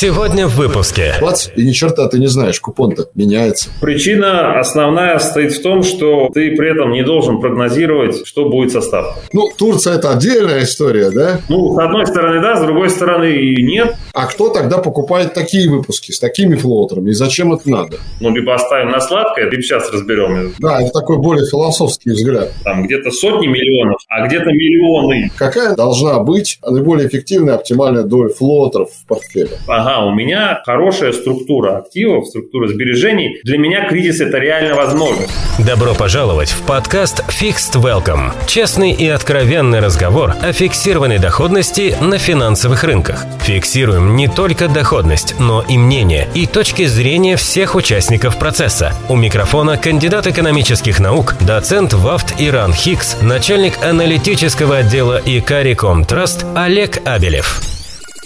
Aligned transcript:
Сегодня 0.00 0.46
в 0.46 0.54
выпуске. 0.54 1.14
Бац, 1.20 1.48
и 1.56 1.66
ни 1.66 1.72
черта 1.72 2.06
ты 2.06 2.20
не 2.20 2.28
знаешь, 2.28 2.60
купон-то 2.60 3.08
меняется. 3.16 3.68
Причина 3.80 4.60
основная 4.60 5.18
стоит 5.18 5.52
в 5.54 5.60
том, 5.60 5.82
что 5.82 6.28
ты 6.32 6.54
при 6.54 6.70
этом 6.70 6.92
не 6.92 7.02
должен 7.02 7.40
прогнозировать, 7.40 8.24
что 8.24 8.48
будет 8.48 8.70
состав. 8.70 9.18
Ну, 9.32 9.48
Турция 9.58 9.96
это 9.96 10.12
отдельная 10.12 10.62
история, 10.62 11.10
да? 11.10 11.40
Ну, 11.48 11.74
с 11.74 11.78
одной 11.80 12.06
стороны, 12.06 12.40
да, 12.40 12.54
с 12.54 12.60
другой 12.60 12.90
стороны, 12.90 13.26
и 13.26 13.60
нет. 13.64 13.96
А 14.14 14.26
кто 14.26 14.50
тогда 14.50 14.78
покупает 14.78 15.34
такие 15.34 15.68
выпуски 15.68 16.12
с 16.12 16.20
такими 16.20 16.54
флоутерами? 16.54 17.10
И 17.10 17.14
зачем 17.14 17.52
это 17.52 17.68
надо? 17.68 17.96
Ну, 18.20 18.32
либо 18.32 18.54
оставим 18.54 18.90
на 18.90 19.00
сладкое, 19.00 19.50
либо 19.50 19.64
сейчас 19.64 19.90
разберем. 19.92 20.54
Да, 20.60 20.80
это 20.80 20.92
такой 20.92 21.18
более 21.18 21.44
философский 21.44 22.10
взгляд. 22.10 22.52
Там 22.62 22.84
где-то 22.84 23.10
сотни 23.10 23.48
миллионов, 23.48 24.00
а 24.08 24.28
где-то 24.28 24.46
миллионы. 24.46 25.32
Какая 25.36 25.74
должна 25.74 26.20
быть 26.20 26.60
наиболее 26.64 27.08
эффективная 27.08 27.56
оптимальная 27.56 28.04
доля 28.04 28.32
флоутеров 28.32 28.90
в 28.92 29.04
портфеле? 29.04 29.58
ага, 29.66 29.87
у 29.96 30.14
меня 30.14 30.60
хорошая 30.64 31.12
структура 31.12 31.78
активов, 31.78 32.26
структура 32.26 32.68
сбережений. 32.68 33.40
Для 33.42 33.58
меня 33.58 33.88
кризис– 33.88 34.20
это 34.20 34.38
реально 34.38 34.74
возможность. 34.74 35.32
Добро 35.58 35.94
пожаловать 35.94 36.50
в 36.50 36.66
подкаст 36.66 37.24
Fixed 37.28 37.80
Welcome. 37.80 38.32
Честный 38.46 38.92
и 38.92 39.08
откровенный 39.08 39.80
разговор 39.80 40.34
о 40.42 40.52
фиксированной 40.52 41.18
доходности 41.18 41.96
на 42.00 42.18
финансовых 42.18 42.84
рынках. 42.84 43.24
Фиксируем 43.40 44.14
не 44.14 44.28
только 44.28 44.68
доходность, 44.68 45.34
но 45.40 45.64
и 45.66 45.78
мнение 45.78 46.28
и 46.34 46.46
точки 46.46 46.84
зрения 46.84 47.36
всех 47.36 47.74
участников 47.74 48.38
процесса. 48.38 48.92
У 49.08 49.16
микрофона 49.16 49.78
кандидат 49.78 50.26
экономических 50.26 51.00
наук, 51.00 51.34
доцент 51.40 51.94
ВАФТ 51.94 52.34
Иран 52.38 52.74
Хикс, 52.74 53.22
начальник 53.22 53.82
аналитического 53.82 54.78
отдела 54.78 55.20
Икариком 55.24 56.04
Траст 56.04 56.44
Олег 56.54 57.00
Абелев. 57.06 57.77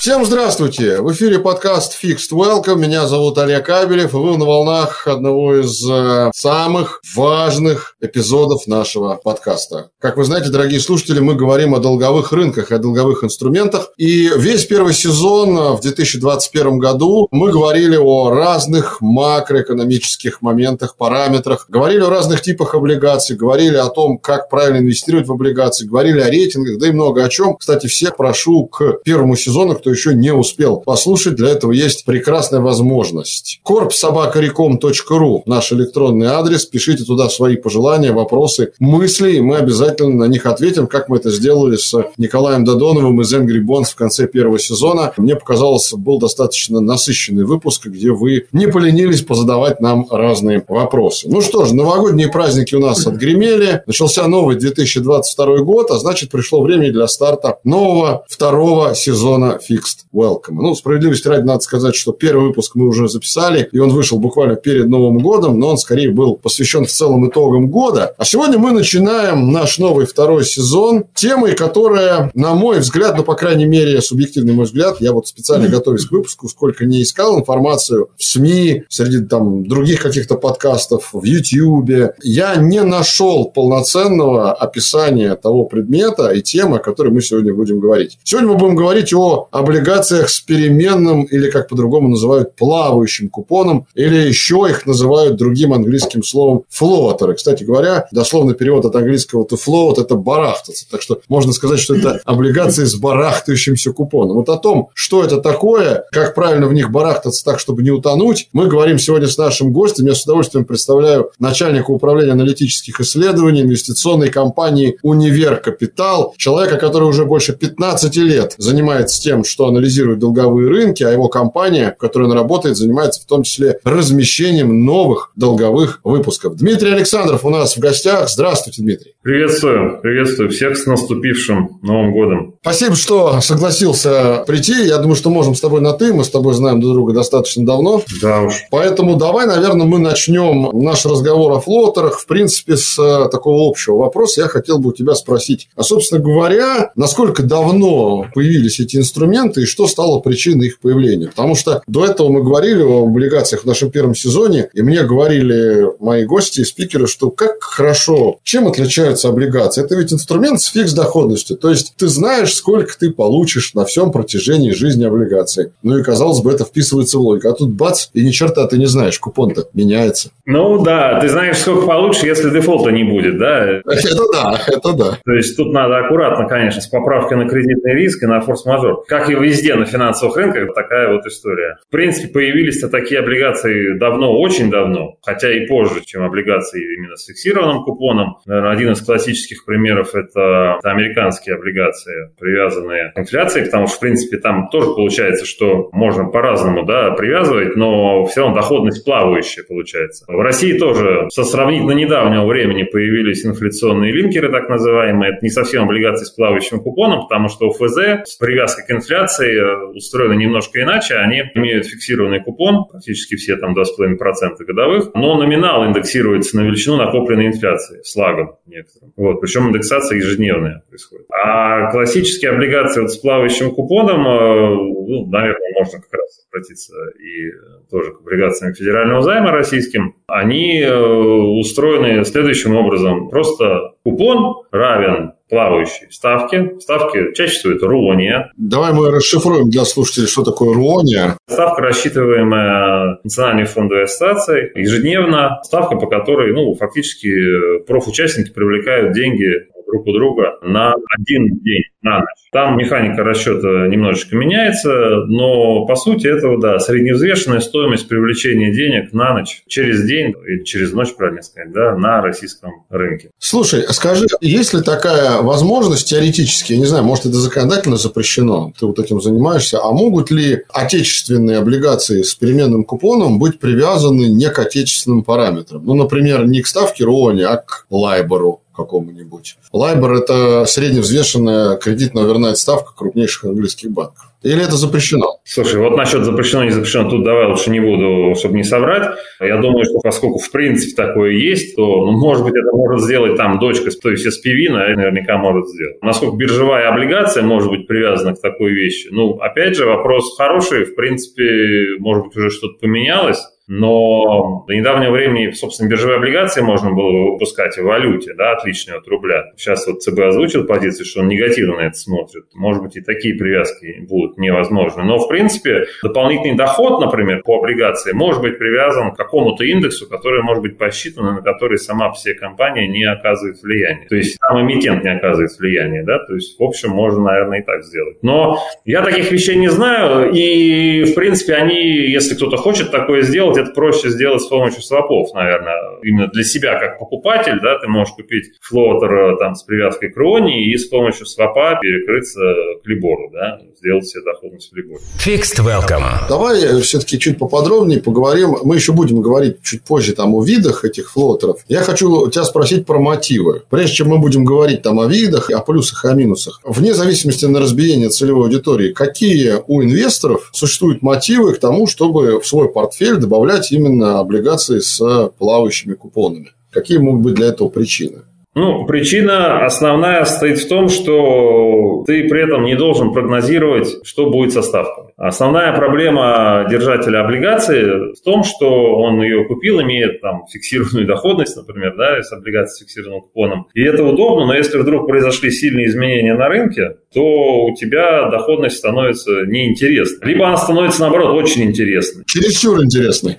Всем 0.03 0.25
здравствуйте! 0.25 1.01
В 1.01 1.13
эфире 1.13 1.39
подкаст 1.39 1.97
Fixed 2.03 2.33
Welcome. 2.33 2.81
Меня 2.81 3.07
зовут 3.07 3.39
Олег 3.39 3.69
Абелев, 3.69 4.15
и 4.15 4.17
вы 4.17 4.37
на 4.37 4.45
волнах 4.45 5.07
одного 5.07 5.61
из 5.61 5.89
э, 5.89 6.33
самых 6.35 7.01
важных 7.15 7.95
эпизодов 8.01 8.67
нашего 8.67 9.15
подкаста. 9.23 9.91
Как 10.01 10.17
вы 10.17 10.25
знаете, 10.25 10.51
дорогие 10.51 10.81
слушатели, 10.81 11.21
мы 11.21 11.37
говорим 11.37 11.73
о 11.77 11.79
долговых 11.79 12.33
рынках 12.33 12.73
о 12.73 12.79
долговых 12.79 13.23
инструментах. 13.23 13.93
И 13.97 14.29
весь 14.37 14.65
первый 14.65 14.93
сезон 14.93 15.77
в 15.77 15.81
2021 15.83 16.79
году 16.79 17.29
мы 17.31 17.53
говорили 17.53 17.95
о 17.95 18.31
разных 18.31 19.01
макроэкономических 19.01 20.43
моментах, 20.43 20.97
параметрах, 20.97 21.67
говорили 21.69 22.01
о 22.01 22.11
разных 22.11 22.43
типах 22.43 22.75
облигаций, 22.75 23.37
говорили 23.37 23.77
о 23.77 23.89
том, 23.89 24.19
как 24.19 24.51
правильно 24.51 24.79
инвестировать 24.79 25.29
в 25.29 25.33
облигации, 25.33 25.87
говорили 25.87 26.19
о 26.19 26.29
рейтингах, 26.29 26.79
да 26.81 26.89
и 26.89 26.91
много 26.91 27.23
о 27.23 27.29
чем. 27.29 27.57
Кстати, 27.57 27.87
всех 27.87 28.17
прошу 28.17 28.67
к 28.67 29.01
первому 29.05 29.37
сезону, 29.37 29.77
кто 29.77 29.92
еще 29.93 30.15
не 30.15 30.33
успел 30.33 30.79
послушать, 30.79 31.37
для 31.37 31.51
этого 31.51 31.73
есть 31.73 32.05
прекрасная 32.05 32.61
возможность. 32.61 33.61
korpsobakarecom.ru 33.65 35.43
наш 35.47 35.73
электронный 35.73 36.27
адрес. 36.27 36.67
Пишите 36.67 37.05
туда 37.05 37.29
свои 37.29 37.57
пожелания, 37.57 38.13
вопросы, 38.13 38.73
мысли, 38.79 39.33
и 39.33 39.41
мы 39.41 39.57
обязательно 39.57 40.27
на 40.27 40.29
них 40.29 40.47
ответим, 40.47 40.87
как 40.87 41.09
мы 41.09 41.19
это 41.19 41.31
сделали 41.31 41.77
с 41.77 41.95
Николаем 42.19 42.65
Додоновым 42.65 43.21
из 43.21 43.33
Angry 43.35 43.61
Bonds 43.65 43.91
в 43.93 43.95
конце 43.97 44.27
первого 44.27 44.59
сезона. 44.59 45.13
Мне 45.17 45.37
показалось, 45.37 45.93
был 45.93 46.19
достаточно 46.19 46.81
насыщенный 46.81 47.45
выпуск, 47.45 47.87
где 47.87 48.11
вы 48.11 48.47
не 48.53 48.67
поленились 48.67 49.23
позадавать 49.23 49.81
нам 49.81 50.07
разные 50.11 50.65
вопросы. 50.67 51.29
Ну 51.29 51.41
что 51.41 51.65
ж, 51.65 51.73
новогодние 51.73 52.29
праздники 52.29 52.75
у 52.75 52.81
нас 52.81 53.07
отгремели. 53.07 53.83
Начался 53.87 54.27
новый 54.27 54.57
2022 54.57 55.59
год, 55.59 55.91
а 55.91 55.99
значит, 55.99 56.31
пришло 56.31 56.63
время 56.63 56.93
для 56.93 57.07
старта 57.07 57.59
нового 57.65 58.25
второго 58.29 58.95
сезона 58.95 59.59
Fix 59.69 59.82
Fixed 59.83 60.07
Welcome. 60.13 60.61
Ну, 60.61 60.75
справедливости 60.75 61.29
ради 61.29 61.45
надо 61.45 61.61
сказать, 61.61 61.95
что 61.95 62.13
первый 62.13 62.49
выпуск 62.49 62.75
мы 62.75 62.87
уже 62.87 63.09
записали, 63.09 63.69
и 63.73 63.79
он 63.79 63.91
вышел 63.91 64.19
буквально 64.19 64.57
перед 64.57 64.89
Новым 64.89 65.19
годом, 65.19 65.59
но 65.59 65.69
он 65.69 65.79
скорее 65.79 66.11
был 66.11 66.37
посвящен 66.37 66.85
в 66.85 66.91
целом 66.91 67.29
итогам 67.29 67.71
года. 67.71 68.15
А 68.19 68.25
сегодня 68.25 68.59
мы 68.59 68.73
начинаем 68.73 69.51
наш 69.51 69.79
новый 69.79 70.07
второй 70.07 70.45
сезон 70.45 71.05
темой, 71.15 71.55
которая, 71.55 72.31
на 72.35 72.55
мой 72.55 72.81
взгляд, 72.81 73.17
ну, 73.17 73.25
по 73.25 73.35
крайней 73.35 73.65
мере, 73.65 74.01
субъективный 74.01 74.53
мой 74.53 74.67
взгляд, 74.67 75.01
я 75.01 75.13
вот 75.13 75.29
специально 75.29 75.69
готовясь 75.69 76.07
к 76.07 76.13
выпуску, 76.13 76.49
сколько 76.49 76.85
не 76.85 77.03
искал 77.03 77.39
информацию 77.39 78.11
в 78.17 78.25
СМИ, 78.25 78.85
среди 78.89 79.25
там 79.25 79.67
других 79.67 80.03
каких-то 80.03 80.37
подкастов, 80.37 81.11
в 81.13 81.25
YouTube, 81.25 82.15
я 82.23 82.57
не 82.57 82.83
нашел 82.83 83.47
полноценного 83.47 84.53
описания 84.53 85.35
того 85.37 85.65
предмета 85.65 86.31
и 86.31 86.43
темы, 86.43 86.77
о 86.77 86.81
которой 86.81 87.13
мы 87.13 87.23
сегодня 87.23 87.55
будем 87.55 87.81
говорить. 87.81 88.19
Сегодня 88.25 88.51
мы 88.51 88.59
будем 88.59 88.77
говорить 88.77 89.13
о 89.15 89.49
облигациях 89.63 90.29
с 90.29 90.41
переменным 90.41 91.25
или, 91.25 91.51
как 91.51 91.69
по-другому 91.69 92.09
называют, 92.09 92.55
плавающим 92.57 93.29
купоном, 93.29 93.87
или 93.95 94.17
еще 94.17 94.67
их 94.69 94.87
называют 94.87 95.37
другим 95.37 95.73
английским 95.73 96.23
словом 96.23 96.65
флоутеры. 96.69 97.35
Кстати 97.35 97.65
говоря, 97.65 98.07
дословный 98.13 98.55
перевод 98.55 98.85
от 98.85 98.95
английского 98.97 99.45
to 99.45 99.59
float– 99.59 99.95
это 100.01 100.15
барахтаться. 100.15 100.87
Так 100.91 101.03
что 101.03 101.21
можно 101.29 101.53
сказать, 101.53 101.81
что 101.81 101.95
это 101.95 102.21
облигации 102.25 102.85
с 102.85 102.95
барахтающимся 102.95 103.93
купоном. 103.93 104.37
Вот 104.37 104.49
о 104.49 104.59
том, 104.59 104.91
что 104.95 105.25
это 105.25 105.39
такое, 105.39 106.05
как 106.13 106.35
правильно 106.35 106.67
в 106.67 106.75
них 106.75 106.91
барахтаться 106.91 107.45
так, 107.45 107.59
чтобы 107.59 107.83
не 107.83 107.91
утонуть, 107.91 108.49
мы 108.53 108.67
говорим 108.67 108.99
сегодня 108.99 109.29
с 109.29 109.39
нашим 109.39 109.73
гостем. 109.73 110.07
Я 110.07 110.15
с 110.15 110.25
удовольствием 110.25 110.65
представляю 110.65 111.31
начальника 111.39 111.91
управления 111.91 112.33
аналитических 112.33 113.01
исследований 113.01 113.63
инвестиционной 113.63 114.31
компании 114.31 114.99
«Универ 115.03 115.57
Капитал», 115.57 116.35
человека, 116.37 116.77
который 116.77 117.05
уже 117.05 117.25
больше 117.25 117.53
15 117.53 118.17
лет 118.17 118.55
занимается 118.59 119.21
тем, 119.21 119.45
что 119.53 119.67
анализирует 119.67 120.19
долговые 120.19 120.69
рынки, 120.69 121.03
а 121.03 121.11
его 121.11 121.29
компания, 121.29 121.95
в 121.97 122.01
которой 122.01 122.25
он 122.25 122.33
работает, 122.33 122.77
занимается 122.77 123.21
в 123.21 123.27
том 123.27 123.43
числе 123.43 123.79
размещением 123.85 124.85
новых 124.85 125.33
долговых 125.37 126.01
выпусков. 126.05 126.57
Дмитрий 126.57 126.93
Александров 126.93 127.45
у 127.45 127.51
нас 127.51 127.77
в 127.77 127.81
гостях. 127.81 128.31
Здравствуйте, 128.31 128.83
Дмитрий. 128.83 129.13
Приветствую, 129.23 130.01
приветствую 130.01 130.51
всех 130.51 130.77
с 130.77 130.87
наступившим 130.87 131.79
Новым 131.83 132.13
годом. 132.13 132.55
Спасибо, 132.63 132.97
что 132.97 133.41
согласился 133.41 134.43
прийти. 134.47 134.87
Я 134.87 134.99
думаю, 134.99 135.17
что 135.17 135.29
можем 135.29 135.55
с 135.55 135.61
тобой 135.61 135.83
на 135.83 135.93
«ты». 135.93 136.15
Мы 136.15 136.25
с 136.25 136.31
тобой 136.31 136.55
знаем 136.55 136.81
друг 136.81 136.95
друга 136.95 137.13
достаточно 137.13 137.67
давно. 137.67 138.03
Да 138.23 138.41
уж. 138.41 138.55
Поэтому 138.71 139.17
давай, 139.17 139.47
наверное, 139.47 139.87
мы 139.87 139.99
начнем 139.99 140.71
наш 140.73 141.05
разговор 141.05 141.53
о 141.53 141.61
флотерах, 141.61 142.19
в 142.19 142.27
принципе, 142.27 142.77
с 142.77 142.99
э, 142.99 143.29
такого 143.29 143.69
общего 143.69 143.97
вопроса. 143.97 144.41
Я 144.41 144.49
хотел 144.49 144.79
бы 144.79 144.89
у 144.89 144.93
тебя 144.93 145.15
спросить, 145.15 145.69
а, 145.77 145.83
собственно 145.83 146.21
говоря, 146.21 146.93
насколько 146.97 147.43
давно 147.43 148.27
появились 148.35 148.81
эти 148.81 148.97
инструменты 148.97 149.42
и 149.51 149.65
что 149.67 149.87
стало 149.87 150.21
причиной 150.21 150.69
их 150.69 150.81
появления? 150.81 151.29
Потому 151.29 151.55
что 151.55 151.83
до 151.87 152.05
этого 152.05 152.29
мы 152.29 152.43
говорили 152.43 152.83
о 152.83 153.05
облигациях 153.05 153.63
в 153.63 153.67
нашем 153.67 153.91
первом 153.91 154.15
сезоне, 154.15 154.69
и 154.73 154.83
мне 154.83 155.03
говорили 155.03 155.87
мои 156.01 156.25
гости 156.25 156.61
и 156.61 156.65
спикеры, 156.65 157.07
что 157.07 157.31
как 157.31 157.63
хорошо, 157.63 158.39
чем 158.43 158.69
отличаются 158.69 159.29
облигации? 159.29 159.85
Это 159.85 159.97
ведь 159.97 160.13
инструмент 160.13 160.61
с 160.61 160.67
фикс 160.67 160.93
доходностью. 160.93 161.57
То 161.57 161.71
есть, 161.71 161.95
ты 161.97 162.09
знаешь, 162.09 162.55
сколько 162.55 162.99
ты 162.99 163.11
получишь 163.11 163.75
на 163.75 163.85
всем 163.85 164.13
протяжении 164.13 164.71
жизни 164.71 165.05
облигаций. 165.05 165.73
Ну 165.83 165.99
и, 165.99 166.03
казалось 166.03 166.41
бы, 166.41 166.53
это 166.53 166.65
вписывается 166.65 167.19
в 167.19 167.23
логику. 167.23 167.49
А 167.49 167.53
тут 167.53 167.71
бац, 167.71 168.09
и 168.13 168.25
ни 168.25 168.31
черта 168.31 168.67
ты 168.67 168.79
не 168.79 168.87
знаешь, 168.87 169.19
купон-то 169.19 169.69
меняется. 169.75 170.31
Ну 170.45 170.83
да, 170.83 171.21
ты 171.21 171.29
знаешь, 171.29 171.59
сколько 171.59 171.87
получишь, 171.87 172.23
если 172.23 172.51
дефолта 172.51 172.91
не 172.91 173.05
будет, 173.05 173.39
да? 173.39 173.81
Это 173.87 174.23
да, 174.33 174.61
это 174.67 174.93
да. 174.93 175.19
То 175.25 175.33
есть, 175.33 175.57
тут 175.57 175.73
надо 175.73 175.99
аккуратно, 175.99 176.49
конечно, 176.49 176.81
с 176.81 176.87
поправкой 176.87 177.39
на 177.39 177.49
кредитный 177.49 177.95
риск 177.95 178.23
и 178.23 178.27
на 178.27 178.41
форс-мажор. 178.41 179.05
Как 179.07 179.29
и 179.33 179.49
везде 179.49 179.75
на 179.75 179.85
финансовых 179.85 180.37
рынках, 180.37 180.75
такая 180.75 181.13
вот 181.13 181.27
история. 181.27 181.79
В 181.89 181.91
принципе, 181.91 182.33
появились-то 182.33 182.89
такие 182.89 183.21
облигации 183.21 183.99
давно, 183.99 184.39
очень 184.39 184.71
давно, 184.71 185.17
хотя 185.23 185.53
и 185.53 185.67
позже, 185.67 186.03
чем 186.05 186.23
облигации 186.23 186.95
именно 186.95 187.17
с 187.17 187.27
фиксированным 187.27 187.85
купоном. 187.85 188.37
Наверное, 188.47 188.73
один 188.73 188.93
из 188.93 189.03
классических 189.03 189.65
примеров– 189.65 190.15
это 190.15 190.79
американские 190.83 191.57
облигации, 191.57 192.31
привязанные 192.39 193.13
к 193.15 193.19
инфляции, 193.19 193.65
потому 193.65 193.87
что, 193.87 193.97
в 193.97 194.01
принципе, 194.01 194.39
там 194.39 194.69
тоже 194.69 194.89
получается, 194.89 195.47
что 195.47 195.89
можно 195.93 196.25
по-разному 196.25 196.85
да, 196.85 197.11
привязывать, 197.13 197.77
но 197.77 198.25
все 198.27 198.43
равно 198.43 198.57
доходность 198.57 199.05
плавающая 199.05 199.65
получается. 199.65 200.25
В 200.29 200.41
России 200.41 200.79
тоже 200.79 201.29
со 201.31 201.45
сравнительно 201.45 201.93
недавнего 201.93 202.47
времени 202.47 202.83
появились 202.85 203.45
инфляционные 203.45 204.13
линкеры, 204.13 204.51
так 204.51 204.69
называемые. 204.69 205.33
Это 205.33 205.39
не 205.43 205.51
совсем 205.51 205.85
облигации 205.85 206.25
с 206.25 206.31
плавающим 206.31 206.81
купоном, 206.81 207.23
потому 207.23 207.49
что 207.49 207.69
ОФЗ 207.69 208.29
с 208.29 208.37
привязкой 208.37 208.87
к 208.87 208.91
инфляции 208.91 209.22
э, 209.25 209.85
устроены 209.95 210.35
немножко 210.35 210.83
иначе. 210.83 211.15
Они 211.17 211.43
имеют 211.55 211.87
фиксированный 211.87 212.41
купон, 212.41 212.87
практически 212.91 213.37
все 213.37 213.57
там 213.57 213.75
2,5% 213.75 214.65
годовых, 214.67 215.15
но 215.15 215.37
номинал 215.37 215.87
индексируется 215.87 216.57
на 216.57 216.63
величину 216.63 216.97
накопленной 216.97 217.47
инфляции 217.47 218.01
с 218.03 218.15
лагом 218.17 218.57
некоторым. 218.67 219.13
Вот, 219.17 219.41
причем 219.41 219.69
индексация 219.69 220.19
ежедневная 220.19 220.83
происходит. 220.89 221.27
А 221.31 221.91
классические 221.91 222.53
облигации 222.53 223.01
вот 223.01 223.13
с 223.13 223.19
плавающим 223.19 223.71
купоном 223.75 224.27
э, 224.27 224.93
ну, 225.13 225.27
наверное, 225.27 225.73
можно 225.79 226.01
как 226.01 226.13
раз 226.13 226.47
обратиться 226.51 226.95
и 227.19 227.51
тоже 227.91 228.13
к 228.13 228.21
облигациям 228.21 228.75
федерального 228.75 229.23
займа 229.23 229.51
российским, 229.51 230.17
они 230.27 230.81
э, 230.81 230.95
устроены 230.95 232.25
следующим 232.25 232.77
образом. 232.77 233.29
Просто 233.29 233.93
купон 234.05 234.65
равен 234.71 235.33
плавающей 235.53 236.11
ставки. 236.11 236.81
Ставки 236.81 237.35
чаще 237.35 237.59
всего 237.59 237.75
это 237.75 237.87
руония. 237.87 238.51
Давай 238.57 238.95
мы 238.95 239.11
расшифруем 239.11 239.69
для 239.69 239.85
слушателей, 239.85 240.27
что 240.27 240.43
такое 240.45 240.73
руония. 240.75 241.37
Ставка, 241.47 241.83
рассчитываемая 241.83 243.19
Национальной 243.23 243.67
фондовой 243.67 244.05
ассоциацией, 244.05 244.71
ежедневно. 244.81 245.61
Ставка, 245.63 245.97
по 245.97 246.07
которой 246.07 246.55
ну, 246.55 246.75
фактически 246.75 247.81
профучастники 247.87 248.51
привлекают 248.51 249.13
деньги 249.13 249.67
друг 249.93 250.07
у 250.07 250.13
друга 250.13 250.59
на 250.63 250.95
один 251.19 251.59
день, 251.61 251.85
на 252.03 252.21
ночь. 252.21 252.29
Там 252.53 252.77
механика 252.77 253.23
расчета 253.23 253.87
немножечко 253.89 254.37
меняется, 254.37 255.25
но 255.27 255.87
по 255.87 255.97
сути 255.97 256.27
этого, 256.27 256.61
да, 256.61 256.79
средневзвешенная 256.79 257.61
стоимость 257.61 258.09
привлечения 258.09 258.73
денег 258.73 259.13
на 259.13 259.35
ночь 259.35 259.63
через 259.67 260.05
день 260.05 260.35
или 260.47 260.65
через 260.65 260.93
ночь, 260.93 261.15
правильно 261.15 261.43
сказать, 261.43 261.73
да, 261.73 261.97
на 261.97 262.23
российском 262.23 262.85
рынке. 262.91 263.31
Слушай, 263.39 263.85
скажи, 263.91 264.27
есть 264.41 264.75
ли 264.75 264.83
такая 264.83 265.43
возможность 265.43 266.09
теоретически, 266.09 266.73
я 266.73 266.79
не 266.79 266.87
знаю, 266.87 267.05
может 267.05 267.27
это 267.27 267.35
законодательно 267.35 267.97
запрещено, 267.97 268.73
ты 268.79 268.87
вот 268.87 268.99
этим 268.99 269.21
занимаешься, 269.21 269.79
а 269.83 269.93
могут 269.93 270.31
ли 270.31 270.63
отечественные 270.73 271.59
облигации 271.59 272.23
с 272.23 272.35
переменным 272.35 272.85
купоном 272.85 273.39
быть 273.39 273.59
привязаны 273.59 274.27
не 274.29 274.49
к 274.49 274.59
отечественным 274.59 275.23
параметрам? 275.23 275.85
Ну, 275.85 275.95
например, 275.95 276.47
не 276.47 276.63
к 276.63 276.67
ставке 276.67 277.05
РОНи, 277.05 277.43
а 277.43 277.57
к 277.59 277.87
Лайбору 277.91 278.62
какому-нибудь. 278.75 279.57
Лайбор– 279.73 280.13
это 280.15 280.65
средневзвешенная 280.67 281.77
кредитная 281.77 282.25
овернайт 282.25 282.57
ставка 282.57 282.93
крупнейших 282.95 283.45
английских 283.45 283.91
банков. 283.91 284.33
Или 284.43 284.65
это 284.65 284.77
запрещено? 284.77 285.39
Слушай, 285.45 285.81
вот 285.81 285.97
насчет 285.97 286.25
запрещено, 286.25 286.65
не 286.65 286.71
запрещено, 286.71 287.09
тут 287.09 287.25
давай 287.25 287.47
лучше 287.47 287.71
не 287.71 287.79
буду, 287.79 288.35
чтобы 288.37 288.57
не 288.57 288.65
соврать. 288.65 289.17
Я 289.39 289.59
думаю, 289.59 289.85
что 289.85 290.01
поскольку 290.03 290.39
в 290.39 290.51
принципе 290.51 290.97
такое 290.97 291.31
есть, 291.33 291.77
то, 291.77 292.05
ну, 292.07 292.13
может 292.13 292.43
быть, 292.45 292.55
это 292.55 292.77
может 292.77 293.03
сделать 293.03 293.37
там 293.37 293.61
дочка, 293.61 293.91
то 293.91 294.11
есть 294.11 294.27
SPV 294.27 294.71
наверняка 294.71 295.37
может 295.37 295.69
сделать. 295.69 296.03
Насколько 296.03 296.37
биржевая 296.37 296.89
облигация 296.89 297.45
может 297.45 297.71
быть 297.71 297.87
привязана 297.87 298.35
к 298.35 298.41
такой 298.41 298.73
вещи? 298.73 299.09
Ну, 299.13 299.35
опять 299.39 299.77
же, 299.77 299.87
вопрос 299.87 300.37
хороший, 300.37 300.87
в 300.87 300.97
принципе, 300.97 301.99
может 302.01 302.25
быть, 302.25 302.37
уже 302.37 302.51
что-то 302.51 302.79
поменялось. 302.81 303.41
Но 303.69 304.65
до 304.67 304.75
недавнего 304.75 305.13
времени, 305.13 305.51
собственно, 305.53 305.89
биржевые 305.89 306.17
облигации 306.17 306.63
можно 306.63 306.93
было 306.93 307.33
выпускать 307.33 307.77
в 307.77 307.83
валюте, 307.83 308.35
да, 308.35 308.53
отличные 308.53 308.99
от 308.99 309.07
рубля. 309.07 309.53
Сейчас 309.57 309.87
вот 309.87 310.03
ЦБ 310.03 310.19
озвучил 310.21 310.67
позицию, 310.67 311.07
что 311.07 311.21
он 311.21 311.29
негативно 311.29 311.77
на 311.77 311.81
это 311.83 311.97
смотрит. 311.97 312.45
Может 312.55 312.83
быть, 312.83 312.97
и 312.97 313.01
такие 313.01 313.35
привязки 313.35 314.05
будут 314.09 314.37
невозможны. 314.39 315.05
Но, 315.05 315.19
в 315.19 315.29
принципе, 315.29 315.87
дополнительный 316.03 316.57
доход, 316.57 317.01
например, 317.01 317.43
по 317.45 317.59
облигации 317.59 318.13
может 318.13 318.43
быть 318.43 318.59
привязан 318.59 319.13
к 319.13 319.17
какому-то 319.17 319.65
индексу, 319.65 320.09
который 320.09 320.43
может 320.43 320.63
быть 320.63 320.77
посчитан, 320.77 321.37
на 321.37 321.43
который 321.43 321.79
сама 321.79 322.13
все 322.13 322.35
компания 322.35 322.89
не 322.89 323.05
оказывает 323.05 323.63
влияния. 323.63 324.07
То 324.09 324.17
есть 324.17 324.39
сам 324.41 324.61
эмитент 324.61 325.05
не 325.05 325.11
оказывает 325.11 325.51
влияния, 325.59 326.03
да, 326.03 326.19
то 326.19 326.35
есть, 326.35 326.59
в 326.59 326.63
общем, 326.63 326.91
можно, 326.91 327.23
наверное, 327.23 327.61
и 327.61 327.65
так 327.65 327.85
сделать. 327.85 328.17
Но 328.23 328.59
я 328.85 329.03
таких 329.03 329.31
вещей 329.31 329.57
не 329.57 329.69
знаю, 329.69 330.33
и, 330.33 331.05
в 331.05 331.15
принципе, 331.15 331.55
они, 331.55 331.79
если 331.79 332.35
кто-то 332.35 332.57
хочет 332.57 332.91
такое 332.91 333.23
сделать, 333.23 333.52
это 333.57 333.73
проще 333.73 334.11
сделать 334.11 334.43
с 334.43 334.47
помощью 334.47 334.83
свопов, 334.83 335.33
наверное. 335.35 335.77
Именно 336.03 336.29
для 336.29 336.45
себя 336.45 336.79
как 336.79 336.99
покупатель, 336.99 337.59
да, 337.63 337.79
ты 337.79 337.89
можешь 337.89 338.15
купить 338.15 338.53
флотер 338.61 339.13
э, 339.13 339.37
там 339.39 339.55
с 339.55 339.63
привязкой 339.63 340.11
к 340.11 340.17
Рони 340.17 340.71
и 340.71 340.77
с 340.77 340.87
помощью 340.87 341.27
свопа 341.27 341.79
перекрыться 341.81 342.41
к 342.83 342.87
Либору, 342.87 343.31
да, 343.33 343.61
сделать 343.79 344.07
себе 344.07 344.23
доходность 344.25 344.73
в 344.73 344.77
Либоре. 344.77 345.01
Fixed 345.25 345.65
Welcome. 345.65 346.29
Давай 346.29 346.63
э, 346.63 346.81
все-таки 346.81 347.19
чуть 347.19 347.39
поподробнее 347.39 348.01
поговорим. 348.01 348.57
Мы 348.63 348.77
еще 348.77 348.93
будем 348.93 349.21
говорить 349.21 349.63
чуть 349.63 349.83
позже 349.83 350.15
там 350.15 350.35
о 350.35 350.43
видах 350.43 350.85
этих 350.85 351.11
флотеров. 351.11 351.61
Я 351.69 351.81
хочу 351.81 352.29
тебя 352.31 352.45
спросить 352.45 352.87
про 352.87 352.99
мотивы. 352.99 353.63
Прежде 353.71 353.97
чем 353.97 354.09
мы 354.09 354.19
будем 354.19 354.45
говорить 354.45 354.83
там 354.83 355.01
о 355.01 355.07
видах, 355.07 355.51
о 355.51 355.61
плюсах 355.61 356.05
и 356.05 356.09
о 356.09 356.15
минусах. 356.15 356.61
Вне 356.65 356.95
зависимости 356.95 357.45
на 357.47 357.61
разбиение 357.61 358.09
целевой 358.09 358.45
аудитории, 358.45 358.93
какие 358.93 359.55
у 359.67 359.83
инвесторов 359.83 360.51
существуют 360.53 361.03
мотивы 361.03 361.55
к 361.55 361.59
тому, 361.59 361.87
чтобы 361.87 362.41
в 362.41 362.47
свой 362.47 362.71
портфель 362.71 363.17
добавлять 363.17 363.42
добавлять 363.43 363.73
именно 363.73 364.21
облигации 364.21 364.79
с 364.79 365.31
плавающими 365.39 365.95
купонами. 365.95 366.51
Какие 366.71 366.99
могут 366.99 367.23
быть 367.23 367.35
для 367.35 367.49
этого 367.49 367.69
причины? 367.69 368.23
Ну, 368.55 368.85
причина 368.85 369.65
основная 369.65 370.25
стоит 370.27 370.59
в 370.59 370.69
том, 370.69 370.91
что 370.91 372.05
ты 372.07 372.29
при 372.29 372.43
этом 372.43 372.65
не 372.65 372.77
должен 372.77 373.13
прогнозировать, 373.13 373.89
что 374.05 374.31
будет 374.31 374.53
со 374.53 374.61
ставками. 374.61 375.09
Основная 375.17 375.75
проблема 375.75 376.67
держателя 376.71 377.25
облигации 377.25 378.13
в 378.13 378.23
том, 378.23 378.45
что 378.45 378.97
он 378.97 379.23
ее 379.23 379.47
купил, 379.47 379.81
имеет 379.81 380.21
там 380.21 380.47
фиксированную 380.53 381.07
доходность, 381.07 381.57
например, 381.57 381.97
да, 381.97 382.23
с 382.23 382.31
облигацией 382.31 382.77
с 382.77 382.81
фиксированным 382.81 383.23
купоном. 383.23 383.67
И 383.73 383.83
это 383.83 384.05
удобно, 384.05 384.47
но 384.47 384.55
если 384.55 384.79
вдруг 384.79 385.07
произошли 385.09 385.51
сильные 385.51 385.87
изменения 385.87 386.35
на 386.35 386.49
рынке, 386.49 386.97
то 387.13 387.67
у 387.67 387.75
тебя 387.75 388.29
доходность 388.31 388.77
становится 388.77 389.31
неинтересной. 389.47 390.29
Либо 390.29 390.47
она 390.47 390.57
становится, 390.57 391.03
наоборот, 391.03 391.35
очень 391.43 391.65
интересной. 391.65 392.25
Чересчур 392.27 392.83
интересной. 392.83 393.37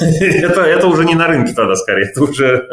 Это, 0.00 0.62
это 0.62 0.86
уже 0.86 1.04
не 1.04 1.14
на 1.14 1.26
рынке 1.26 1.52
тогда, 1.54 1.76
скорее. 1.76 2.10
Это 2.10 2.22
уже, 2.22 2.68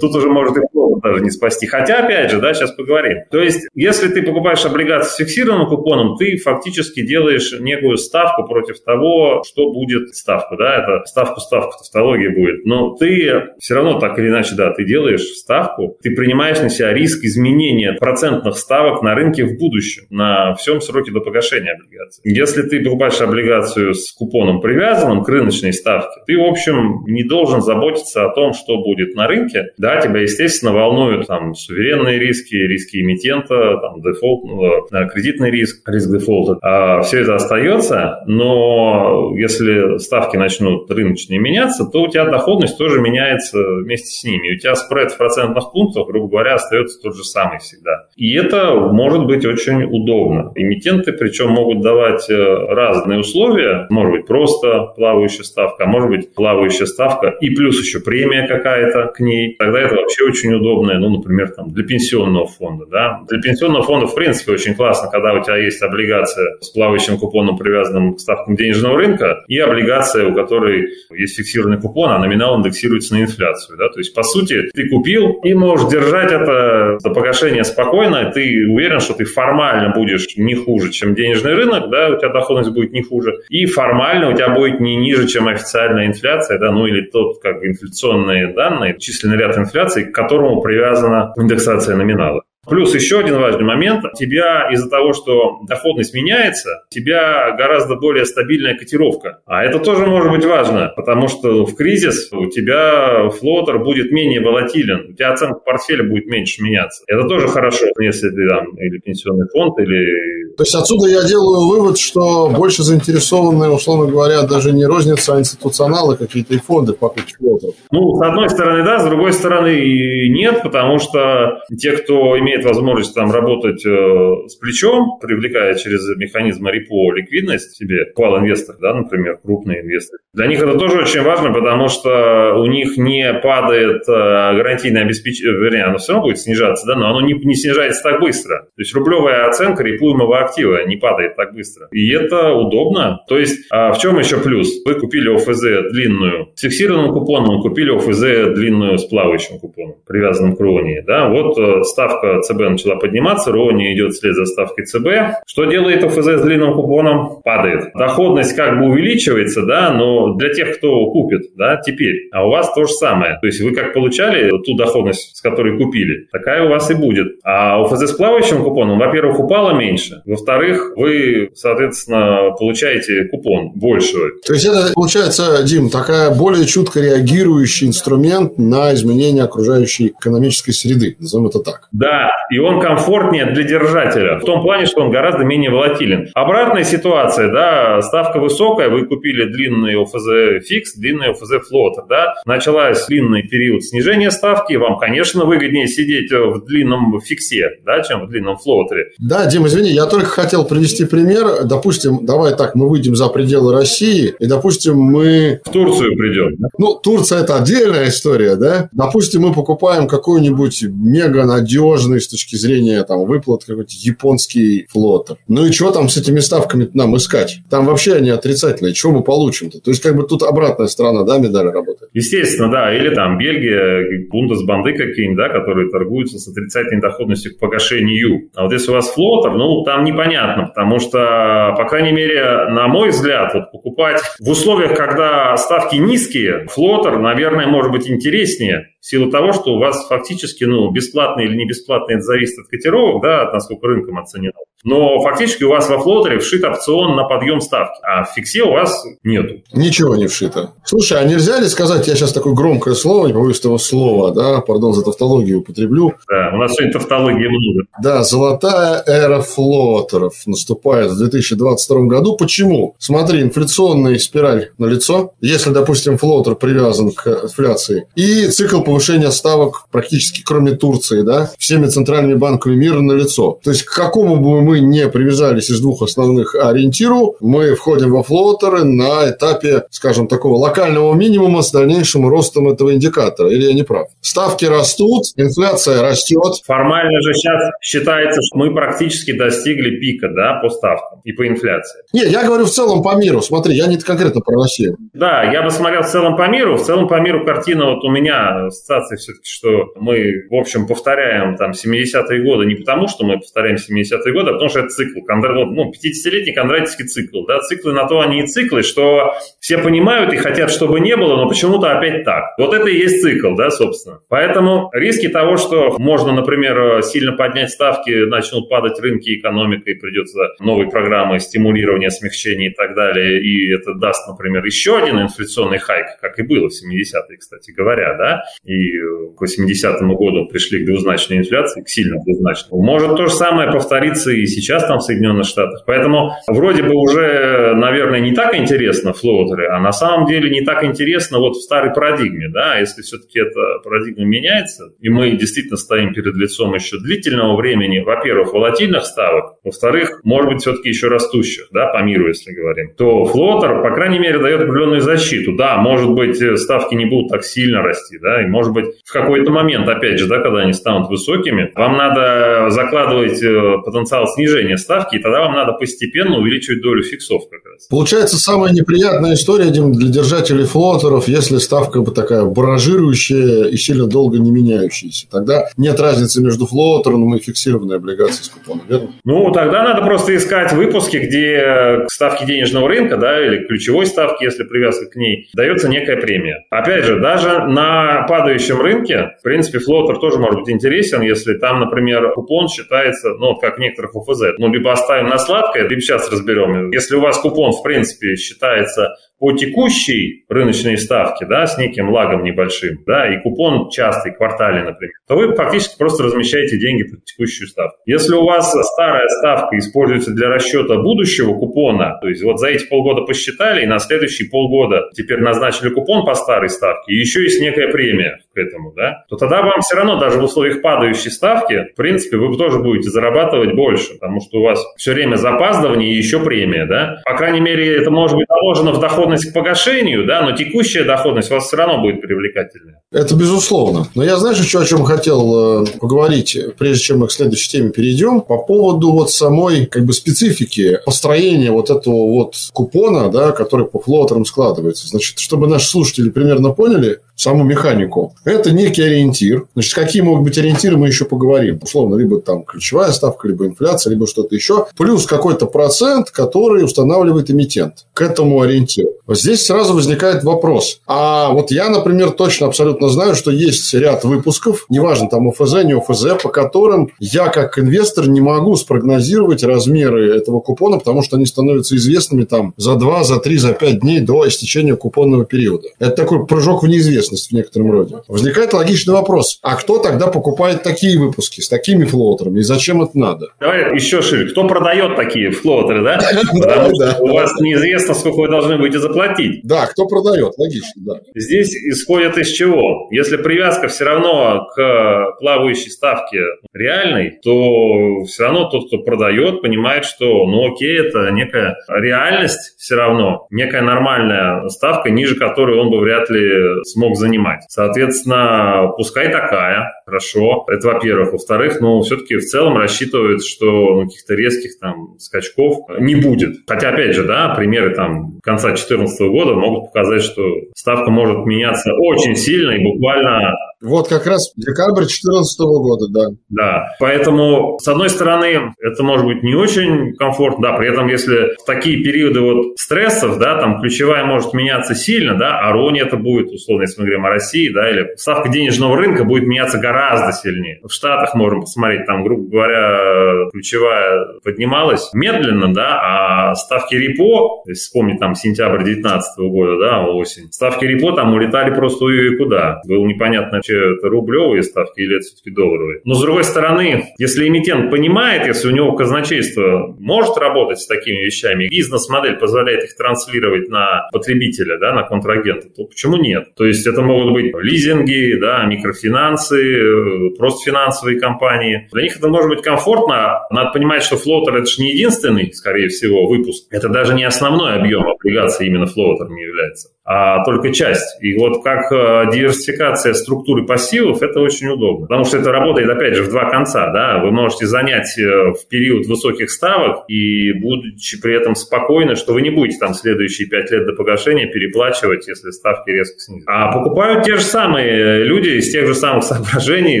тут 0.00 0.14
уже 0.14 0.28
может 0.28 0.56
и 0.56 0.60
float 0.72 0.86
даже 1.02 1.22
не 1.22 1.30
спасти. 1.30 1.66
Хотя, 1.66 2.04
опять 2.04 2.30
же, 2.30 2.40
да, 2.40 2.54
сейчас 2.54 2.72
поговорим. 2.72 3.18
То 3.30 3.40
есть, 3.40 3.68
если 3.74 4.08
ты 4.08 4.22
покупаешь 4.22 4.64
облигации 4.64 5.10
с 5.10 5.16
фиксированным 5.16 5.68
купоном, 5.68 6.16
ты 6.16 6.36
фактически 6.38 7.06
делаешь 7.06 7.54
некую 7.58 7.96
ставку 7.96 8.44
против 8.44 8.80
того, 8.80 9.42
что 9.46 9.72
будет 9.72 10.14
ставка, 10.14 10.56
да, 10.56 10.82
это 10.82 11.04
ставку-ставку, 11.06 11.78
тавтология 11.78 12.34
будет. 12.34 12.64
Но 12.64 12.94
ты 12.94 13.54
все 13.58 13.74
равно 13.74 13.98
так 13.98 14.18
или 14.18 14.28
иначе, 14.28 14.54
да, 14.56 14.72
ты 14.72 14.84
делаешь 14.84 15.22
ставку, 15.22 15.96
ты 16.02 16.10
принимаешь 16.10 16.60
на 16.60 16.68
себя 16.68 16.92
риск 16.92 17.24
изменения 17.24 17.92
процентных 17.92 18.56
ставок 18.56 19.02
на 19.06 19.14
рынке 19.14 19.44
в 19.44 19.56
будущем, 19.56 20.02
на 20.10 20.54
всем 20.54 20.80
сроке 20.80 21.12
до 21.12 21.20
погашения 21.20 21.72
облигации. 21.74 22.22
Если 22.24 22.62
ты 22.62 22.82
покупаешь 22.82 23.20
облигацию 23.20 23.94
с 23.94 24.12
купоном 24.12 24.60
привязанным 24.60 25.22
к 25.22 25.28
рыночной 25.28 25.72
ставке, 25.72 26.20
ты, 26.26 26.36
в 26.36 26.44
общем, 26.44 27.04
не 27.06 27.22
должен 27.22 27.62
заботиться 27.62 28.24
о 28.24 28.34
том, 28.34 28.52
что 28.52 28.82
будет 28.82 29.14
на 29.14 29.28
рынке. 29.28 29.66
Да, 29.78 30.00
тебя 30.00 30.22
естественно, 30.22 30.72
волнуют 30.72 31.28
там 31.28 31.54
суверенные 31.54 32.18
риски, 32.18 32.56
риски 32.56 32.96
эмитента, 32.96 33.78
там 33.80 34.00
дефолт, 34.02 34.44
ну, 34.44 35.08
кредитный 35.08 35.52
риск, 35.52 35.88
риск 35.88 36.10
дефолта. 36.10 36.58
А 36.62 37.02
все 37.02 37.20
это 37.20 37.36
остается, 37.36 38.24
но 38.26 39.32
если 39.36 39.98
ставки 39.98 40.36
начнут 40.36 40.90
рыночные 40.90 41.38
меняться, 41.38 41.84
то 41.84 42.02
у 42.02 42.08
тебя 42.08 42.24
доходность 42.24 42.76
тоже 42.76 43.00
меняется 43.00 43.58
вместе 43.84 44.08
с 44.08 44.24
ними. 44.24 44.56
У 44.56 44.58
тебя 44.58 44.74
спред 44.74 45.12
в 45.12 45.16
процентных 45.16 45.70
пунктах, 45.70 46.08
грубо 46.08 46.28
говоря, 46.28 46.54
остается 46.54 47.00
тот 47.00 47.16
же 47.16 47.22
самый 47.22 47.60
всегда. 47.60 48.08
И 48.16 48.34
это 48.34 48.74
может 48.96 49.26
быть 49.26 49.44
очень 49.44 49.84
удобно. 49.84 50.52
Эмитенты, 50.54 51.12
причем, 51.12 51.50
могут 51.50 51.82
давать 51.82 52.28
э, 52.30 52.34
разные 52.34 53.20
условия. 53.20 53.86
Может 53.90 54.12
быть, 54.12 54.26
просто 54.26 54.92
плавающая 54.96 55.44
ставка, 55.44 55.84
а 55.84 55.86
может 55.86 56.08
быть, 56.08 56.34
плавающая 56.34 56.86
ставка 56.86 57.34
и 57.40 57.50
плюс 57.50 57.78
еще 57.78 58.00
премия 58.00 58.48
какая-то 58.48 59.12
к 59.14 59.20
ней. 59.20 59.54
Тогда 59.58 59.80
это 59.80 59.96
вообще 59.96 60.24
очень 60.24 60.54
удобная, 60.54 60.98
ну, 60.98 61.10
например, 61.10 61.50
там, 61.50 61.70
для 61.70 61.84
пенсионного 61.84 62.46
фонда, 62.46 62.86
да. 62.86 63.20
Для 63.28 63.40
пенсионного 63.40 63.84
фонда, 63.84 64.06
в 64.06 64.14
принципе, 64.14 64.52
очень 64.52 64.74
классно, 64.74 65.10
когда 65.10 65.34
у 65.34 65.42
тебя 65.42 65.56
есть 65.56 65.82
облигация 65.82 66.56
с 66.60 66.70
плавающим 66.70 67.18
купоном, 67.18 67.58
привязанным 67.58 68.14
к 68.14 68.20
ставкам 68.20 68.56
денежного 68.56 68.96
рынка, 68.96 69.44
и 69.46 69.58
облигация, 69.58 70.26
у 70.26 70.34
которой 70.34 70.88
есть 71.10 71.36
фиксированный 71.36 71.80
купон, 71.80 72.10
а 72.10 72.18
номинал 72.18 72.58
индексируется 72.58 73.14
на 73.14 73.22
инфляцию, 73.22 73.76
да. 73.76 73.90
То 73.90 73.98
есть, 73.98 74.14
по 74.14 74.22
сути, 74.22 74.70
ты 74.74 74.88
купил 74.88 75.40
и 75.44 75.52
можешь 75.52 75.90
держать 75.90 76.32
это 76.32 76.98
до 77.02 77.10
погашения 77.10 77.62
спокойно, 77.62 78.30
ты 78.32 78.66
уверен, 78.68 78.85
что 79.00 79.14
ты 79.14 79.24
формально 79.24 79.90
будешь 79.90 80.36
не 80.36 80.54
хуже, 80.54 80.90
чем 80.90 81.14
денежный 81.14 81.54
рынок, 81.54 81.90
да, 81.90 82.08
у 82.08 82.18
тебя 82.18 82.30
доходность 82.32 82.70
будет 82.70 82.92
не 82.92 83.02
хуже, 83.02 83.40
и 83.48 83.66
формально 83.66 84.30
у 84.30 84.32
тебя 84.32 84.50
будет 84.50 84.80
не 84.80 84.96
ниже, 84.96 85.26
чем 85.26 85.48
официальная 85.48 86.06
инфляция, 86.06 86.58
да, 86.58 86.70
ну 86.72 86.86
или 86.86 87.02
тот, 87.02 87.40
как 87.42 87.64
инфляционные 87.64 88.52
данные, 88.54 88.98
численный 88.98 89.36
ряд 89.36 89.56
инфляции, 89.58 90.04
к 90.04 90.14
которому 90.14 90.60
привязана 90.62 91.32
индексация 91.36 91.96
номинала. 91.96 92.42
Плюс 92.68 92.94
еще 92.94 93.20
один 93.20 93.38
важный 93.38 93.64
момент. 93.64 94.04
Тебя 94.18 94.68
из-за 94.72 94.88
того, 94.88 95.12
что 95.12 95.58
доходность 95.68 96.14
меняется, 96.14 96.84
тебя 96.90 97.54
гораздо 97.56 97.96
более 97.96 98.24
стабильная 98.24 98.76
котировка. 98.76 99.40
А 99.46 99.64
это 99.64 99.78
тоже 99.78 100.06
может 100.06 100.30
быть 100.30 100.44
важно, 100.44 100.92
потому 100.96 101.28
что 101.28 101.64
в 101.64 101.74
кризис 101.74 102.32
у 102.32 102.46
тебя 102.46 103.30
флотер 103.30 103.78
будет 103.78 104.10
менее 104.10 104.40
волатилен, 104.40 105.10
у 105.10 105.12
тебя 105.12 105.32
оценка 105.32 105.60
портфеля 105.60 106.04
будет 106.04 106.26
меньше 106.26 106.62
меняться. 106.62 107.04
Это 107.06 107.28
тоже 107.28 107.48
хорошо, 107.48 107.86
если 108.00 108.30
ты 108.30 108.48
там 108.48 108.74
или 108.76 108.98
пенсионный 108.98 109.46
фонд, 109.52 109.78
или... 109.78 110.54
То 110.56 110.62
есть 110.62 110.74
отсюда 110.74 111.08
я 111.08 111.22
делаю 111.26 111.68
вывод, 111.68 111.98
что 111.98 112.48
больше 112.48 112.82
заинтересованы, 112.82 113.68
условно 113.68 114.10
говоря, 114.10 114.42
даже 114.42 114.72
не 114.72 114.86
розница, 114.86 115.34
а 115.34 115.38
институционалы 115.38 116.16
какие-то 116.16 116.54
и 116.54 116.58
фонды 116.58 116.92
в 116.92 116.98
покупке 116.98 117.34
флотеров. 117.38 117.74
Ну, 117.90 118.16
с 118.16 118.22
одной 118.22 118.48
стороны, 118.48 118.84
да, 118.84 118.98
с 118.98 119.04
другой 119.04 119.32
стороны, 119.32 120.28
нет, 120.28 120.62
потому 120.62 120.98
что 120.98 121.58
те, 121.78 121.92
кто 121.92 122.38
имеет 122.38 122.55
имеет 122.56 122.64
возможность 122.64 123.14
там 123.14 123.30
работать 123.30 123.84
э, 123.84 124.48
с 124.48 124.56
плечом, 124.56 125.18
привлекая 125.20 125.74
через 125.74 126.06
механизм 126.16 126.66
репо 126.68 127.12
ликвидность 127.12 127.76
себе, 127.76 128.06
квал 128.06 128.38
инвестор, 128.38 128.76
да, 128.80 128.94
например, 128.94 129.38
крупные 129.42 129.82
инвесторы. 129.82 130.20
Для 130.32 130.46
них 130.46 130.62
это 130.62 130.78
тоже 130.78 131.00
очень 131.00 131.22
важно, 131.22 131.52
потому 131.52 131.88
что 131.88 132.54
у 132.56 132.66
них 132.66 132.96
не 132.96 133.32
падает 133.34 134.02
э, 134.08 134.12
гарантийное 134.12 135.02
обеспечение, 135.02 135.58
вернее, 135.58 135.84
оно 135.84 135.98
все 135.98 136.12
равно 136.12 136.28
будет 136.28 136.38
снижаться, 136.38 136.86
да, 136.86 136.96
но 136.96 137.10
оно 137.10 137.20
не, 137.20 137.34
не 137.34 137.54
снижается 137.54 138.02
так 138.02 138.20
быстро. 138.20 138.62
То 138.76 138.82
есть 138.82 138.94
рублевая 138.94 139.48
оценка 139.48 139.82
репуемого 139.82 140.38
актива 140.40 140.86
не 140.86 140.96
падает 140.96 141.36
так 141.36 141.54
быстро. 141.54 141.88
И 141.92 142.10
это 142.12 142.52
удобно. 142.52 143.20
То 143.28 143.38
есть 143.38 143.66
а 143.70 143.92
в 143.92 143.98
чем 143.98 144.18
еще 144.18 144.38
плюс? 144.38 144.68
Вы 144.84 144.94
купили 144.94 145.34
ОФЗ 145.34 145.92
длинную 145.92 146.52
с 146.54 146.60
фиксированным 146.60 147.12
купоном, 147.12 147.60
купили 147.60 147.90
ОФЗ 147.96 148.54
длинную 148.54 148.98
с 148.98 149.04
плавающим 149.04 149.58
купоном, 149.58 149.96
привязанным 150.06 150.56
к 150.56 150.60
РОНИ. 150.60 151.02
Да? 151.06 151.28
Вот 151.28 151.58
э, 151.58 151.82
ставка 151.84 152.42
ЦБ 152.46 152.70
начала 152.70 152.96
подниматься, 152.96 153.52
РОНИ 153.52 153.94
идет 153.94 154.12
вслед 154.14 154.34
за 154.34 154.46
ставкой 154.46 154.86
ЦБ. 154.86 155.42
Что 155.46 155.64
делает 155.64 156.04
ОФЗ 156.04 156.26
с 156.26 156.42
длинным 156.42 156.74
купоном? 156.74 157.42
Падает. 157.44 157.92
Доходность 157.94 158.54
как 158.54 158.78
бы 158.78 158.86
увеличивается, 158.86 159.62
да, 159.62 159.92
но 159.92 160.34
для 160.34 160.52
тех, 160.52 160.78
кто 160.78 161.10
купит, 161.10 161.54
да, 161.56 161.76
теперь. 161.76 162.28
А 162.32 162.46
у 162.46 162.50
вас 162.50 162.72
то 162.72 162.84
же 162.84 162.92
самое. 162.92 163.38
То 163.40 163.46
есть 163.46 163.60
вы 163.60 163.74
как 163.74 163.92
получали 163.94 164.50
ту 164.64 164.76
доходность, 164.76 165.36
с 165.36 165.40
которой 165.40 165.78
купили, 165.78 166.26
такая 166.32 166.64
у 166.64 166.68
вас 166.68 166.90
и 166.90 166.94
будет. 166.94 167.38
А 167.44 167.82
ОФЗ 167.82 168.10
с 168.10 168.12
плавающим 168.12 168.62
купоном, 168.62 168.98
во-первых, 168.98 169.40
упала 169.40 169.72
меньше. 169.72 170.22
Во-вторых, 170.24 170.92
вы, 170.96 171.50
соответственно, 171.54 172.52
получаете 172.58 173.24
купон 173.24 173.72
больше. 173.74 174.16
То 174.46 174.52
есть 174.52 174.66
это, 174.66 174.92
получается, 174.94 175.62
Дим, 175.64 175.90
такая 175.90 176.34
более 176.34 176.64
чутко 176.66 177.00
реагирующий 177.00 177.88
инструмент 177.88 178.58
на 178.58 178.94
изменения 178.94 179.42
окружающей 179.42 180.08
экономической 180.08 180.72
среды, 180.72 181.16
назовем 181.18 181.46
это 181.48 181.60
так. 181.60 181.88
Да, 181.92 182.30
и 182.50 182.58
он 182.58 182.80
комфортнее 182.80 183.46
для 183.46 183.62
держателя, 183.62 184.38
в 184.38 184.44
том 184.44 184.62
плане, 184.62 184.86
что 184.86 185.02
он 185.02 185.10
гораздо 185.10 185.44
менее 185.44 185.70
волатилен. 185.70 186.28
Обратная 186.34 186.84
ситуация, 186.84 187.52
да, 187.52 188.02
ставка 188.02 188.38
высокая, 188.38 188.88
вы 188.88 189.06
купили 189.06 189.44
длинный 189.44 190.00
ОФЗ 190.00 190.66
фикс, 190.66 190.94
длинный 190.96 191.30
ОФЗ 191.30 191.66
флотер, 191.68 192.04
да, 192.08 192.34
началась 192.44 193.06
длинный 193.06 193.42
период 193.42 193.84
снижения 193.84 194.30
ставки, 194.30 194.74
вам, 194.74 194.98
конечно, 194.98 195.44
выгоднее 195.44 195.88
сидеть 195.88 196.30
в 196.30 196.64
длинном 196.64 197.20
фиксе, 197.20 197.70
да, 197.84 198.02
чем 198.02 198.26
в 198.26 198.28
длинном 198.28 198.56
флотере. 198.56 199.06
Да, 199.18 199.46
Дим, 199.46 199.66
извини, 199.66 199.90
я 199.90 200.06
только 200.06 200.26
хотел 200.26 200.64
привести 200.64 201.04
пример. 201.04 201.64
Допустим, 201.64 202.24
давай 202.24 202.56
так, 202.56 202.74
мы 202.74 202.88
выйдем 202.88 203.14
за 203.16 203.28
пределы 203.28 203.72
России, 203.72 204.34
и, 204.38 204.46
допустим, 204.46 204.96
мы... 204.96 205.60
В 205.64 205.70
Турцию 205.70 206.16
придем. 206.16 206.56
Да? 206.58 206.68
Ну, 206.78 206.94
Турция– 206.94 207.40
это 207.42 207.56
отдельная 207.56 208.08
история, 208.08 208.56
да? 208.56 208.88
Допустим, 208.92 209.42
мы 209.42 209.52
покупаем 209.52 210.06
какой-нибудь 210.06 210.84
мега 210.88 211.44
надежный 211.44 212.20
с 212.26 212.28
точки 212.28 212.56
зрения 212.56 213.02
там, 213.04 213.24
выплат 213.24 213.64
какой-то 213.64 213.92
японский 213.92 214.86
флотер. 214.90 215.36
Ну 215.48 215.66
и 215.66 215.72
что 215.72 215.90
там 215.90 216.08
с 216.08 216.16
этими 216.16 216.40
ставками 216.40 216.88
нам 216.94 217.16
искать? 217.16 217.58
Там 217.70 217.86
вообще 217.86 218.14
они 218.14 218.30
отрицательные. 218.30 218.92
Чего 218.92 219.12
мы 219.12 219.22
получим-то? 219.22 219.80
То 219.80 219.90
есть, 219.90 220.02
как 220.02 220.16
бы 220.16 220.24
тут 220.24 220.42
обратная 220.42 220.86
сторона, 220.86 221.22
да, 221.22 221.38
медали 221.38 221.68
работает? 221.68 222.10
Естественно, 222.12 222.70
да. 222.70 222.94
Или 222.94 223.14
там 223.14 223.38
Бельгия, 223.38 224.28
бундесбанды 224.28 224.92
какие-нибудь, 224.92 225.38
да, 225.38 225.48
которые 225.48 225.90
торгуются 225.90 226.38
с 226.38 226.48
отрицательной 226.48 227.00
доходностью 227.00 227.54
к 227.54 227.58
погашению. 227.58 228.50
А 228.54 228.64
вот 228.64 228.72
если 228.72 228.90
у 228.90 228.94
вас 228.94 229.10
флотер, 229.10 229.54
ну, 229.54 229.84
там 229.84 230.04
непонятно, 230.04 230.66
потому 230.66 230.98
что, 230.98 231.74
по 231.76 231.84
крайней 231.88 232.12
мере, 232.12 232.68
на 232.70 232.88
мой 232.88 233.10
взгляд, 233.10 233.54
вот 233.54 233.72
покупать 233.72 234.20
в 234.40 234.48
условиях, 234.48 234.96
когда 234.96 235.56
ставки 235.56 235.96
низкие, 235.96 236.66
флотер, 236.68 237.18
наверное, 237.18 237.66
может 237.66 237.92
быть 237.92 238.08
интереснее, 238.08 238.88
в 239.00 239.08
силу 239.08 239.30
того, 239.30 239.52
что 239.52 239.74
у 239.74 239.78
вас 239.78 240.08
фактически, 240.08 240.64
ну, 240.64 240.90
бесплатный 240.90 241.44
или 241.44 241.54
не 241.54 241.66
бесплатный, 241.66 242.05
это 242.08 242.20
зависит 242.20 242.58
от 242.58 242.68
котировок, 242.68 243.22
да, 243.22 243.42
от 243.42 243.52
насколько 243.52 243.86
рынком 243.86 244.18
оценено. 244.18 244.52
Но 244.84 245.20
фактически 245.20 245.64
у 245.64 245.70
вас 245.70 245.88
во 245.88 245.98
флотере 245.98 246.38
вшит 246.38 246.62
опцион 246.62 247.16
на 247.16 247.24
подъем 247.24 247.60
ставки, 247.60 247.98
а 248.02 248.24
в 248.24 248.32
фиксе 248.34 248.62
у 248.62 248.70
вас 248.70 249.04
нету. 249.24 249.62
Ничего 249.72 250.14
не 250.14 250.28
вшито. 250.28 250.74
Слушай, 250.84 251.18
а 251.18 251.24
нельзя 251.24 251.58
ли 251.58 251.66
сказать, 251.66 252.06
я 252.06 252.14
сейчас 252.14 252.32
такое 252.32 252.54
громкое 252.54 252.94
слово, 252.94 253.26
не 253.26 253.32
боюсь 253.32 253.58
этого 253.58 253.78
слова, 253.78 254.32
да, 254.32 254.60
пардон 254.60 254.92
за 254.94 255.02
тавтологию 255.02 255.60
употреблю. 255.60 256.12
Да, 256.28 256.52
у 256.54 256.58
нас 256.58 256.74
сегодня 256.74 256.92
тавтологии 256.92 257.48
много. 257.48 257.88
Да, 258.00 258.22
золотая 258.22 259.02
эра 259.06 259.40
флотеров 259.40 260.34
наступает 260.46 261.10
в 261.10 261.18
2022 261.18 262.00
году. 262.02 262.36
Почему? 262.36 262.94
Смотри, 262.98 263.42
инфляционная 263.42 264.18
спираль 264.18 264.70
на 264.78 264.86
лицо. 264.86 265.32
Если, 265.40 265.70
допустим, 265.70 266.16
флотер 266.16 266.54
привязан 266.54 267.10
к 267.10 267.26
инфляции, 267.26 268.06
и 268.14 268.46
цикл 268.46 268.82
повышения 268.82 269.32
ставок 269.32 269.86
практически 269.90 270.42
кроме 270.44 270.72
Турции, 270.72 271.22
да, 271.22 271.50
всеми 271.58 271.86
центральными 271.96 272.34
банками 272.34 272.74
мира 272.74 273.00
на 273.00 273.12
лицо. 273.12 273.58
То 273.64 273.70
есть, 273.70 273.84
к 273.84 273.94
какому 273.94 274.36
бы 274.36 274.60
мы 274.60 274.80
не 274.80 275.08
привязались 275.08 275.70
из 275.70 275.80
двух 275.80 276.02
основных 276.02 276.54
ориентиру, 276.54 277.36
мы 277.40 277.74
входим 277.74 278.10
во 278.10 278.22
флотеры 278.22 278.84
на 278.84 279.30
этапе, 279.30 279.84
скажем, 279.90 280.28
такого 280.28 280.56
локального 280.58 281.14
минимума 281.14 281.62
с 281.62 281.72
дальнейшим 281.72 282.28
ростом 282.28 282.68
этого 282.68 282.92
индикатора. 282.92 283.50
Или 283.50 283.64
я 283.66 283.74
не 283.74 283.82
прав? 283.82 284.08
Ставки 284.20 284.66
растут, 284.66 285.24
инфляция 285.36 286.02
растет. 286.02 286.62
Формально 286.66 287.20
же 287.22 287.32
сейчас 287.34 287.70
считается, 287.80 288.40
что 288.42 288.58
мы 288.58 288.74
практически 288.74 289.32
достигли 289.32 289.98
пика, 289.98 290.28
да, 290.28 290.60
по 290.62 290.68
ставкам 290.68 291.20
и 291.24 291.32
по 291.32 291.48
инфляции. 291.48 292.00
Не, 292.12 292.26
я 292.26 292.44
говорю 292.44 292.66
в 292.66 292.70
целом 292.70 293.02
по 293.02 293.16
миру. 293.16 293.40
Смотри, 293.40 293.74
я 293.74 293.86
не 293.86 293.96
конкретно 293.96 294.40
про 294.42 294.62
Россию. 294.62 294.96
Да, 295.14 295.44
я 295.44 295.62
бы 295.62 295.70
смотрел 295.70 296.02
в 296.02 296.08
целом 296.08 296.36
по 296.36 296.46
миру. 296.48 296.76
В 296.76 296.84
целом 296.84 297.08
по 297.08 297.18
миру 297.20 297.44
картина 297.44 297.86
вот 297.86 298.04
у 298.04 298.10
меня 298.10 298.66
ассоциация 298.66 299.16
все-таки, 299.16 299.48
что 299.48 299.68
мы, 299.96 300.46
в 300.50 300.54
общем, 300.54 300.86
повторяем 300.86 301.56
там 301.56 301.72
70-е 301.86 302.42
годы 302.42 302.66
не 302.66 302.74
потому, 302.74 303.08
что 303.08 303.24
мы 303.24 303.38
повторяем 303.38 303.76
70-е 303.76 304.32
годы, 304.32 304.50
а 304.50 304.52
потому 304.54 304.68
что 304.68 304.80
это 304.80 304.88
цикл. 304.88 305.20
Ну, 305.20 305.92
50-летний 305.92 306.52
кондратьевский 306.52 307.06
цикл. 307.06 307.44
Да? 307.46 307.60
Циклы 307.60 307.92
на 307.92 308.06
то 308.06 308.20
они 308.20 308.42
и 308.42 308.46
циклы, 308.46 308.82
что 308.82 309.34
все 309.60 309.78
понимают 309.78 310.32
и 310.32 310.36
хотят, 310.36 310.70
чтобы 310.70 311.00
не 311.00 311.16
было, 311.16 311.36
но 311.36 311.48
почему-то 311.48 311.96
опять 311.96 312.24
так. 312.24 312.54
Вот 312.58 312.74
это 312.74 312.88
и 312.88 312.96
есть 312.96 313.22
цикл, 313.22 313.54
да, 313.54 313.70
собственно. 313.70 314.20
Поэтому 314.28 314.90
риски 314.92 315.28
того, 315.28 315.56
что 315.56 315.96
можно, 315.98 316.32
например, 316.32 317.02
сильно 317.02 317.32
поднять 317.32 317.70
ставки, 317.70 318.26
начнут 318.26 318.68
падать 318.68 318.98
рынки, 319.00 319.38
экономика, 319.38 319.90
и 319.90 319.94
придется 319.94 320.48
новые 320.60 320.90
программы 320.90 321.40
стимулирования, 321.40 322.10
смягчения 322.10 322.70
и 322.70 322.74
так 322.74 322.94
далее, 322.94 323.40
и 323.42 323.72
это 323.72 323.94
даст, 323.94 324.28
например, 324.28 324.64
еще 324.64 324.98
один 324.98 325.20
инфляционный 325.20 325.78
хайк, 325.78 326.06
как 326.20 326.38
и 326.38 326.42
было 326.42 326.68
в 326.68 326.72
70-е, 326.72 327.36
кстати 327.38 327.70
говоря, 327.70 328.14
да, 328.14 328.42
и 328.64 328.98
к 329.36 329.42
80-му 329.42 330.16
году 330.16 330.46
пришли 330.48 330.82
к 330.82 330.86
двузначной 330.86 331.38
инфляции, 331.38 331.75
к 331.82 331.88
сильно 331.88 332.16
двузначному. 332.22 332.82
Может 332.82 333.16
то 333.16 333.26
же 333.26 333.32
самое 333.32 333.70
повториться 333.70 334.30
и 334.30 334.46
сейчас 334.46 334.86
там 334.86 334.98
в 334.98 335.02
Соединенных 335.02 335.46
Штатах. 335.46 335.84
Поэтому 335.86 336.32
вроде 336.46 336.82
бы 336.82 336.94
уже, 336.94 337.74
наверное, 337.74 338.20
не 338.20 338.32
так 338.32 338.54
интересно 338.56 339.12
флоутеры, 339.12 339.68
а 339.68 339.80
на 339.80 339.92
самом 339.92 340.26
деле 340.26 340.50
не 340.50 340.62
так 340.62 340.84
интересно 340.84 341.38
вот 341.38 341.56
в 341.56 341.60
старой 341.60 341.92
парадигме, 341.92 342.48
да, 342.48 342.78
если 342.78 343.02
все-таки 343.02 343.40
эта 343.40 343.78
парадигма 343.82 344.24
меняется, 344.24 344.92
и 345.00 345.08
мы 345.08 345.30
действительно 345.32 345.76
стоим 345.76 346.12
перед 346.12 346.34
лицом 346.34 346.74
еще 346.74 346.98
длительного 346.98 347.56
времени, 347.56 348.00
во-первых, 348.00 348.52
волатильных 348.52 349.04
ставок, 349.04 349.56
во-вторых, 349.64 350.20
может 350.24 350.50
быть, 350.50 350.60
все-таки 350.62 350.88
еще 350.88 351.08
растущих, 351.08 351.68
да, 351.72 351.86
по 351.86 352.02
миру, 352.02 352.28
если 352.28 352.52
говорим, 352.52 352.94
то 352.96 353.24
флотер, 353.24 353.82
по 353.82 353.90
крайней 353.90 354.18
мере, 354.18 354.38
дает 354.38 354.62
определенную 354.62 355.00
защиту. 355.00 355.56
Да, 355.56 355.76
может 355.78 356.10
быть, 356.10 356.36
ставки 356.58 356.94
не 356.94 357.06
будут 357.06 357.30
так 357.30 357.44
сильно 357.44 357.82
расти, 357.82 358.18
да, 358.18 358.42
и 358.42 358.46
может 358.46 358.72
быть, 358.72 358.86
в 359.04 359.12
какой-то 359.12 359.50
момент, 359.50 359.88
опять 359.88 360.18
же, 360.18 360.26
да, 360.26 360.40
когда 360.40 360.60
они 360.60 360.72
станут 360.72 361.08
высокими, 361.08 361.65
вам 361.74 361.96
надо 361.96 362.70
закладывать 362.70 363.42
э, 363.42 363.78
потенциал 363.84 364.26
снижения 364.28 364.76
ставки, 364.76 365.16
и 365.16 365.18
тогда 365.18 365.40
вам 365.40 365.54
надо 365.54 365.72
постепенно 365.72 366.38
увеличивать 366.38 366.82
долю 366.82 367.02
фиксов 367.02 367.48
как 367.50 367.64
раз. 367.66 367.75
Получается, 367.90 368.38
самая 368.38 368.72
неприятная 368.72 369.34
история, 369.34 369.70
Дим, 369.70 369.92
для 369.92 370.10
держателей 370.10 370.64
флотеров, 370.64 371.28
если 371.28 371.58
ставка 371.58 372.00
бы 372.00 372.12
такая 372.12 372.44
баражирующая 372.44 373.64
и 373.64 373.76
сильно 373.76 374.06
долго 374.06 374.38
не 374.38 374.50
меняющаяся. 374.50 375.26
Тогда 375.30 375.68
нет 375.76 376.00
разницы 376.00 376.42
между 376.42 376.66
флотером 376.66 377.34
и 377.34 377.40
фиксированной 377.40 377.96
облигацией 377.96 378.44
с 378.44 378.48
купоном, 378.48 378.82
верно? 378.88 379.08
Ну, 379.24 379.50
тогда 379.52 379.82
надо 379.82 380.02
просто 380.02 380.36
искать 380.36 380.72
выпуски, 380.72 381.16
где 381.18 382.04
к 382.06 382.10
ставке 382.10 382.46
денежного 382.46 382.88
рынка, 382.88 383.16
да, 383.16 383.44
или 383.44 383.64
ключевой 383.64 384.06
ставки, 384.06 384.44
если 384.44 384.64
привязка 384.64 385.06
к 385.06 385.16
ней, 385.16 385.48
дается 385.54 385.88
некая 385.88 386.16
премия. 386.16 386.64
Опять 386.70 387.04
же, 387.04 387.20
даже 387.20 387.66
на 387.66 388.26
падающем 388.28 388.80
рынке, 388.80 389.32
в 389.40 389.42
принципе, 389.42 389.78
флотер 389.78 390.18
тоже 390.18 390.38
может 390.38 390.60
быть 390.60 390.70
интересен, 390.70 391.22
если 391.22 391.54
там, 391.54 391.80
например, 391.80 392.32
купон 392.34 392.68
считается, 392.68 393.30
ну, 393.38 393.56
как 393.56 393.76
в 393.76 393.80
некоторых 393.80 394.14
ОФЗ, 394.14 394.58
ну, 394.58 394.72
либо 394.72 394.92
оставим 394.92 395.28
на 395.28 395.38
сладкое, 395.38 395.88
либо 395.88 396.00
сейчас 396.00 396.30
разберем. 396.30 396.92
Если 396.92 397.16
у 397.16 397.20
вас 397.20 397.38
купон, 397.38 397.65
в 397.72 397.82
принципе, 397.82 398.36
считается 398.36 399.14
по 399.38 399.52
текущей 399.52 400.44
рыночной 400.48 400.96
ставке, 400.98 401.46
да, 401.46 401.66
с 401.66 401.78
неким 401.78 402.10
лагом 402.10 402.44
небольшим, 402.44 403.02
да, 403.06 403.32
и 403.32 403.40
купон 403.40 403.90
частый, 403.90 404.32
квартальный, 404.32 404.82
например, 404.82 405.12
то 405.28 405.36
вы 405.36 405.54
фактически 405.54 405.98
просто 405.98 406.24
размещаете 406.24 406.78
деньги 406.78 407.04
по 407.04 407.16
текущую 407.24 407.68
ставку. 407.68 407.98
Если 408.06 408.34
у 408.34 408.44
вас 408.44 408.72
старая 408.92 409.28
ставка 409.28 409.76
используется 409.78 410.30
для 410.32 410.48
расчета 410.48 410.96
будущего 410.96 411.54
купона, 411.54 412.18
то 412.20 412.28
есть 412.28 412.42
вот 412.42 412.58
за 412.58 412.68
эти 412.68 412.86
полгода 412.86 413.22
посчитали, 413.22 413.82
и 413.82 413.86
на 413.86 413.98
следующие 413.98 414.48
полгода 414.48 415.10
теперь 415.14 415.40
назначили 415.40 415.90
купон 415.90 416.24
по 416.24 416.34
старой 416.34 416.68
ставке, 416.68 417.12
и 417.12 417.16
еще 417.16 417.42
есть 417.42 417.60
некая 417.60 417.88
премия 417.88 418.38
к 418.54 418.58
этому, 418.58 418.92
да, 418.94 419.24
то 419.28 419.36
тогда 419.36 419.62
вам 419.62 419.80
все 419.80 419.96
равно 419.96 420.18
даже 420.18 420.38
в 420.38 420.44
условиях 420.44 420.80
падающей 420.82 421.30
ставки, 421.30 421.88
в 421.92 421.96
принципе, 421.96 422.36
вы 422.36 422.56
тоже 422.56 422.78
будете 422.78 423.10
зарабатывать 423.10 423.74
больше, 423.74 424.14
потому 424.14 424.40
что 424.40 424.58
у 424.58 424.62
вас 424.62 424.82
все 424.96 425.12
время 425.12 425.36
запаздывание 425.36 426.10
и 426.10 426.16
еще 426.16 426.40
премия, 426.40 426.86
да. 426.86 427.20
По 427.24 427.36
крайней 427.36 427.60
мере, 427.60 427.96
это 427.96 428.10
может 428.10 428.36
быть 428.36 428.46
заложено 428.48 428.92
в 428.92 429.00
доходность 429.26 429.50
к 429.50 429.52
погашению, 429.52 430.26
да, 430.26 430.42
но 430.42 430.52
текущая 430.52 431.04
доходность 431.04 431.50
вас 431.50 431.66
все 431.66 431.76
равно 431.76 432.00
будет 432.00 432.20
привлекательная. 432.20 433.00
Это 433.12 433.34
безусловно. 433.34 434.08
Но 434.14 434.24
я, 434.24 434.36
знаешь, 434.36 434.58
еще 434.58 434.80
о 434.80 434.84
чем 434.84 435.04
хотел 435.04 435.82
э, 435.82 435.86
поговорить, 436.00 436.58
прежде 436.78 437.02
чем 437.02 437.18
мы 437.20 437.28
к 437.28 437.32
следующей 437.32 437.70
теме 437.70 437.90
перейдем, 437.90 438.40
по 438.40 438.58
поводу 438.58 439.12
вот 439.12 439.30
самой 439.30 439.86
как 439.86 440.04
бы 440.04 440.12
специфики 440.12 440.98
построения 441.04 441.70
вот 441.70 441.90
этого 441.90 442.30
вот 442.30 442.54
купона, 442.72 443.30
да, 443.30 443.52
который 443.52 443.86
по 443.86 444.00
флотерам 444.00 444.44
складывается. 444.44 445.08
Значит, 445.08 445.38
чтобы 445.38 445.68
наши 445.68 445.88
слушатели 445.88 446.30
примерно 446.30 446.70
поняли, 446.70 447.20
саму 447.36 447.62
механику. 447.64 448.34
Это 448.44 448.72
некий 448.72 449.02
ориентир. 449.02 449.66
Значит, 449.74 449.94
какие 449.94 450.22
могут 450.22 450.42
быть 450.42 450.58
ориентиры, 450.58 450.96
мы 450.96 451.06
еще 451.06 451.26
поговорим. 451.26 451.78
Условно, 451.82 452.16
либо 452.16 452.40
там 452.40 452.64
ключевая 452.64 453.12
ставка, 453.12 453.46
либо 453.46 453.66
инфляция, 453.66 454.10
либо 454.10 454.26
что-то 454.26 454.54
еще. 454.54 454.86
Плюс 454.96 455.26
какой-то 455.26 455.66
процент, 455.66 456.30
который 456.30 456.82
устанавливает 456.84 457.50
эмитент 457.50 458.06
к 458.14 458.22
этому 458.22 458.62
ориентиру. 458.62 459.10
Вот 459.26 459.38
здесь 459.38 459.66
сразу 459.66 459.94
возникает 459.94 460.44
вопрос. 460.44 461.00
А 461.06 461.50
вот 461.50 461.70
я, 461.70 461.90
например, 461.90 462.30
точно 462.30 462.68
абсолютно 462.68 463.08
знаю, 463.08 463.34
что 463.34 463.50
есть 463.50 463.92
ряд 463.92 464.24
выпусков, 464.24 464.86
неважно, 464.88 465.28
там 465.28 465.48
ОФЗ, 465.48 465.84
не 465.84 465.94
ОФЗ, 465.94 466.42
по 466.42 466.48
которым 466.48 467.10
я 467.18 467.48
как 467.48 467.78
инвестор 467.78 468.28
не 468.28 468.40
могу 468.40 468.76
спрогнозировать 468.76 469.62
размеры 469.62 470.34
этого 470.34 470.60
купона, 470.60 470.98
потому 470.98 471.22
что 471.22 471.36
они 471.36 471.44
становятся 471.44 471.96
известными 471.96 472.44
там 472.44 472.72
за 472.76 472.94
2, 472.94 473.24
за 473.24 473.38
3, 473.38 473.58
за 473.58 473.72
5 473.72 474.00
дней 474.00 474.20
до 474.20 474.48
истечения 474.48 474.96
купонного 474.96 475.44
периода. 475.44 475.88
Это 475.98 476.12
такой 476.12 476.46
прыжок 476.46 476.82
в 476.82 476.88
неизвестность 476.88 477.25
известность 477.26 477.50
в 477.50 477.54
некотором 477.54 477.90
роде. 477.90 478.16
Возникает 478.28 478.72
логичный 478.72 479.14
вопрос, 479.14 479.58
а 479.62 479.76
кто 479.76 479.98
тогда 479.98 480.28
покупает 480.28 480.82
такие 480.82 481.18
выпуски 481.18 481.60
с 481.60 481.68
такими 481.68 482.04
флоутерами 482.04 482.60
и 482.60 482.62
зачем 482.62 483.02
это 483.02 483.18
надо? 483.18 483.48
Давай 483.60 483.94
еще 483.94 484.22
шире. 484.22 484.48
Кто 484.50 484.66
продает 484.66 485.16
такие 485.16 485.50
флоутеры, 485.50 486.02
да? 486.02 486.18
Потому 486.52 486.94
что 486.94 487.16
у 487.20 487.32
вас 487.32 487.52
неизвестно, 487.60 488.14
сколько 488.14 488.40
вы 488.40 488.48
должны 488.48 488.78
будете 488.78 488.98
заплатить. 488.98 489.60
Да, 489.64 489.86
кто 489.86 490.06
продает, 490.06 490.52
логично, 490.56 490.92
да. 490.96 491.14
Здесь 491.34 491.74
исходит 491.74 492.38
из 492.38 492.50
чего? 492.50 493.08
Если 493.10 493.36
привязка 493.36 493.88
все 493.88 494.04
равно 494.04 494.66
к 494.74 495.36
плавающей 495.40 495.90
ставке 495.90 496.40
реальной, 496.72 497.38
то 497.42 498.24
все 498.24 498.44
равно 498.44 498.68
тот, 498.70 498.88
кто 498.88 498.98
продает, 498.98 499.62
понимает, 499.62 500.04
что, 500.04 500.46
ну 500.46 500.72
окей, 500.72 500.98
это 501.00 501.30
некая 501.30 501.76
реальность 501.88 502.74
все 502.78 502.94
равно, 502.94 503.46
некая 503.50 503.82
нормальная 503.82 504.68
ставка, 504.68 505.10
ниже 505.10 505.36
которой 505.36 505.78
он 505.78 505.90
бы 505.90 506.00
вряд 506.00 506.30
ли 506.30 506.84
смог 506.84 507.15
занимать. 507.16 507.64
Соответственно, 507.68 508.92
пускай 508.96 509.30
такая, 509.30 509.92
хорошо. 510.04 510.64
Это 510.68 510.88
во-первых. 510.88 511.32
Во-вторых, 511.32 511.80
ну, 511.80 512.00
все-таки 512.02 512.36
в 512.36 512.44
целом 512.44 512.76
рассчитывают, 512.76 513.44
что 513.44 513.66
ну, 513.66 514.04
каких-то 514.04 514.34
резких 514.34 514.78
там 514.78 515.18
скачков 515.18 515.88
не 515.98 516.14
будет. 516.14 516.58
Хотя, 516.66 516.90
опять 516.90 517.14
же, 517.14 517.24
да, 517.24 517.54
примеры 517.54 517.94
там 517.94 518.38
конца 518.42 518.68
2014 518.68 519.20
года 519.28 519.54
могут 519.54 519.92
показать, 519.92 520.22
что 520.22 520.42
ставка 520.74 521.10
может 521.10 521.44
меняться 521.46 521.92
очень 521.94 522.36
сильно 522.36 522.72
и 522.72 522.82
буквально 522.82 523.54
вот 523.82 524.08
как 524.08 524.26
раз 524.26 524.52
декабрь 524.56 525.02
2014 525.02 525.58
года, 525.60 526.06
да. 526.08 526.26
Да, 526.48 526.96
поэтому, 526.98 527.78
с 527.78 527.86
одной 527.86 528.08
стороны, 528.08 528.72
это 528.80 529.02
может 529.02 529.26
быть 529.26 529.42
не 529.42 529.54
очень 529.54 530.14
комфортно, 530.16 530.70
да, 530.70 530.76
при 530.76 530.88
этом, 530.88 531.08
если 531.08 531.54
в 531.60 531.64
такие 531.66 532.02
периоды 532.02 532.40
вот 532.40 532.78
стрессов, 532.78 533.38
да, 533.38 533.60
там 533.60 533.80
ключевая 533.80 534.24
может 534.24 534.54
меняться 534.54 534.94
сильно, 534.94 535.36
да, 535.36 535.60
а 535.60 535.72
РОНи 535.72 536.00
это 536.00 536.16
будет, 536.16 536.50
условно, 536.52 536.82
если 536.82 537.02
мы 537.02 537.05
говорим 537.06 537.26
о 537.26 537.30
России, 537.30 537.68
да, 537.72 537.90
или 537.90 538.14
ставка 538.16 538.48
денежного 538.48 538.96
рынка 538.96 539.24
будет 539.24 539.46
меняться 539.46 539.78
гораздо 539.78 540.32
сильнее. 540.32 540.80
В 540.82 540.90
Штатах 540.90 541.34
можем 541.34 541.60
посмотреть, 541.60 542.06
там, 542.06 542.22
грубо 542.22 542.50
говоря, 542.50 543.48
ключевая 543.52 544.26
поднималась 544.44 545.10
медленно, 545.12 545.72
да, 545.72 546.00
а 546.02 546.54
ставки 546.54 546.94
репо, 546.94 547.62
если 547.66 547.80
вспомнить 547.80 548.20
там 548.20 548.34
сентябрь 548.34 548.82
2019 548.84 549.38
года, 549.38 549.78
да, 549.78 550.02
осень, 550.02 550.52
ставки 550.52 550.84
репо 550.84 551.12
там 551.12 551.34
улетали 551.34 551.74
просто 551.74 552.06
и 552.08 552.36
куда. 552.36 552.80
Было 552.86 553.04
непонятно, 553.04 553.56
это 553.56 554.08
рублевые 554.08 554.62
ставки 554.62 555.00
или 555.00 555.16
это 555.16 555.24
все-таки 555.26 555.50
долларовые. 555.50 556.00
Но 556.04 556.14
с 556.14 556.20
другой 556.20 556.44
стороны, 556.44 557.06
если 557.18 557.48
эмитент 557.48 557.90
понимает, 557.90 558.46
если 558.46 558.68
у 558.68 558.72
него 558.72 558.92
казначейство 558.92 559.94
может 559.98 560.36
работать 560.36 560.78
с 560.78 560.86
такими 560.86 561.24
вещами, 561.24 561.68
бизнес-модель 561.68 562.36
позволяет 562.36 562.84
их 562.84 562.96
транслировать 562.96 563.68
на 563.68 564.08
потребителя, 564.12 564.78
да, 564.78 564.92
на 564.92 565.02
контрагента, 565.02 565.68
то 565.68 565.84
почему 565.84 566.16
нет? 566.16 566.54
То 566.56 566.64
есть 566.64 566.86
это 566.86 566.95
могут 567.02 567.32
быть 567.32 567.54
лизинги, 567.60 568.38
да, 568.40 568.64
микрофинансы, 568.64 570.30
просто 570.38 570.70
финансовые 570.70 571.20
компании. 571.20 571.88
Для 571.92 572.02
них 572.02 572.16
это 572.16 572.28
может 572.28 572.48
быть 572.48 572.62
комфортно. 572.62 573.46
Надо 573.50 573.70
понимать, 573.72 574.02
что 574.02 574.16
флотер 574.16 574.56
это 574.56 574.66
же 574.66 574.82
не 574.82 574.92
единственный, 574.92 575.52
скорее 575.52 575.88
всего, 575.88 576.26
выпуск. 576.26 576.66
Это 576.70 576.88
даже 576.88 577.14
не 577.14 577.24
основной 577.24 577.74
объем 577.74 578.06
облигаций 578.06 578.66
именно 578.66 578.86
флотером 578.86 579.36
является 579.36 579.88
а 580.06 580.44
только 580.44 580.72
часть. 580.72 581.20
И 581.20 581.34
вот 581.34 581.64
как 581.64 581.90
э, 581.90 582.30
диверсификация 582.32 583.12
структуры 583.12 583.66
пассивов, 583.66 584.22
это 584.22 584.38
очень 584.38 584.68
удобно. 584.68 585.06
Потому 585.06 585.24
что 585.24 585.38
это 585.38 585.50
работает, 585.50 585.90
опять 585.90 586.14
же, 586.14 586.22
в 586.22 586.30
два 586.30 586.48
конца. 586.48 586.92
Да? 586.92 587.18
Вы 587.18 587.32
можете 587.32 587.66
занять 587.66 588.16
э, 588.16 588.52
в 588.52 588.68
период 588.68 589.06
высоких 589.06 589.50
ставок 589.50 590.04
и 590.08 590.52
будучи 590.52 591.20
при 591.20 591.34
этом 591.34 591.56
спокойны, 591.56 592.14
что 592.14 592.34
вы 592.34 592.42
не 592.42 592.50
будете 592.50 592.78
там 592.78 592.94
следующие 592.94 593.48
пять 593.48 593.72
лет 593.72 593.84
до 593.84 593.94
погашения 593.94 594.46
переплачивать, 594.46 595.26
если 595.26 595.50
ставки 595.50 595.90
резко 595.90 596.20
снизятся. 596.20 596.52
А 596.52 596.70
покупают 596.70 597.24
те 597.24 597.34
же 597.34 597.42
самые 597.42 598.22
люди 598.22 598.50
из 598.50 598.70
тех 598.70 598.86
же 598.86 598.94
самых 598.94 599.24
соображений, 599.24 600.00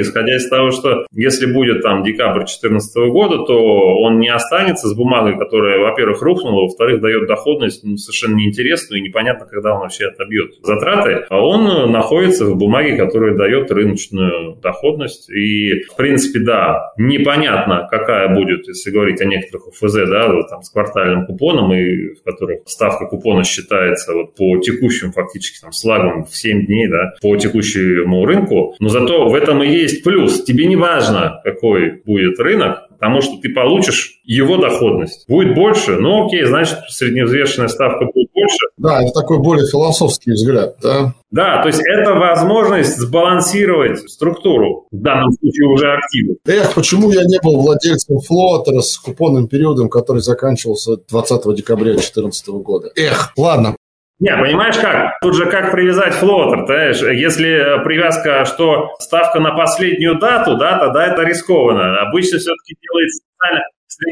исходя 0.00 0.36
из 0.36 0.48
того, 0.48 0.70
что 0.70 1.04
если 1.10 1.46
будет 1.46 1.82
там 1.82 2.04
декабрь 2.04 2.44
2014 2.44 2.96
года, 3.10 3.38
то 3.38 3.56
он 4.02 4.20
не 4.20 4.28
останется 4.28 4.86
с 4.86 4.94
бумагой, 4.94 5.36
которая, 5.36 5.80
во-первых, 5.80 6.22
рухнула, 6.22 6.62
во-вторых, 6.62 7.00
дает 7.00 7.26
доходность 7.26 7.82
ну, 7.82 7.96
совершенно 7.96 8.36
неинтересную 8.36 9.00
и 9.00 9.02
непонятно, 9.02 9.46
когда 9.46 9.74
он 9.74 9.82
вообще 9.96 10.06
отобьет 10.06 10.54
затраты, 10.62 11.26
а 11.28 11.40
он 11.44 11.90
находится 11.90 12.46
в 12.46 12.56
бумаге, 12.56 12.96
которая 12.96 13.34
дает 13.34 13.70
рыночную 13.70 14.56
доходность. 14.56 15.30
И, 15.30 15.84
в 15.84 15.96
принципе, 15.96 16.40
да, 16.40 16.92
непонятно, 16.96 17.88
какая 17.90 18.34
будет, 18.34 18.68
если 18.68 18.90
говорить 18.90 19.20
о 19.20 19.24
некоторых 19.24 19.68
УФЗ, 19.68 19.94
да, 20.08 20.32
вот, 20.32 20.48
там, 20.48 20.62
с 20.62 20.70
квартальным 20.70 21.26
купоном, 21.26 21.72
и 21.72 22.14
в 22.14 22.22
которых 22.22 22.60
ставка 22.66 23.06
купона 23.06 23.44
считается 23.44 24.14
вот 24.14 24.34
по 24.34 24.58
текущим 24.58 25.12
фактически 25.12 25.60
там 25.60 25.72
слагам 25.72 26.24
в 26.24 26.36
7 26.36 26.66
дней, 26.66 26.88
да, 26.88 27.12
по 27.20 27.36
текущему 27.36 28.24
рынку. 28.24 28.74
Но 28.78 28.88
зато 28.88 29.28
в 29.28 29.34
этом 29.34 29.62
и 29.62 29.68
есть 29.68 30.04
плюс. 30.04 30.44
Тебе 30.44 30.66
не 30.66 30.76
важно, 30.76 31.40
какой 31.44 32.02
будет 32.04 32.38
рынок, 32.40 32.85
потому 32.98 33.20
что 33.20 33.38
ты 33.40 33.52
получишь 33.52 34.20
его 34.24 34.56
доходность. 34.56 35.28
Будет 35.28 35.54
больше, 35.54 35.96
ну 35.96 36.26
окей, 36.26 36.44
значит, 36.44 36.78
средневзвешенная 36.88 37.68
ставка 37.68 38.04
будет 38.06 38.28
больше. 38.32 38.66
Да, 38.76 39.02
это 39.02 39.12
такой 39.12 39.38
более 39.38 39.66
философский 39.66 40.32
взгляд, 40.32 40.76
да? 40.82 41.14
Да, 41.30 41.60
то 41.62 41.68
есть 41.68 41.80
это 41.84 42.14
возможность 42.14 42.96
сбалансировать 42.98 44.10
структуру, 44.10 44.86
в 44.90 45.00
данном 45.00 45.30
случае 45.32 45.68
уже 45.68 45.92
активы. 45.92 46.36
Эх, 46.46 46.74
почему 46.74 47.10
я 47.10 47.24
не 47.24 47.38
был 47.42 47.60
владельцем 47.60 48.18
флотера 48.20 48.80
с 48.80 48.96
купонным 48.96 49.48
периодом, 49.48 49.88
который 49.88 50.22
заканчивался 50.22 50.96
20 50.96 51.54
декабря 51.54 51.92
2014 51.92 52.48
года? 52.48 52.90
Эх, 52.96 53.32
ладно, 53.36 53.76
не, 54.18 54.34
понимаешь 54.34 54.78
как? 54.78 55.18
Тут 55.20 55.36
же 55.36 55.46
как 55.46 55.72
привязать 55.72 56.14
флотер, 56.14 56.64
понимаешь? 56.64 57.02
Если 57.02 57.82
привязка, 57.84 58.46
что 58.46 58.94
ставка 58.98 59.40
на 59.40 59.52
последнюю 59.52 60.18
дату, 60.18 60.56
да, 60.56 60.78
тогда 60.78 61.06
это 61.06 61.22
рискованно. 61.22 62.00
Обычно 62.00 62.38
все-таки 62.38 62.76
делается 62.80 63.22
специально 63.26 63.62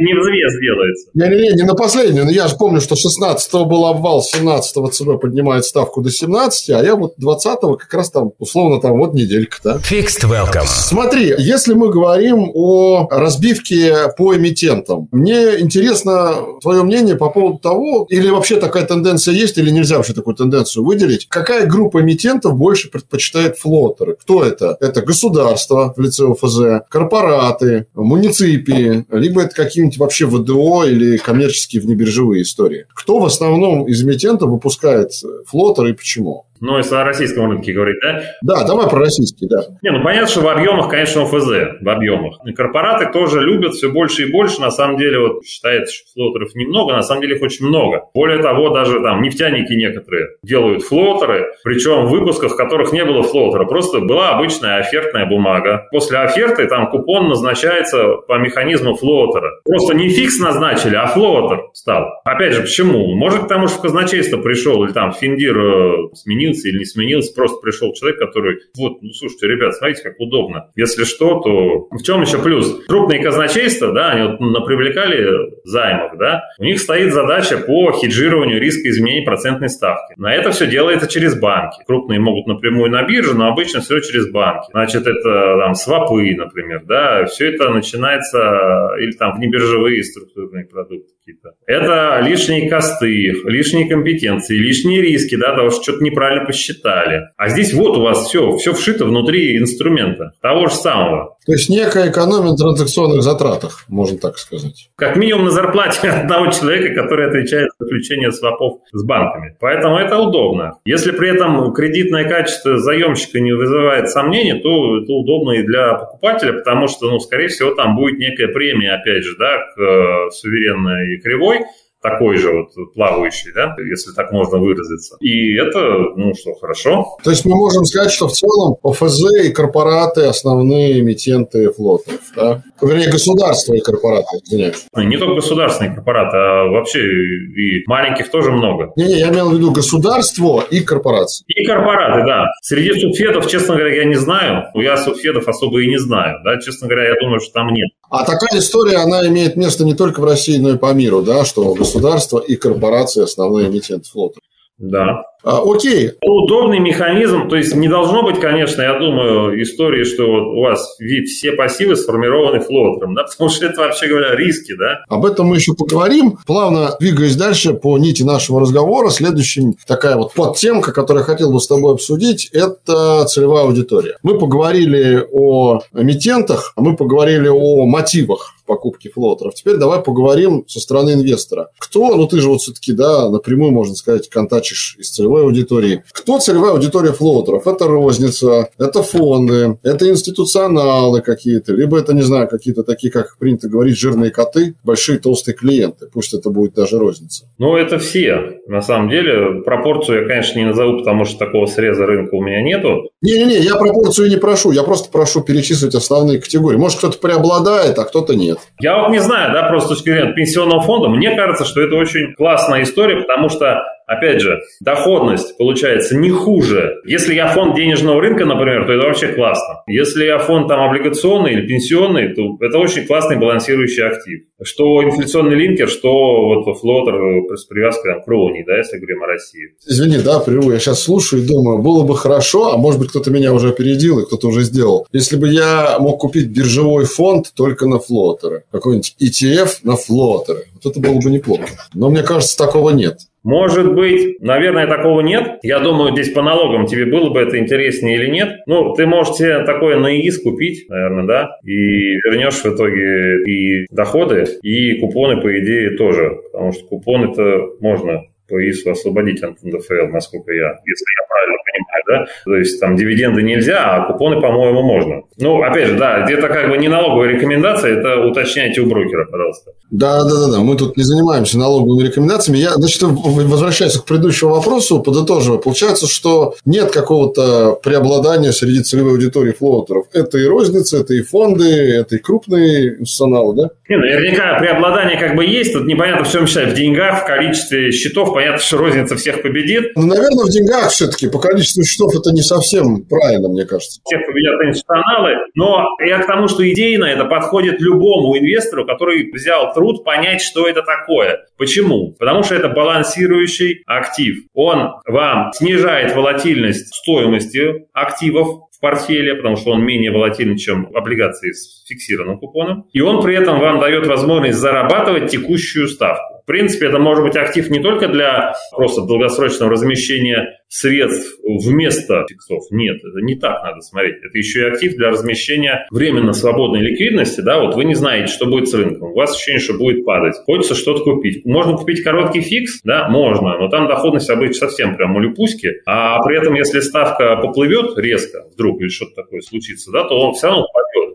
не 0.01 0.15
взвес 0.19 0.53
делается. 0.61 1.11
Не-не-не, 1.15 1.57
не 1.57 1.63
на 1.63 1.75
последнюю. 1.75 2.25
Но 2.25 2.31
я 2.31 2.49
же 2.49 2.57
помню, 2.57 2.81
что 2.81 2.95
16-го 2.95 3.65
был 3.65 3.87
обвал, 3.87 4.23
17-го 4.23 4.89
ЦБ 4.89 5.21
поднимает 5.21 5.65
ставку 5.65 6.01
до 6.03 6.11
17, 6.11 6.71
а 6.71 6.83
я 6.83 6.97
вот 6.97 7.15
20-го 7.21 7.77
как 7.77 7.93
раз 7.93 8.11
там, 8.11 8.33
условно, 8.39 8.81
там 8.81 8.99
вот 8.99 9.15
неделька, 9.15 9.59
да? 9.63 9.77
Fixed 9.77 10.25
welcome. 10.29 10.67
Смотри, 10.67 11.35
если 11.39 11.75
мы 11.75 11.91
говорим 11.91 12.51
о 12.55 13.09
разбивке 13.11 13.95
по 14.17 14.35
эмитентам, 14.35 15.09
мне 15.13 15.61
интересно 15.61 16.35
твое 16.63 16.83
мнение 16.83 17.17
по 17.17 17.31
поводу 17.31 17.59
того, 17.59 18.07
или 18.09 18.29
вообще 18.29 18.57
такая 18.57 18.87
тенденция 18.87 19.35
есть, 19.35 19.59
или 19.59 19.71
нельзя 19.71 19.97
вообще 19.97 20.13
такую 20.13 20.37
тенденцию 20.37 20.85
выделить, 20.85 21.27
какая 21.29 21.67
группа 21.67 22.01
эмитентов 22.01 22.57
больше 22.57 22.91
предпочитает 22.91 23.59
флотеры? 23.59 24.17
Кто 24.21 24.45
это? 24.45 24.77
Это 24.81 25.03
государство 25.03 25.93
в 25.97 26.01
лице 26.01 26.25
ОФЗ, 26.25 26.87
корпораты, 26.89 27.87
муниципии, 27.95 29.05
либо 29.11 29.43
это 29.43 29.55
какие 29.55 29.74
какие-нибудь 29.75 29.99
вообще 29.99 30.27
ВДО 30.27 30.85
или 30.85 31.17
коммерческие 31.17 31.83
внебиржевые 31.83 32.43
истории. 32.43 32.87
Кто 32.95 33.19
в 33.19 33.25
основном 33.25 33.89
из 33.89 34.05
эмитентов 34.05 34.51
выпускает 34.51 35.11
флотер 35.47 35.87
и 35.87 35.93
почему? 35.93 36.47
Ну, 36.61 36.79
если 36.79 36.95
о 36.95 37.05
российском 37.05 37.51
рынке 37.51 37.73
говорить, 37.73 37.97
да? 38.03 38.23
Да, 38.43 38.67
давай 38.67 38.89
про 38.89 39.01
российский, 39.01 39.47
да. 39.47 39.65
Не, 39.83 39.91
ну 39.91 40.03
понятно, 40.03 40.29
что 40.29 40.41
в 40.41 40.49
объемах, 40.49 40.89
конечно, 40.89 41.23
ОФЗ, 41.23 41.81
в 41.81 41.89
объемах. 41.89 42.39
И 42.47 42.53
корпораты 42.53 43.13
тоже 43.13 43.41
любят 43.41 43.75
все 43.75 43.91
больше 43.91 44.27
и 44.27 44.33
больше. 44.33 44.61
На 44.61 44.71
самом 44.71 44.97
деле, 44.97 45.19
вот 45.19 45.45
считается, 45.45 45.95
что 45.95 46.05
флотеров 46.15 46.55
немного, 46.55 46.95
на 46.95 47.03
самом 47.03 47.23
деле 47.23 47.37
их 47.37 47.43
очень 47.43 47.67
много. 47.67 48.05
Более 48.15 48.39
того, 48.39 48.71
даже 48.71 49.01
там 49.01 49.23
нефтяники 49.23 49.73
некоторые 49.73 50.29
делают 50.43 50.83
флотеры, 50.85 51.53
причем 51.65 52.07
в 52.07 52.11
выпусках, 52.11 52.53
в 52.53 52.57
которых 52.57 52.93
не 52.93 53.05
было 53.05 53.23
флотера. 53.23 53.65
Просто 53.65 54.01
была 54.01 54.31
обычная 54.31 54.79
офертная 54.79 55.27
бумага. 55.27 55.87
После 55.91 56.19
оферты 56.19 56.67
там 56.67 56.89
купон 56.89 57.29
назначается 57.29 58.15
по 58.29 58.39
механизму 58.39 58.95
флотера. 58.95 59.51
Просто 59.65 59.95
не 59.95 60.09
фикс 60.09 60.39
назначили, 60.39 60.95
а 60.95 61.07
флотер 61.07 61.65
стал. 61.73 62.07
Опять 62.25 62.55
же, 62.55 62.63
почему? 62.63 63.15
Может, 63.15 63.43
потому 63.43 63.69
что 63.69 63.79
в 63.79 63.83
казначейство 63.83 64.39
пришел 64.39 64.85
или 64.85 64.93
там 64.93 65.13
Финдир 65.13 65.59
э, 65.59 66.09
сменил 66.15 66.54
сменился 66.55 66.69
или 66.69 66.79
не 66.79 66.85
сменился, 66.85 67.35
просто 67.35 67.59
пришел 67.61 67.93
человек, 67.95 68.19
который, 68.19 68.59
вот, 68.77 69.03
ну, 69.03 69.13
слушайте, 69.13 69.49
ребят, 69.49 69.75
смотрите, 69.75 70.03
как 70.03 70.21
удобно. 70.21 70.71
Если 70.77 71.05
что, 71.05 71.41
то 71.41 71.89
в 71.91 72.03
чем 72.03 72.23
еще 72.23 72.43
плюс? 72.43 72.85
Крупные 72.87 73.23
казначейства, 73.23 73.93
да, 73.93 74.11
они 74.11 74.29
вот 74.29 74.41
напривлекали 74.41 75.55
займов, 75.65 76.13
да, 76.19 76.43
у 76.59 76.65
них 76.65 76.81
стоит 76.81 77.13
задача 77.13 77.59
по 77.59 77.93
хеджированию 77.93 78.61
риска 78.61 78.89
изменений 78.89 79.25
процентной 79.25 79.69
ставки. 79.69 80.15
На 80.17 80.35
это 80.35 80.51
все 80.51 80.67
делается 80.67 81.09
через 81.09 81.39
банки. 81.39 81.83
Крупные 81.87 82.21
могут 82.21 82.47
напрямую 82.47 82.91
на 82.91 83.03
бирже, 83.05 83.35
но 83.35 83.49
обычно 83.49 83.81
все 83.81 84.01
через 84.01 84.31
банки. 84.31 84.67
Значит, 84.71 85.07
это 85.07 85.59
там 85.59 85.75
свопы, 85.75 86.35
например, 86.37 86.85
да, 86.87 87.25
все 87.27 87.53
это 87.53 87.71
начинается 87.71 88.91
или 88.99 89.13
там 89.13 89.37
внебиржевые 89.37 90.03
структурные 90.03 90.67
продукты 90.67 91.14
какие-то. 91.25 91.53
Это 91.67 92.21
лишние 92.23 92.69
косты, 92.69 93.33
лишние 93.47 93.89
компетенции, 93.89 94.57
лишние 94.57 95.01
риски, 95.01 95.37
да, 95.37 95.55
того, 95.55 95.71
что 95.71 95.83
что-то 95.83 96.05
неправильно 96.05 96.45
посчитали. 96.45 97.23
А 97.37 97.49
здесь 97.49 97.73
вот 97.73 97.97
у 97.97 98.03
вас 98.03 98.27
все, 98.27 98.57
все 98.57 98.73
вшито 98.73 99.07
внутри 99.07 99.57
инструмента, 99.57 100.33
того 100.43 100.67
же 100.67 100.75
самого. 100.75 101.34
То 101.47 101.53
есть 101.53 101.69
некая 101.69 102.11
экономия 102.11 102.53
на 102.53 102.57
транзакционных 102.57 103.23
затратах, 103.23 103.85
можно 103.89 104.19
так 104.19 104.39
сказать. 104.39 104.89
Как 104.97 105.17
минимум 105.17 105.45
на 105.45 105.51
зарплате 105.51 106.09
одного 106.11 106.51
человека, 106.51 107.03
который 107.03 107.29
отвечает 107.29 107.71
за 107.79 107.85
заключение 107.85 108.33
свопов 108.33 108.81
с 108.93 109.05
банками. 109.05 109.57
Поэтому 109.61 109.99
это 109.99 110.19
удобно. 110.19 110.79
Если 110.87 111.11
при 111.13 111.35
этом 111.35 111.73
кредитное 111.75 112.29
качество 112.29 112.79
заемщика 112.79 113.41
не 113.41 113.53
вызывает 113.53 114.09
сомнений, 114.09 114.61
то 114.61 115.03
это 115.03 115.13
удобно 115.13 115.53
и 115.53 115.63
для 115.63 115.95
покупателя, 115.95 116.55
потому 116.55 116.89
что, 116.89 117.11
ну, 117.11 117.21
скорее 117.21 117.49
всего, 117.49 117.75
там 117.75 117.97
будет 117.97 118.19
некая 118.19 118.49
премия, 118.49 118.93
опять 118.93 119.25
же, 119.25 119.37
да, 119.39 119.59
к 119.75 119.81
э, 119.81 120.31
суверенной 120.31 121.21
кривой, 121.21 121.61
такой 122.05 122.37
же 122.37 122.53
вот 122.53 122.93
плавающий, 122.93 123.51
да, 123.55 123.75
если 123.79 124.13
так 124.13 124.31
можно 124.31 124.59
выразиться. 124.59 125.17
И 125.21 125.57
это, 125.57 125.79
ну 126.17 126.35
что, 126.35 126.53
хорошо. 126.55 127.17
То 127.25 127.31
есть 127.31 127.47
мы 127.47 127.57
можем 127.57 127.85
сказать, 127.87 128.13
что 128.13 128.29
в 128.29 128.33
целом 128.33 128.77
ОФЗ 128.83 129.47
и 129.47 129.53
корпораты 129.53 130.27
основные 130.27 131.01
эмитенты 131.01 131.73
флотов, 131.73 132.21
да? 132.37 132.63
Вернее, 132.83 133.11
государства 133.11 133.73
и 133.73 133.81
корпораты, 133.81 134.27
извиняюсь. 134.45 134.85
Не 134.95 135.17
только 135.17 135.37
государственные 135.37 135.95
корпораты, 135.95 136.37
а 136.37 136.65
вообще 136.67 137.01
и 137.01 137.85
маленьких 137.87 138.31
тоже 138.31 138.53
много. 138.53 138.93
Не-не, 138.97 139.21
я 139.21 139.31
имел 139.31 139.49
в 139.49 139.55
виду 139.55 139.73
государство 139.73 140.63
и 140.71 140.81
корпорации. 140.81 141.45
И 141.49 141.65
корпораты, 141.65 142.27
да. 142.27 142.49
Среди 142.61 143.01
субфедов, 143.01 143.47
честно 143.47 143.77
говоря, 143.77 143.97
я 143.97 144.05
не 144.05 144.17
знаю. 144.17 144.65
Я 144.75 144.99
субфедов 144.99 145.49
особо 145.49 145.81
и 145.83 145.89
не 145.89 145.99
знаю, 145.99 146.41
да. 146.45 146.61
Честно 146.61 146.87
говоря, 146.87 147.09
я 147.09 147.15
думаю, 147.19 147.41
что 147.41 147.53
там 147.55 147.69
нет. 147.69 147.89
А 148.11 148.27
такая 148.27 148.61
история, 148.61 148.99
она 148.99 149.27
имеет 149.29 149.57
место 149.57 149.85
не 149.85 149.95
только 149.95 150.21
в 150.21 150.25
России, 150.25 150.59
но 150.59 150.71
и 150.71 150.77
по 150.77 150.93
миру, 150.93 151.23
да, 151.23 151.47
что 151.47 151.75
государство 151.75 151.94
и 152.39 152.57
корпорации 152.57 153.23
основные 153.23 153.69
эмитенты 153.69 154.09
флота. 154.09 154.41
Да. 154.79 155.23
А, 155.45 155.61
окей. 155.63 156.13
Удобный 156.23 156.79
механизм, 156.79 157.49
то 157.49 157.57
есть 157.57 157.75
не 157.75 157.89
должно 157.89 158.23
быть, 158.23 158.41
конечно, 158.41 158.81
я 158.81 158.99
думаю, 158.99 159.63
истории, 159.63 160.05
что 160.05 160.27
вот 160.27 160.57
у 160.57 160.61
вас 160.63 160.97
все 161.27 161.53
пассивы 161.53 161.97
сформированы 161.97 162.61
флотером, 162.61 163.15
да, 163.15 163.25
потому 163.31 163.51
что 163.51 163.67
это, 163.67 163.83
вообще 163.83 164.07
говоря, 164.07 164.35
риски, 164.35 164.75
да. 164.75 165.05
Об 165.09 165.27
этом 165.27 165.47
мы 165.47 165.57
еще 165.57 165.75
поговорим. 165.75 166.39
Плавно 166.47 166.97
двигаясь 166.99 167.37
дальше 167.37 167.75
по 167.75 167.99
нити 167.99 168.23
нашего 168.23 168.61
разговора, 168.61 169.11
следующая 169.11 169.75
такая 169.87 170.17
вот 170.17 170.33
подтемка, 170.33 170.93
которую 170.93 171.23
я 171.23 171.27
хотел 171.27 171.53
бы 171.53 171.61
с 171.61 171.67
тобой 171.67 171.93
обсудить, 171.93 172.49
это 172.53 173.25
целевая 173.27 173.65
аудитория. 173.65 174.17
Мы 174.23 174.39
поговорили 174.39 175.27
о 175.31 175.81
эмитентах, 175.93 176.73
а 176.77 176.81
мы 176.81 176.97
поговорили 176.97 177.49
о 177.49 177.85
мотивах 177.87 178.55
покупки 178.67 179.09
флотеров. 179.09 179.55
Теперь 179.55 179.77
давай 179.77 180.01
поговорим 180.01 180.65
со 180.67 180.81
стороны 180.81 181.13
инвестора. 181.13 181.69
Кто, 181.79 182.17
ну 182.17 182.27
ты 182.27 182.41
же 182.41 182.49
вот 182.49 182.63
все-таки, 182.63 182.93
да, 182.93 183.29
напрямую, 183.29 183.73
можно 183.73 183.95
сказать, 183.95 184.29
контачишь 184.29 184.97
из 184.99 185.11
целевой 185.11 185.34
аудитории. 185.43 186.03
Кто 186.13 186.39
целевая 186.39 186.73
аудитория 186.73 187.13
флотеров? 187.13 187.67
Это 187.67 187.87
розница, 187.87 188.69
это 188.79 189.03
фонды, 189.03 189.79
это 189.83 190.09
институционалы 190.09 191.21
какие-то, 191.21 191.73
либо 191.73 191.99
это, 191.99 192.15
не 192.15 192.23
знаю, 192.23 192.49
какие-то 192.49 192.83
такие, 192.83 193.13
как 193.13 193.37
принято 193.39 193.69
говорить, 193.69 193.99
жирные 193.99 194.31
коты, 194.31 194.75
большие 194.85 195.19
толстые 195.19 195.55
клиенты. 195.55 196.07
Пусть 196.13 196.35
это 196.35 196.51
будет 196.51 196.75
даже 196.75 196.99
розница. 196.99 197.47
Ну, 197.59 197.77
это 197.77 197.99
все. 197.99 198.61
На 198.67 198.81
самом 198.81 199.11
деле, 199.11 199.63
пропорцию 199.63 200.23
я, 200.23 200.29
конечно, 200.29 200.59
не 200.59 200.67
назову, 200.67 200.99
потому 200.99 201.25
что 201.25 201.39
такого 201.39 201.67
среза 201.67 202.07
рынка 202.07 202.35
у 202.35 202.43
меня 202.43 202.63
нету. 202.63 203.11
Не-не-не, 203.25 203.57
я 203.57 203.77
пропорцию 203.77 204.29
не 204.29 204.37
прошу, 204.37 204.71
я 204.73 204.83
просто 204.83 205.11
прошу 205.11 205.41
перечислить 205.41 205.95
основные 205.95 206.39
категории. 206.39 206.77
Может, 206.77 206.99
кто-то 206.99 207.17
преобладает, 207.17 207.99
а 207.99 208.05
кто-то 208.05 208.35
нет. 208.35 208.59
Я 208.81 209.01
вот 209.01 209.13
не 209.13 209.19
знаю, 209.19 209.51
да, 209.55 209.63
просто 209.63 209.95
с 209.95 209.97
точки 209.97 210.11
зрения 210.11 210.35
пенсионного 210.35 210.83
фонда, 210.83 211.09
мне 211.09 211.35
кажется, 211.35 211.65
что 211.65 211.81
это 211.81 211.95
очень 211.97 212.35
классная 212.35 212.83
история, 212.83 213.23
потому 213.23 213.49
что 213.49 213.83
Опять 214.07 214.43
же, 214.43 214.61
доходность 214.81 215.57
получается 215.57 216.17
не 216.17 216.29
хуже. 216.29 217.01
Если 217.07 217.35
я 217.35 217.49
фонд 217.49 217.75
денежного 217.75 218.21
рынка, 218.21 218.45
например, 218.45 218.87
то 218.87 218.93
это 218.93 219.07
вообще 219.07 219.29
классно. 219.29 219.83
Если 219.87 220.27
я 220.27 220.39
фонд 220.39 220.69
там 220.69 220.81
облигационный 220.81 221.55
или 221.55 221.67
пенсионный, 221.67 222.35
то 222.35 222.59
это 222.61 222.79
очень 222.79 223.07
классный 223.07 223.39
балансирующий 223.39 224.07
актив. 224.07 224.43
Что 224.63 225.03
инфляционный 225.03 225.57
линкер, 225.57 225.89
что 225.89 226.11
вот 226.11 226.79
флотер 226.79 227.57
с 227.57 227.65
привязкой 227.65 228.13
там, 228.13 228.23
к 228.23 228.29
Роуни, 228.29 228.63
да, 228.67 228.77
если 228.77 228.99
говорим 228.99 229.23
о 229.23 229.27
России. 229.27 229.71
Извини, 229.87 230.19
да, 230.19 230.39
прерву. 230.41 230.71
Я 230.71 230.79
сейчас 230.79 231.03
слушаю 231.03 231.43
и 231.43 231.47
думаю, 231.47 231.79
было 231.79 232.05
бы 232.05 232.17
хорошо, 232.17 232.75
а 232.75 232.77
может 232.77 233.01
быть 233.01 233.11
кто-то 233.15 233.31
меня 233.31 233.53
уже 233.53 233.69
опередил 233.69 234.19
и 234.19 234.27
кто-то 234.27 234.49
уже 234.49 234.63
сделал. 234.63 235.07
Если 235.13 235.37
бы 235.37 235.49
я 235.49 235.99
мог 236.01 236.21
купить 236.21 236.49
биржевой 236.49 237.05
фонд 237.05 237.53
только 237.55 237.87
на 237.87 238.01
флотеры. 238.01 238.65
Какой-нибудь 238.73 239.15
ETF 239.23 239.71
на 239.85 239.95
флотеры. 239.97 240.65
Вот 240.75 240.91
это 240.91 241.01
было 241.01 241.21
бы 241.21 241.31
неплохо. 241.31 241.69
Но 241.95 242.11
мне 242.11 242.25
кажется, 242.25 242.59
такого 242.59 242.91
нет. 242.91 243.19
Может 243.45 243.95
быть, 243.95 244.41
наверное, 244.41 244.89
такого 244.89 245.21
нет. 245.21 245.59
Я 245.63 245.79
думаю, 245.79 246.13
здесь 246.13 246.33
по 246.33 246.43
налогам 246.43 246.87
тебе 246.87 247.05
было 247.07 247.31
бы 247.31 247.39
это 247.39 247.57
интереснее 247.59 248.17
или 248.17 248.31
нет. 248.31 248.63
Ну, 248.67 248.95
ты 248.95 249.07
можешь 249.07 249.37
себе 249.37 249.63
такое 249.65 249.99
на 249.99 250.13
ИИС 250.17 250.43
купить, 250.43 250.89
наверное, 250.89 251.27
да, 251.27 251.59
и 251.63 252.17
вернешь 252.17 252.55
в 252.55 252.67
итоге 252.67 253.45
и 253.45 253.87
доходы, 253.91 254.47
и 254.63 254.99
купоны, 254.99 255.41
по 255.41 255.61
идее, 255.61 255.91
тоже. 255.97 256.41
Потому 256.51 256.73
что 256.73 256.85
купон 256.87 257.31
это 257.31 257.69
можно 257.81 258.23
ИСу 258.53 258.91
освободить 258.91 259.43
от 259.43 259.63
НДФЛ, 259.63 260.09
насколько 260.13 260.53
я, 260.53 260.79
если 260.85 261.07
я 261.19 261.27
правильно 261.29 261.59
понимаю, 261.65 262.05
да? 262.07 262.33
То 262.45 262.57
есть 262.57 262.81
там 262.81 262.97
дивиденды 262.97 263.43
нельзя, 263.43 263.97
а 263.97 264.07
купоны, 264.13 264.41
по-моему, 264.41 264.83
можно. 264.83 265.23
Ну, 265.39 265.63
опять 265.63 265.89
же, 265.89 265.95
да, 265.97 266.23
где-то 266.25 266.49
как 266.49 266.71
бы 266.71 266.79
не 266.79 266.89
налоговая 266.89 267.29
рекомендация, 267.29 267.99
это 267.99 268.21
уточняйте 268.21 268.81
у 268.81 268.87
брокера, 268.87 269.27
пожалуйста. 269.27 269.73
Да, 269.91 270.25
да, 270.25 270.31
да, 270.31 270.53
да. 270.53 270.61
Мы 270.61 270.77
тут 270.77 270.97
не 270.97 271.03
занимаемся 271.03 271.59
налоговыми 271.59 272.07
рекомендациями. 272.07 272.59
Я, 272.59 272.71
значит, 272.73 273.03
возвращаясь 273.03 273.97
к 273.97 274.05
предыдущему 274.05 274.51
вопросу, 274.51 275.01
подытоживаю. 275.01 275.61
Получается, 275.61 276.07
что 276.07 276.55
нет 276.65 276.91
какого-то 276.91 277.79
преобладания 277.83 278.53
среди 278.53 278.83
целевой 278.83 279.13
аудитории 279.13 279.53
флоутеров. 279.53 280.07
Это 280.13 280.39
и 280.39 280.45
розница, 280.45 280.99
это 280.99 281.15
и 281.15 281.23
фонды, 281.23 281.65
это 281.65 282.17
и 282.17 282.19
крупные 282.19 283.01
институционалы, 283.01 283.55
да? 283.55 283.71
Не, 283.89 283.97
наверняка 283.97 284.59
преобладание 284.59 285.19
как 285.19 285.37
бы 285.37 285.45
есть. 285.45 285.73
Тут 285.73 285.87
непонятно, 285.87 286.25
в 286.25 286.31
чем 286.31 286.47
считать. 286.47 286.73
В 286.73 286.75
деньгах, 286.75 287.23
в 287.23 287.27
количестве 287.27 287.93
счетов. 287.93 288.34
Понятно, 288.35 288.59
что 288.59 288.79
розница 288.79 289.15
всех 289.15 289.43
победит. 289.43 289.93
Ну, 289.95 290.07
наверное, 290.07 290.45
в 290.45 290.51
деньгах 290.51 290.89
все-таки. 290.89 291.29
По 291.29 291.39
количеству 291.39 291.85
счетов 291.85 292.17
это 292.17 292.33
не 292.33 292.43
совсем 292.43 293.05
правильно, 293.09 293.49
мне 293.49 293.65
кажется. 293.65 294.01
Всех 294.05 294.27
победят 294.27 294.61
институционалы. 294.61 295.37
Но 295.55 295.87
я 296.05 296.19
к 296.19 296.27
тому, 296.27 296.49
что 296.49 296.69
идейно 296.69 297.05
это 297.05 297.27
подходит 297.27 297.81
любому 297.81 298.37
инвестору, 298.37 298.85
который 298.87 299.31
взял 299.33 299.73
труд 299.73 300.05
понять, 300.05 300.43
что 300.43 300.67
это 300.67 300.83
такое. 300.83 301.47
Почему? 301.57 302.17
Потому 302.19 302.43
что 302.43 302.57
это 302.57 302.71
балансирующий 302.71 303.85
актив. 303.87 304.47
Он 304.53 304.95
вам 305.07 305.53
снижает 305.53 306.17
волатильность 306.17 306.93
стоимости 306.93 307.87
активов 307.93 308.65
в 308.73 308.81
портфеле, 308.81 309.37
потому 309.37 309.55
что 309.55 309.71
он 309.71 309.85
менее 309.85 310.11
волатильный, 310.11 310.59
чем 310.59 310.89
облигации 310.93 311.53
с 311.53 311.87
фиксированным 311.87 312.41
купоном. 312.41 312.89
И 312.93 313.01
он 313.01 313.23
при 313.23 313.37
этом 313.37 313.61
вам 313.61 313.79
дает 313.79 314.09
возможность 314.09 314.59
зарабатывать 314.59 315.31
текущую 315.31 315.87
ставку. 315.87 316.34
В 316.45 316.47
принципе, 316.47 316.89
это 316.89 316.99
может 316.99 317.25
быть 317.25 317.37
актив 317.37 317.71
не 317.71 317.81
только 317.81 318.07
для 318.07 318.53
просто 318.77 319.01
долгосрочного 319.01 319.73
размещения 319.73 320.61
средств 320.69 321.39
вместо 321.43 322.27
фиксов. 322.29 322.65
Нет, 322.71 322.97
это 322.97 323.25
не 323.25 323.37
так 323.37 323.63
надо 323.65 323.81
смотреть. 323.81 324.17
Это 324.17 324.37
еще 324.37 324.61
и 324.61 324.71
актив 324.71 324.95
для 324.95 325.09
размещения 325.09 325.87
временно 325.91 326.35
свободной 326.35 326.81
ликвидности. 326.81 327.41
Да, 327.41 327.61
вот 327.61 327.77
вы 327.77 327.85
не 327.85 327.95
знаете, 327.95 328.31
что 328.31 328.45
будет 328.45 328.69
с 328.69 328.75
рынком. 328.75 329.13
У 329.13 329.15
вас 329.15 329.35
ощущение, 329.35 329.61
что 329.61 329.75
будет 329.75 330.05
падать. 330.05 330.35
Хочется 330.45 330.75
что-то 330.75 331.03
купить. 331.03 331.47
Можно 331.47 331.79
купить 331.79 332.03
короткий 332.03 332.43
фикс? 332.43 332.83
Да, 332.83 333.09
можно. 333.09 333.57
Но 333.59 333.69
там 333.69 333.89
доходность 333.89 334.29
обычно 334.29 334.69
совсем 334.69 334.97
прям 334.97 335.17
улюпуськи. 335.17 335.81
А 335.87 336.23
при 336.25 336.37
этом, 336.37 336.55
если 336.55 336.81
ставка 336.81 337.37
поплывет 337.37 337.97
резко 337.97 338.45
вдруг 338.53 338.83
или 338.83 338.89
что-то 338.89 339.15
такое 339.23 339.41
случится, 339.41 339.91
да, 339.93 340.05
то 340.05 340.21
он 340.21 340.35
все 340.35 340.49
равно. 340.49 340.67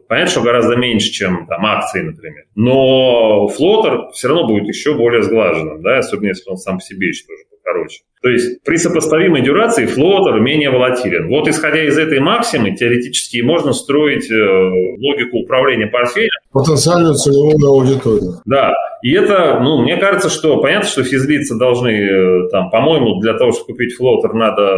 Понятно, 0.09 0.31
что 0.31 0.41
гораздо 0.41 0.75
меньше, 0.75 1.11
чем 1.11 1.45
там 1.47 1.65
акции, 1.65 2.01
например. 2.01 2.45
Но 2.55 3.47
флотер 3.47 4.09
все 4.11 4.27
равно 4.27 4.47
будет 4.47 4.67
еще 4.67 4.95
более 4.95 5.21
сглаженным, 5.23 5.81
да, 5.81 5.99
особенно 5.99 6.29
если 6.29 6.49
он 6.49 6.57
сам 6.57 6.79
по 6.79 6.83
себе 6.83 7.07
еще 7.09 7.25
тоже 7.25 7.43
короче. 7.63 7.99
То 8.21 8.29
есть 8.29 8.63
при 8.63 8.77
сопоставимой 8.77 9.41
дюрации 9.41 9.85
флотер 9.85 10.39
менее 10.39 10.71
волатилен. 10.71 11.29
Вот 11.29 11.47
исходя 11.47 11.83
из 11.85 11.97
этой 11.97 12.19
максимы, 12.19 12.75
теоретически 12.75 13.41
можно 13.41 13.71
строить 13.71 14.29
э, 14.29 14.35
логику 14.35 15.37
управления 15.37 15.87
портфелем. 15.87 16.29
Потенциальную 16.51 17.13
целевую 17.13 17.65
аудиторию. 17.67 18.33
Да. 18.45 18.73
И 19.01 19.13
это, 19.13 19.59
ну, 19.61 19.81
мне 19.81 19.95
кажется, 19.97 20.29
что 20.29 20.57
понятно, 20.57 20.89
что 20.89 21.03
физлицы 21.03 21.57
должны, 21.57 21.89
э, 21.89 22.49
там, 22.49 22.69
по-моему, 22.69 23.19
для 23.21 23.33
того, 23.33 23.51
чтобы 23.51 23.67
купить 23.67 23.95
флотер, 23.95 24.33
надо 24.33 24.75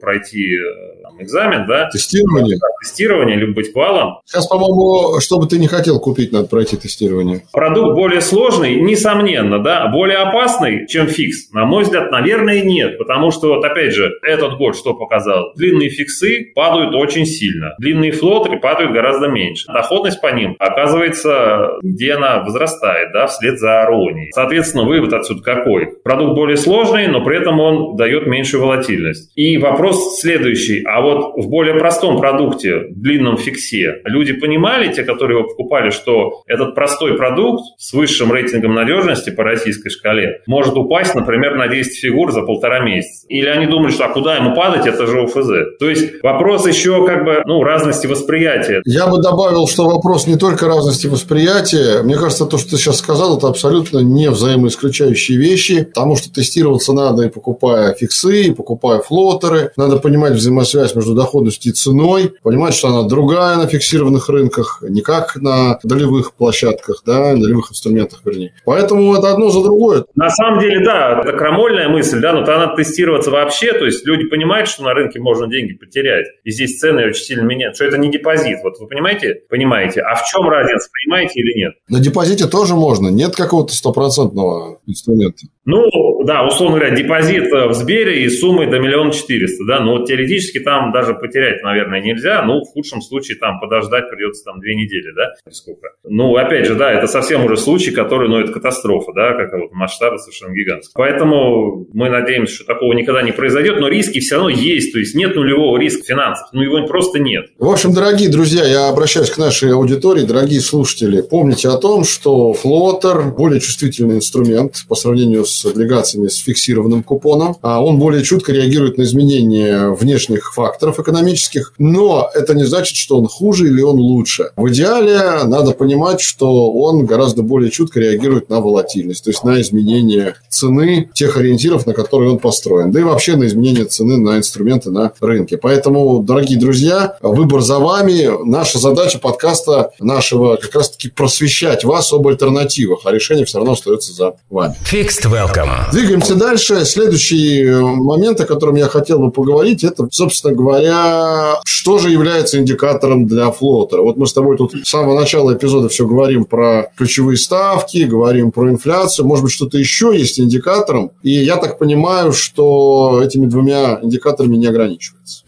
пройти 0.00 0.56
э, 0.56 1.01
экзамен, 1.22 1.66
да? 1.66 1.88
Тестирование. 1.90 2.56
Да, 2.58 2.66
тестирование, 2.82 3.36
либо 3.36 3.54
быть 3.54 3.72
квалом. 3.72 4.20
Сейчас, 4.26 4.46
по-моему, 4.46 5.20
что 5.20 5.38
бы 5.38 5.46
ты 5.46 5.58
не 5.58 5.68
хотел 5.68 6.00
купить, 6.00 6.32
надо 6.32 6.48
пройти 6.48 6.76
тестирование. 6.76 7.42
Продукт 7.52 7.94
более 7.94 8.20
сложный, 8.20 8.76
несомненно, 8.80 9.58
да, 9.58 9.86
более 9.88 10.18
опасный, 10.18 10.86
чем 10.86 11.06
фикс. 11.06 11.50
На 11.52 11.64
мой 11.64 11.84
взгляд, 11.84 12.10
наверное, 12.10 12.62
нет, 12.62 12.98
потому 12.98 13.30
что, 13.30 13.48
вот 13.48 13.64
опять 13.64 13.94
же, 13.94 14.12
этот 14.22 14.56
год 14.58 14.76
что 14.76 14.94
показал? 14.94 15.52
Длинные 15.56 15.88
фиксы 15.88 16.52
падают 16.54 16.94
очень 16.94 17.26
сильно, 17.26 17.74
длинные 17.78 18.12
флотеры 18.12 18.60
падают 18.60 18.92
гораздо 18.92 19.28
меньше. 19.28 19.66
Доходность 19.72 20.20
по 20.20 20.32
ним, 20.32 20.56
оказывается, 20.58 21.72
где 21.82 22.14
она 22.14 22.42
возрастает, 22.42 23.12
да, 23.12 23.26
вслед 23.26 23.58
за 23.58 23.82
аронией. 23.82 24.32
Соответственно, 24.32 24.84
вывод 24.84 25.12
отсюда 25.12 25.42
какой? 25.42 25.88
Продукт 26.02 26.34
более 26.34 26.56
сложный, 26.56 27.06
но 27.08 27.24
при 27.24 27.38
этом 27.38 27.60
он 27.60 27.96
дает 27.96 28.26
меньшую 28.26 28.62
волатильность. 28.62 29.30
И 29.36 29.58
вопрос 29.58 30.20
следующий, 30.20 30.82
а 30.84 31.00
вот 31.00 31.11
в 31.36 31.48
более 31.48 31.74
простом 31.74 32.18
продукте, 32.18 32.86
длинном 32.90 33.36
фиксе, 33.36 34.00
люди 34.04 34.32
понимали, 34.32 34.92
те, 34.92 35.02
которые 35.02 35.38
его 35.38 35.48
покупали, 35.48 35.90
что 35.90 36.42
этот 36.46 36.74
простой 36.74 37.16
продукт 37.16 37.62
с 37.78 37.92
высшим 37.92 38.32
рейтингом 38.32 38.74
надежности 38.74 39.30
по 39.30 39.42
российской 39.42 39.90
шкале 39.90 40.40
может 40.46 40.76
упасть, 40.76 41.14
например, 41.14 41.56
на 41.56 41.68
10 41.68 41.98
фигур 41.98 42.32
за 42.32 42.42
полтора 42.42 42.80
месяца. 42.80 43.26
Или 43.28 43.48
они 43.48 43.66
думали, 43.66 43.92
что 43.92 44.06
а 44.06 44.08
куда 44.08 44.36
ему 44.36 44.54
падать, 44.54 44.86
это 44.86 45.06
же 45.06 45.22
ОФЗ. 45.22 45.78
То 45.78 45.88
есть 45.88 46.22
вопрос 46.22 46.66
еще 46.66 47.06
как 47.06 47.24
бы 47.24 47.42
ну, 47.46 47.62
разности 47.62 48.06
восприятия. 48.06 48.82
Я 48.84 49.06
бы 49.06 49.20
добавил, 49.20 49.66
что 49.66 49.86
вопрос 49.86 50.26
не 50.26 50.36
только 50.36 50.66
разности 50.66 51.06
восприятия. 51.06 52.02
Мне 52.02 52.16
кажется, 52.16 52.46
то, 52.46 52.58
что 52.58 52.70
ты 52.70 52.76
сейчас 52.76 52.98
сказал, 52.98 53.38
это 53.38 53.48
абсолютно 53.48 53.98
не 53.98 54.30
взаимоисключающие 54.30 55.38
вещи, 55.38 55.84
потому 55.84 56.16
что 56.16 56.32
тестироваться 56.32 56.92
надо 56.92 57.22
и 57.24 57.28
покупая 57.28 57.94
фиксы, 57.94 58.44
и 58.44 58.50
покупая 58.52 59.00
флотеры. 59.00 59.72
Надо 59.76 59.96
понимать 59.98 60.34
взаимосвязь 60.34 60.91
связь 60.92 60.94
между 60.94 61.14
доходностью 61.14 61.72
и 61.72 61.74
ценой, 61.74 62.32
понимать, 62.42 62.74
что 62.74 62.88
она 62.88 63.08
другая 63.08 63.56
на 63.56 63.66
фиксированных 63.66 64.28
рынках, 64.28 64.82
не 64.88 65.00
как 65.00 65.36
на 65.36 65.78
долевых 65.82 66.34
площадках, 66.34 67.02
да, 67.04 67.34
долевых 67.34 67.70
инструментах, 67.70 68.20
вернее. 68.24 68.54
Поэтому 68.64 69.14
это 69.14 69.30
одно 69.32 69.50
за 69.50 69.62
другое. 69.62 70.04
На 70.14 70.30
самом 70.30 70.60
деле, 70.60 70.84
да, 70.84 71.20
это 71.20 71.36
крамольная 71.36 71.88
мысль, 71.88 72.20
да, 72.20 72.32
но 72.32 72.40
тогда 72.40 72.66
надо 72.66 72.76
тестироваться 72.76 73.30
вообще, 73.30 73.72
то 73.72 73.84
есть 73.84 74.06
люди 74.06 74.24
понимают, 74.28 74.68
что 74.68 74.84
на 74.84 74.94
рынке 74.94 75.20
можно 75.20 75.48
деньги 75.48 75.74
потерять, 75.74 76.26
и 76.44 76.50
здесь 76.50 76.78
цены 76.78 77.06
очень 77.06 77.22
сильно 77.22 77.42
меняют, 77.42 77.76
что 77.76 77.84
это 77.84 77.98
не 77.98 78.10
депозит, 78.10 78.58
вот 78.62 78.78
вы 78.78 78.86
понимаете? 78.86 79.40
Понимаете. 79.48 80.00
А 80.00 80.14
в 80.14 80.24
чем 80.26 80.48
разница, 80.48 80.88
понимаете 80.92 81.40
или 81.40 81.58
нет? 81.58 81.72
На 81.88 82.00
депозите 82.00 82.46
тоже 82.46 82.74
можно, 82.74 83.08
нет 83.08 83.34
какого-то 83.34 83.74
стопроцентного 83.74 84.80
инструмента. 84.86 85.46
Ну, 85.64 86.24
да, 86.24 86.44
условно 86.44 86.78
говоря, 86.78 86.94
депозит 86.94 87.44
в 87.52 87.72
Сбере 87.72 88.24
и 88.24 88.28
суммой 88.28 88.68
до 88.68 88.80
миллиона 88.80 89.12
четыреста, 89.12 89.64
да, 89.64 89.80
но 89.80 90.04
теоретически 90.04 90.58
там 90.58 90.81
даже 90.90 91.14
потерять, 91.14 91.62
наверное, 91.62 92.00
нельзя, 92.00 92.42
ну, 92.42 92.62
в 92.62 92.72
худшем 92.72 93.00
случае 93.00 93.38
там 93.38 93.60
подождать 93.60 94.10
придется 94.10 94.44
там 94.44 94.58
две 94.58 94.74
недели, 94.74 95.14
да, 95.14 95.34
сколько. 95.50 95.90
Ну, 96.02 96.34
опять 96.36 96.66
же, 96.66 96.74
да, 96.74 96.90
это 96.90 97.06
совсем 97.06 97.44
уже 97.44 97.56
случай, 97.56 97.90
который, 97.90 98.28
ну, 98.28 98.40
это 98.40 98.52
катастрофа, 98.52 99.12
да, 99.14 99.34
как 99.34 99.52
вот 99.52 99.72
масштабы 99.72 100.18
совершенно 100.18 100.54
гигантские. 100.54 100.94
Поэтому 100.96 101.86
мы 101.92 102.08
надеемся, 102.08 102.54
что 102.54 102.64
такого 102.64 102.94
никогда 102.94 103.22
не 103.22 103.32
произойдет, 103.32 103.78
но 103.78 103.88
риски 103.88 104.18
все 104.20 104.36
равно 104.36 104.48
есть, 104.48 104.92
то 104.92 104.98
есть 104.98 105.14
нет 105.14 105.36
нулевого 105.36 105.78
риска 105.78 106.02
финансов, 106.02 106.48
ну, 106.52 106.62
его 106.62 106.86
просто 106.86 107.18
нет. 107.20 107.46
В 107.58 107.70
общем, 107.70 107.92
дорогие 107.92 108.30
друзья, 108.30 108.64
я 108.64 108.88
обращаюсь 108.88 109.30
к 109.30 109.38
нашей 109.38 109.72
аудитории, 109.72 110.22
дорогие 110.22 110.60
слушатели, 110.60 111.20
помните 111.20 111.68
о 111.68 111.76
том, 111.76 112.04
что 112.04 112.54
флотер 112.54 113.30
более 113.30 113.60
чувствительный 113.60 114.16
инструмент 114.16 114.84
по 114.88 114.94
сравнению 114.94 115.44
с 115.44 115.64
облигациями 115.64 116.28
с 116.28 116.38
фиксированным 116.38 117.02
купоном. 117.02 117.56
А 117.62 117.84
он 117.84 117.98
более 117.98 118.22
чутко 118.22 118.52
реагирует 118.52 118.98
на 118.98 119.02
изменения 119.02 119.90
внешних 119.90 120.54
факторов 120.54 120.71
экономических, 120.80 121.74
но 121.78 122.30
это 122.34 122.54
не 122.54 122.64
значит, 122.64 122.96
что 122.96 123.18
он 123.18 123.26
хуже 123.26 123.66
или 123.66 123.80
он 123.82 123.96
лучше. 123.96 124.50
В 124.56 124.68
идеале 124.68 125.44
надо 125.44 125.72
понимать, 125.72 126.20
что 126.20 126.72
он 126.72 127.06
гораздо 127.06 127.42
более 127.42 127.70
чутко 127.70 128.00
реагирует 128.00 128.48
на 128.48 128.60
волатильность, 128.60 129.24
то 129.24 129.30
есть 129.30 129.44
на 129.44 129.60
изменение 129.60 130.34
цены 130.48 131.10
тех 131.14 131.36
ориентиров, 131.36 131.86
на 131.86 131.94
которые 131.94 132.30
он 132.30 132.38
построен, 132.38 132.90
да 132.92 133.00
и 133.00 133.02
вообще 133.02 133.36
на 133.36 133.46
изменение 133.46 133.84
цены 133.84 134.18
на 134.18 134.38
инструменты 134.38 134.90
на 134.90 135.12
рынке. 135.20 135.56
Поэтому, 135.56 136.22
дорогие 136.22 136.58
друзья, 136.58 137.16
выбор 137.20 137.60
за 137.60 137.78
вами. 137.78 138.30
Наша 138.44 138.78
задача 138.78 139.18
подкаста 139.18 139.90
нашего 140.00 140.56
как 140.56 140.74
раз-таки 140.74 141.08
просвещать 141.08 141.84
вас 141.84 142.12
об 142.12 142.26
альтернативах, 142.26 143.00
а 143.04 143.12
решение 143.12 143.44
все 143.44 143.58
равно 143.58 143.72
остается 143.72 144.12
за 144.12 144.34
вами. 144.50 144.74
Fixed 144.90 145.24
welcome. 145.30 145.90
Двигаемся 145.92 146.34
дальше. 146.34 146.84
Следующий 146.84 147.62
э, 147.62 147.80
момент, 147.80 148.40
о 148.40 148.46
котором 148.46 148.76
я 148.76 148.86
хотел 148.86 149.18
бы 149.18 149.30
поговорить, 149.30 149.84
это, 149.84 150.08
собственно 150.10 150.54
говоря, 150.62 151.60
что 151.64 151.98
же 151.98 152.10
является 152.10 152.58
индикатором 152.58 153.26
для 153.26 153.50
флотера. 153.50 154.02
Вот 154.02 154.16
мы 154.16 154.26
с 154.26 154.32
тобой 154.32 154.56
тут 154.56 154.72
с 154.72 154.88
самого 154.88 155.18
начала 155.18 155.52
эпизода 155.54 155.88
все 155.88 156.06
говорим 156.06 156.44
про 156.44 156.90
ключевые 156.96 157.36
ставки, 157.36 158.04
говорим 158.04 158.52
про 158.52 158.70
инфляцию. 158.70 159.26
Может 159.26 159.44
быть, 159.44 159.52
что-то 159.52 159.78
еще 159.78 160.12
есть 160.16 160.38
индикатором. 160.38 161.10
И 161.22 161.30
я 161.30 161.56
так 161.56 161.78
понимаю, 161.78 162.32
что 162.32 163.20
этими 163.22 163.46
двумя 163.46 163.98
индикаторами 164.00 164.56
не 164.56 164.66